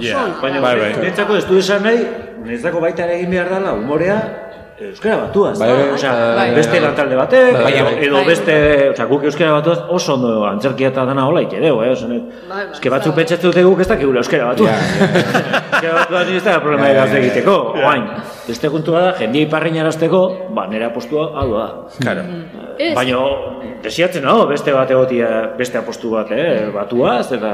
[0.00, 0.60] ona Baina.
[0.60, 1.06] Bai, bai.
[1.38, 2.06] ez du esan nahi,
[2.46, 4.16] netzako baita ere egin behar dela, humorea,
[4.80, 5.58] euskara batuaz.
[5.60, 6.46] Bai, bai, osea, bai.
[6.56, 8.04] beste lantalde batek, Bai, edo, bai.
[8.06, 8.24] edo Bai.
[8.30, 8.54] beste,
[8.94, 11.90] osea, guk euskara batuaz oso ondo antzerkia eta dana hola ite deu, eh?
[11.92, 12.14] Osan,
[12.48, 12.64] Bai, bai.
[12.72, 14.66] eske batzuk pentsatzen dute guk ez dakigula euskara batu.
[14.70, 17.18] Euskara batuaz ez da problema Ja, ja, egaz ja.
[17.22, 18.04] egiteko, oain.
[18.48, 20.20] Beste kontua da, jendia iparrin arazteko,
[20.56, 21.66] ba, nire apostua hau da.
[22.00, 22.24] Claro.
[22.80, 23.20] Ez, Baina,
[23.84, 25.28] desiatzen hau, beste bat egotia,
[25.58, 26.70] beste apostu bat, eh?
[26.74, 27.52] Batuaz, eta...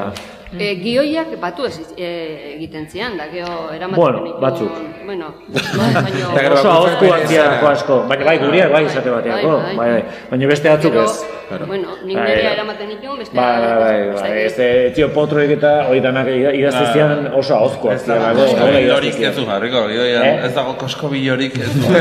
[0.55, 2.09] e, gioiak batu ez e,
[2.55, 4.71] egiten zian, da gero eramaten Bueno, batzuk.
[5.07, 5.27] Bueno,
[5.79, 7.71] baina, Oso bere hartziako zera.
[7.71, 10.03] asko, baina bai guriak bai izate bateako, Bai, bai, bai.
[10.03, 10.03] bai.
[10.33, 11.67] Baina beste batzuk Gero, ez.
[11.69, 12.55] bueno, nik Bai, nerea bai.
[12.57, 14.67] eramaten dituen, beste Bai, bai, bai, bai, este
[14.97, 19.45] tio potroek eta hori danak idazteztian oso ahozkoak Ez dago kosko nola bilorik ez du
[19.47, 19.85] jarriko.
[19.95, 20.35] Eh?
[20.49, 21.87] ez dago kosko bilorik ez du.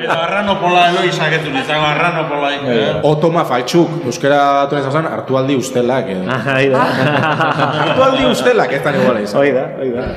[0.00, 2.50] Eta arranopola elo izaketu, nizago arranopola.
[2.74, 3.00] Eh?
[3.06, 6.08] Otoma faltsuk, euskara batuan izan zen, hartu aldi ustelak.
[6.10, 6.20] Eh.
[6.26, 6.82] Ah, Ahí da.
[7.86, 9.40] hartu aldi ustelak, ez da iguala izan.
[9.40, 10.08] Hoi da, hoi da.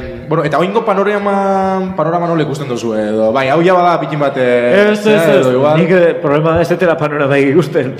[0.00, 4.20] Eh, bueno, eta oingo panorama, panorama nola ikusten duzu, edo, bai, hau ja bada pikin
[4.22, 5.78] bat, eh, Ez, ez, ez, edo igual.
[5.78, 7.94] nik eh, problema ez dela panorama ikusten.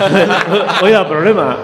[0.82, 1.56] Hoi da, problema.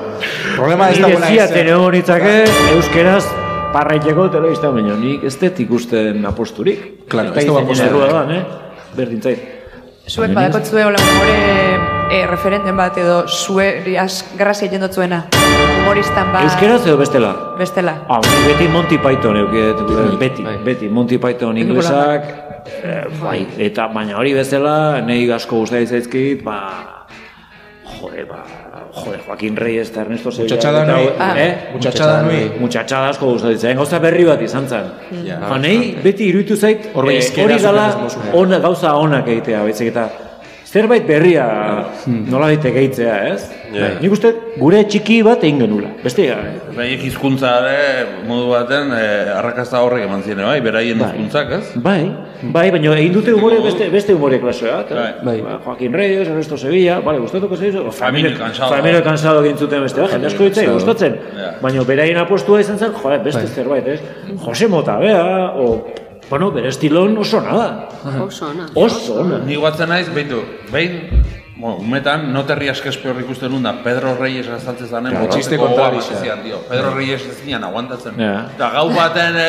[0.57, 1.75] Problema ez Ni dagoela desiaten ez, eh.
[1.75, 2.35] egon nitzake,
[2.77, 3.25] euskeraz
[3.73, 7.07] parraiteko telebista baino, nik ez dut ikusten aposturik.
[7.09, 7.93] Claro, ez ez dago da aposturik.
[8.97, 9.58] errua
[10.09, 11.33] Zuek Baina badakotzue hola humore
[12.17, 13.67] e, referenten bat edo zue
[14.01, 15.19] az grazia jendotzuena.
[15.83, 16.47] Humoristan bat.
[16.49, 17.33] Euskeraz edo bestela?
[17.59, 17.95] Bestela.
[18.09, 19.83] Ah, ni beti Monty Python eukidet,
[20.21, 20.57] beti, bai.
[20.65, 22.25] beti, Monty Python inglesak,
[22.81, 26.57] eh, bai, eta baina hori bezala, nahi asko gustatzen zaizkit, ba,
[27.99, 28.41] Jode, ba,
[29.05, 30.57] jode, Joaquin Reyes eta Ernesto Sevilla.
[30.57, 31.11] Muchachada eta- noi.
[31.19, 31.35] Ah.
[31.37, 31.71] Eh?
[31.75, 32.53] Muchachada noi.
[32.61, 33.77] Muchachada asko gustatzen.
[33.77, 34.91] Gauza berri bat izan zen.
[35.25, 35.41] Ja.
[35.41, 38.33] Ba, nahi, beti iruditu zait, eh, hori dala ez mozuna.
[38.35, 40.09] ona, gauza onak egitea, baizik eta
[40.69, 41.47] zerbait berria
[42.07, 43.51] nola daite gehitzea, ez?
[43.75, 43.89] Ja.
[44.01, 45.91] Nik uste gure txiki bat egin genula.
[46.03, 46.55] Beste gabe.
[46.73, 51.73] Beraiek hizkuntza ere modu baten eh, arrakasta horrek eman ziren, bai, beraien hizkuntzak, ez?
[51.85, 51.99] Bai,
[52.55, 54.91] bai, baina egin dute umore beste, beste umore klaseak.
[54.93, 55.07] eh?
[55.27, 55.37] Bai.
[55.45, 57.85] Ba, Joaquin Reyes, Ernesto Sevilla, vale, gustatuko zaizu.
[57.93, 58.75] Familia Cansado.
[58.77, 61.19] Familia Cansado egin zuten beste, ba, jende asko ditzai, gustatzen.
[61.37, 61.51] Ja.
[61.61, 63.55] Baina beraien apostua izan zen, joder, beste Bai.
[63.55, 64.01] zerbait, ez?
[64.47, 65.21] Jose Mota, bea,
[65.61, 65.85] o,
[66.31, 67.89] bueno, bere estilon oso nada.
[68.25, 68.67] Oso ona.
[68.75, 69.39] Oso ona.
[69.45, 70.41] Ni guatzen naiz, behitu,
[70.73, 70.99] behin,
[71.59, 75.57] bueno, umetan, noterri askespe hor ikusten nun da, Pedro Reyes azaltzen zanen, Claro, botatzeko txiste
[75.59, 76.15] gogoa kontrarixa.
[76.15, 76.61] batezian, tio.
[76.69, 78.15] Pedro Reyes ez zian aguantatzen.
[78.23, 78.37] Ja.
[78.55, 79.49] Eta gau baten e,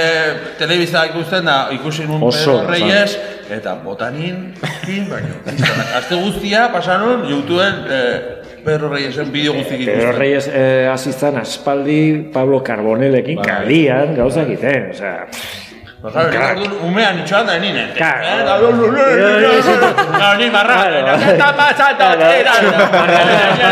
[0.57, 3.15] telebista ikusten da, ikusi nun Oso, Pedro Reyes,
[3.53, 4.41] eta botanin,
[4.85, 5.37] kin, baino.
[6.01, 8.01] Aste guztia, pasanun, YouTubeen e,
[8.65, 10.01] Pedro Reyesen bideo guztik ikusten.
[10.01, 12.01] Pedro Reyes eh, hasi zen aspaldi
[12.33, 13.45] Pablo Carbonelekin Bai.
[13.53, 15.27] kalian gauza egiten, osea...
[16.01, 17.89] Ba, claro, umean itxoan da ninen.
[17.91, 18.23] Claro.
[18.23, 19.87] Eh, da, lu, lu, lu, lu, lu, lu.
[20.15, 21.19] Claro, ni barragan.
[21.19, 22.05] ¿Qué está pasando?
[22.15, 22.53] Tira.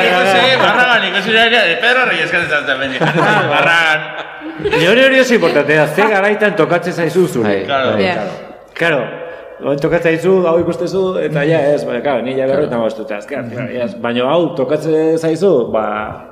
[0.08, 3.00] Ikusi, barragan ikusi nire, Pedro Reyes que dezatzen bendi.
[3.00, 4.00] Barragan.
[4.60, 7.64] Hori hori oso importantea, ze garaitan tokatzen zaizu zure.
[7.66, 7.94] Claro.
[7.94, 8.24] Bai, Yeah.
[8.74, 9.08] Claro.
[9.64, 13.46] Oen tokatzen zaizu, hau ikustezu, eta ja ez, baina, claro, ni ja berroita maztut, azkar,
[13.74, 13.96] yes.
[14.02, 16.27] baina hau tokatzen zaizu, ba, eta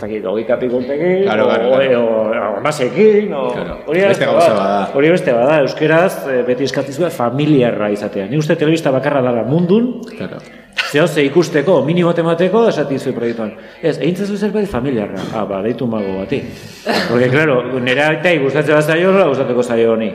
[0.00, 2.00] dakit, hogei kapikontekin, Claro, claro, claro.
[2.00, 3.42] o, o, amasekin, o,
[3.86, 4.78] hori Beste gauza bada.
[4.94, 8.26] Hori beste bada, euskeraz, eh, beti eskatizua familiarra izatea.
[8.30, 10.38] Ni uste telebista bakarra dara mundun, Claro.
[10.88, 13.50] Zehoze ikusteko, minimo temateko, esatizue proiektuan.
[13.82, 15.20] Ez, egin zezu zerbait familiarra.
[15.36, 16.38] Ah, ba, deitu mago bati.
[17.10, 20.08] Porque, claro, nire aitai gustatzen bat zaio, nola gustatuko zaio honi.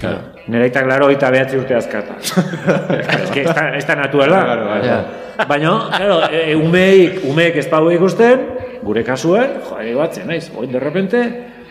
[0.00, 0.18] Claro.
[0.48, 2.18] Nire aitak, claro, oita behatzi urte azkata.
[3.22, 4.42] Ez que, ez da, natuela.
[4.44, 5.22] Claro, claro.
[5.48, 8.44] Baina, claro, e, e, umeik, umeek ez pau ikusten,
[8.84, 11.24] gure kasuan, joa, batzen, naiz, oin de repente,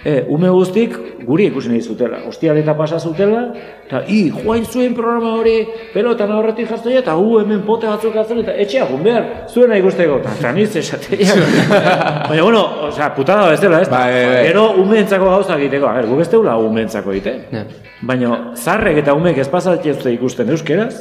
[0.03, 2.19] e, ume guztik guri ikusi nahi zutela.
[2.27, 3.43] Ostialeta pasa zutela,
[3.85, 5.55] eta i, joain zuen programa hori,
[5.93, 10.19] pelotan aurretik jartzen eta hu hemen pote batzuk hartzen, eta etxea gun behar, zuena ikusteko,
[10.23, 11.39] eta eta niz esatea.
[12.29, 14.03] Baina, bueno, osea, putada ez dela, ez da?
[14.03, 14.45] Bai, bai.
[14.49, 17.65] Gero umeentzako gauza egiteko, a ber, guk ez deula umeentzako egiten.
[18.03, 20.93] Baina, zarrek eta umeek ez pasatzen ikusten euskeraz,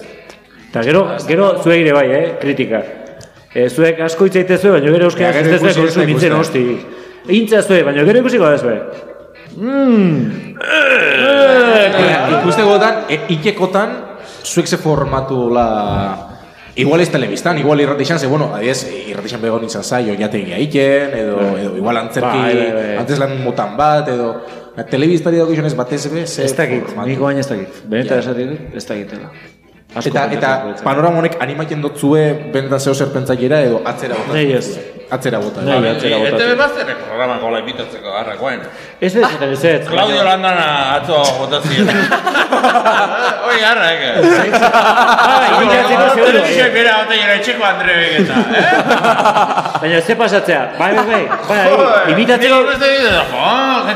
[0.71, 2.85] eta gero, gero zuek ere bai, eh, kritika.
[3.55, 6.33] E, zuek asko hitz egite zuen, baina gero euskeraz Ja, ez ez ez da konsumitzen
[6.33, 6.63] hosti.
[7.37, 8.81] Intza zuen, baina gero ikusiko da zuen.
[9.57, 10.55] Mmm,
[12.41, 13.91] Ikuste gotan, e, ikekotan,
[14.45, 15.67] zuek ze formatu la...
[16.81, 21.35] Igual ez telebistan, igual irratixan, ze, bueno, adiez, irratixan begon izan zai, oiategia iken, edo,
[21.61, 22.95] edo igual antzerki, Bai, bai, bai.
[23.03, 24.31] antes lan motan bat, edo...
[24.89, 27.83] Telebistari dago izanez batez be, ze ez dakit, niko baina ez dakit.
[27.93, 29.29] Benetan esatik dut, ez dakitela.
[29.93, 30.51] Asko Eta, eta
[30.81, 34.33] panorama honek animatzen dotzue benda zeo zer pentsailera edo atzera bota.
[34.33, 34.69] Nahi ez.
[35.13, 35.61] Atzera bota.
[35.67, 36.47] Nahi, atzera botatzen.
[36.47, 38.63] ETV bazterrek programa gola imitatzeko garrakoen.
[38.97, 39.83] Ez ez, eta ez ez.
[39.91, 40.65] Claudio Landana
[40.95, 41.85] atzo botazio.
[43.51, 44.15] Oi, garra, eke.
[45.59, 48.35] Imitatzeko zeu Telebizio bera hote jera etxeko Andre Begeta.
[49.83, 52.63] Baina ze pasatzea, bai, bai, bai, bai, imitatzeko...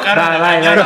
[0.05, 0.29] Karra.
[0.45, 0.77] Bai, bai, bai,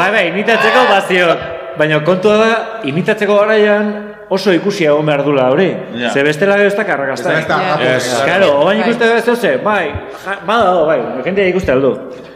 [0.00, 1.28] bai, bai, imitatzeko bazio.
[1.76, 2.50] Baina kontua da,
[2.88, 5.70] imitatzeko garaian oso ikusia egon behar dula hori.
[6.00, 6.10] Ja.
[6.12, 7.38] Ze bestela gero ez da karrakazta.
[7.38, 8.24] Ez da.
[8.24, 9.88] Claro, oain ikuste ez ze, bai,
[10.24, 11.94] ja, bada, bai, jendea ikuste aldu.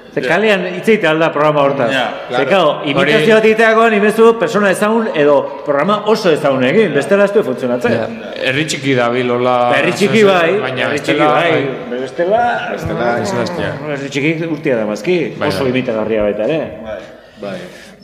[0.09, 1.91] Ze kalean hitzeite alda programa hortaz.
[1.93, 5.35] Ja, Ze, claro, imitazio bat egiteako nimezu persona ezagun edo
[5.67, 8.17] programa oso ezagun egin, bestela ez du funtzionatzen.
[8.49, 9.59] Herri txiki da bilola...
[9.77, 11.61] Herri txiki bai, herri txiki bestela, bai,
[11.93, 12.43] bestela,
[12.73, 15.75] Bestela, Bestela, herri txiki urtia da mazki, Bai, oso bai.
[15.77, 16.61] imitagarria baita ere.
[16.89, 16.99] Bai.
[17.39, 17.59] Bai,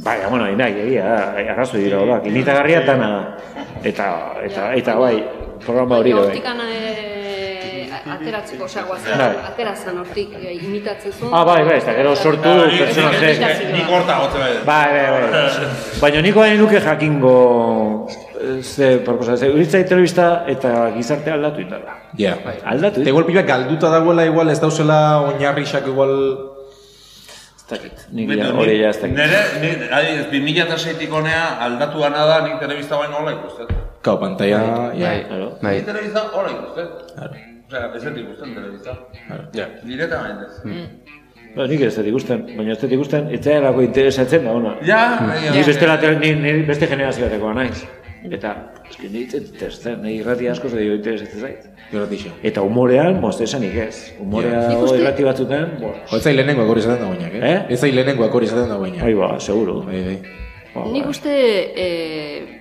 [0.04, 3.36] bueno, ina, egia, arrazo dira horak, imitagarria dana da.
[3.84, 4.06] Eta,
[4.44, 5.16] eta, eta bai,
[5.64, 6.26] programa hori da bai.
[6.28, 9.30] Hortikan eh, ateratzeko, osea, guazen, Bai.
[9.48, 11.32] ateratzen hortik, eh, imitatzen zuen.
[11.32, 13.72] Ah, bai, bai, eta gero sortu Bai, nik- personaje.
[13.72, 14.52] nik- horta gotze bai.
[14.64, 15.68] Bai, bai, bai.
[16.02, 18.06] Baina niko hain nuke jakingo
[18.40, 21.96] eh, ze, proposa, ze, uritzai telebista eta gizarte aldatu itala.
[22.18, 22.36] Ja.
[22.64, 26.50] Aldatu, Eta igual pibak galduta dagoela igual ez dauzela oinarrixak igual...
[27.64, 29.16] Ez dakit, nik ja, hori ja ez dakit.
[29.16, 30.26] Nere, nire, adibidez,
[30.68, 33.70] 2006-tik honea aldatu gana da nik telebista baino hola ikustet.
[34.04, 34.90] Kau, pantalla...
[35.00, 35.12] ja.
[35.30, 35.46] Claro.
[35.62, 35.78] Bai.
[35.78, 36.90] Nik telebista hola ikustet.
[37.64, 38.96] Osea, ez dut ikusten telebista.
[39.56, 39.66] Ja.
[39.82, 40.50] Directamente.
[40.50, 40.84] ez.
[41.56, 44.74] Ba, nik ez dut ikusten, baina ez dut ikusten, etzaelako interesatzen da, ona.
[44.84, 45.00] Ja,
[45.54, 47.80] Ni bestela, tele- ni, ni beste generazioatekoa naiz.
[48.28, 48.54] Eta,
[48.90, 51.64] eski ni interesatzen, nahi irrati asko ze dio interesatzen zait.
[51.94, 52.32] Irratixo.
[52.42, 54.14] Eta humorean, moz, esanik ez.
[54.20, 54.82] Humorea yeah.
[54.82, 57.52] uste- irrati batzutan, bo, Jo, ez zai lehenengo akor izaten da guainak, eh?
[57.52, 57.60] Eh?
[57.76, 59.04] Ez zai lehenengo akor izaten da guainak.
[59.06, 59.80] Ai ba, seguro.
[59.86, 60.18] Bai, bai.
[60.74, 61.32] Ba, Nik uste,
[61.76, 62.60] eh,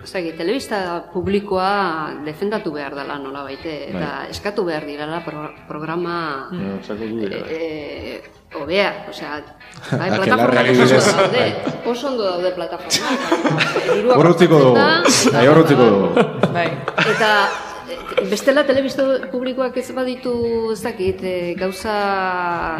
[0.00, 7.18] Zagi, telebista publikoa defendatu behar dela nola baite, eta eskatu behar direla pro, programa du
[7.20, 7.42] dira.
[7.50, 8.22] eh,
[8.56, 9.42] hobea, osea,
[9.92, 11.54] bai, Aquelarre plataformak oso ondo daude,
[11.86, 13.20] oso ondo daude plataformak.
[13.94, 14.74] Dirua Hor utziko dugu.
[14.74, 15.02] da,
[15.32, 15.46] Bai,
[15.76, 16.08] dugu.
[17.12, 17.69] Eta eh,
[18.30, 20.32] bestela telebista publikoak ez baditu
[20.72, 21.94] ez dakit, eh, gauza...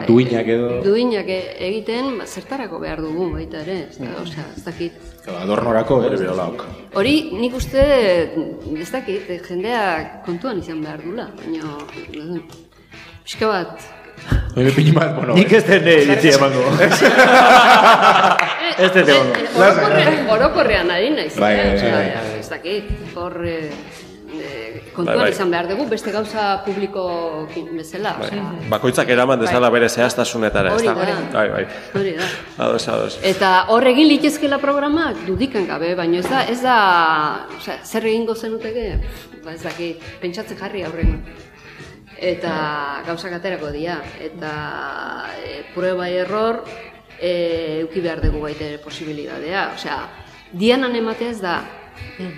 [0.08, 0.80] Duinak edo.
[0.84, 4.92] Duinak e- egiten, ba, zertarako behar dugu baita ere, ez, da, osea, ez dakit.
[5.30, 6.64] Adornorako, eh, berolaok.
[6.98, 7.84] Hori nik uste,
[8.80, 12.42] ez dakit, eh, jendeak kontuan izan behar dula, baina, eh,
[13.24, 13.88] pixka bat,
[14.56, 15.32] Hori pini bat, bueno.
[15.34, 16.60] Nik ez den iritzi emango.
[18.80, 19.32] Ez dut emango.
[19.96, 21.62] Eh, orokorrean, ari naiz, Bai, eh?
[21.64, 22.38] bai, Osea, bai.
[22.40, 23.38] ez dakit, hor
[24.34, 25.34] eh, eh, kontuan Bai, bai.
[25.34, 27.04] izan behar dugu, beste gauza publiko
[27.72, 30.94] bezala, osea, Bakoitzak eraman dezala bere zehaztasunetara, ez da?
[30.94, 31.24] Hori da.
[31.32, 31.64] Bai, bai.
[31.94, 32.28] hori da.
[32.66, 33.18] Ados, ados.
[33.22, 36.76] Eta hor egin litezkela programak dudikan gabe, baina ez da, ez da,
[37.58, 38.86] osea, zer egingo zenuteke,
[39.44, 41.18] ba ez dakit, pentsatzen jarri aurren.
[42.20, 42.54] Eta
[43.06, 44.52] gauzak aterako dira, eta
[45.40, 46.60] e, prueba error
[47.16, 49.70] e, euki behar dugu baita ere posibilidadea.
[49.76, 50.02] Osea,
[50.52, 51.40] dianan ematea ez
[52.18, 52.28] da,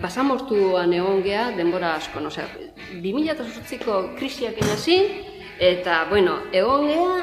[0.00, 2.46] basamortuan egon gea denbora asko, osea,
[3.02, 4.98] 2008ko krisiak hasi,
[5.58, 7.22] eta, bueno, egon gea,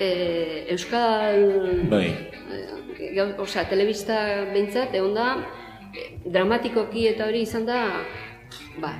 [0.00, 2.06] e, Euskal Bai.
[2.10, 5.36] Eh, gau- osea, telebista behintzat, egon da,
[5.94, 7.84] eh, dramatikoki eta hori izan da,
[8.78, 8.94] ba,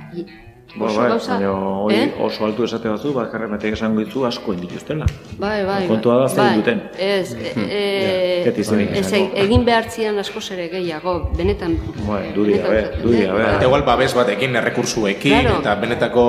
[0.75, 2.13] Ba, oso bai, gauza, baina hori eh?
[2.23, 5.05] oso altu esate batzu, bakarren batek esango ditu asko indituztela.
[5.39, 6.35] Bai, bai, Kontua da, bai.
[6.35, 6.81] zein duten.
[6.97, 7.65] Ez, e, Hmm.
[7.69, 9.11] e, Ja, ez
[9.43, 11.75] egin behartzian askoz ere gehiago, benetan.
[12.07, 13.27] Bai, dudi benetan gabe, esaten dudi dut.
[13.27, 13.43] gabe.
[13.57, 15.59] Eta igual babes batekin, errekursuekin, Claro.
[15.59, 16.25] eta benetako...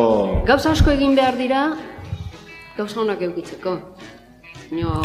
[0.47, 1.62] Gauza asko egin behar dira,
[2.77, 3.78] gauza honak eukitzeko.
[4.73, 5.03] No,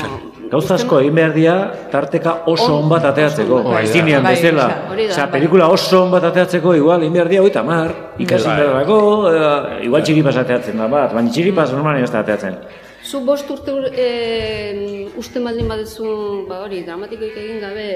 [0.48, 1.54] Gauza asko egin behar dira,
[1.92, 3.58] tarteka oso on bat ateatzeko.
[3.66, 4.68] Bai, Aizinean bai, bezala.
[4.94, 5.32] Osea, bai.
[5.34, 8.56] pelikula oso on bat ateatzeko, igual, egin behar dira hoita mar, ikasi Bai.
[8.62, 9.00] beharrako,
[9.34, 12.56] eh, igual txiripas ateatzen da bat, baina txiripas normalen ez da ateatzen.
[13.04, 17.88] Zu bost urte ur- e, uste baldin baduzu, ba hori, dramatikoik egin gabe,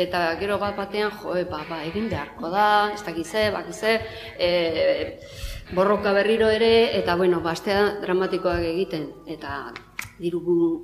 [0.00, 3.98] eta gero bat batean, jo, e, ba, ba, egin beharko da, ez dakize, bakize,
[4.38, 5.20] e,
[5.76, 9.72] borroka berriro ere, eta bueno, bastea dramatikoak egiten, eta
[10.20, 10.82] diru gu-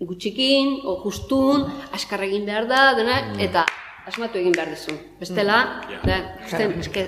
[0.00, 3.64] gutxikin, o justun, askar egin behar da, dena, eta
[4.06, 4.94] asmatu egin behar duzu.
[5.20, 5.58] Bestela,
[6.04, 7.04] da, uste, eske,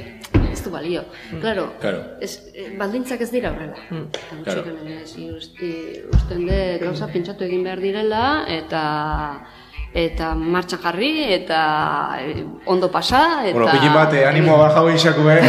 [0.52, 1.04] ez du balio.
[1.40, 2.00] Claro, Claro.
[2.20, 3.76] ez, eh, baldintzak ez dira horrela.
[3.76, 4.62] Eta Claro.
[4.62, 5.70] gutxiken ere, zi, uste,
[6.14, 8.82] usten dut gauza pentsatu egin behar direla, eta
[9.94, 11.58] eta martxan jarri, eta
[12.20, 13.54] eh, ondo pasa, eta...
[13.56, 15.40] Bueno, pillin bat, eh, animo baja hoi xaku, eh?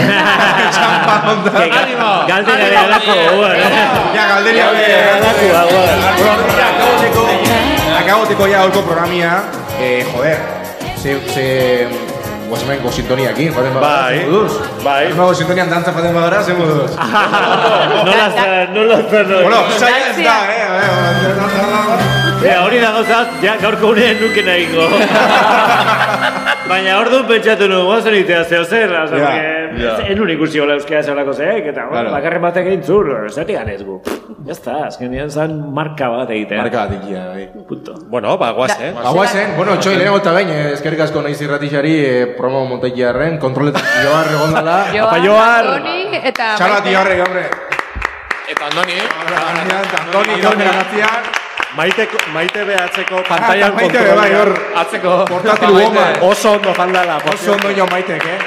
[0.72, 1.51] Txampa onda.
[1.81, 2.11] Animo!
[2.30, 3.57] Galdera ere alako, guan,
[4.15, 4.85] Ja, galderia be.
[5.18, 5.80] Alako,
[7.97, 9.41] Akaboteko ja holko programia,
[9.81, 10.38] eh, joder,
[11.01, 11.45] ze, ze,
[12.47, 14.53] guasemenko sintoniakin, joden bagara, Bai, ze moduz?
[14.85, 15.01] bai.
[15.09, 16.95] Guasemenko sintonian dantza faten bagara, ze moduz?
[16.95, 19.27] Nola zen, nola zen.
[19.41, 22.27] Bueno, zaila ez da, eh?
[22.43, 24.85] Ja, hori da gauzat, ja, gaurko unean nuken egingo.
[26.68, 29.93] Baina hor pentsatu nu, guazen itea zeo zer, Ja, porque ja.
[30.11, 32.11] enun ikusi hola euskera zeolako zeek, eta bueno, Claro.
[32.11, 34.01] bakarren batek egin zur, zerti ganez gu.
[34.45, 36.57] Ya está, azkenean zan marka bat egiten.
[36.61, 37.47] Marka bat egitea, bai.
[37.68, 37.95] Punto.
[38.09, 38.97] Bueno, ba, guazen.
[38.97, 43.84] Aguazen, bueno, txoi, lehenago eta bain, eh, eskerrik asko naiz irratixari eh, promo montakiarren, kontroletan
[44.03, 44.77] joar egon dala.
[45.07, 45.65] Apa, joar!
[45.80, 46.93] Andoni eta Txalat Maite.
[46.95, 47.47] joarre, hombre.
[48.47, 51.11] Eta Andoni, Andoni, Andoni, Grazia.
[51.78, 54.49] Maite, maite behatzeko pantailan Maite be, bai, hor.
[54.82, 55.12] atzeko.
[55.30, 56.16] Portatil woman.
[56.26, 57.20] Oso ondo jandala.
[57.34, 58.40] Oso ondo jo maitek, eh?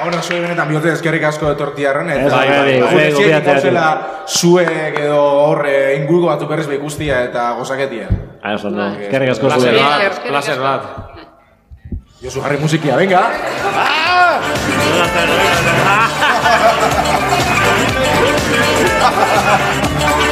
[0.00, 3.88] Gaur zue benetan bihote eskerrik asko etortiarren, eta Bai, bai, bai, bai,
[4.28, 8.08] zuek edo horre inguruko batzuk berriz be ikustia eta gozaketia.
[8.42, 8.80] Ah, oso ondo.
[8.80, 9.04] Bai.
[9.08, 9.76] Eskerrik asko zuen.
[10.28, 10.82] placer bat.
[12.20, 13.22] Josu jarri musikia, venga!
[19.00, 20.20] Zen.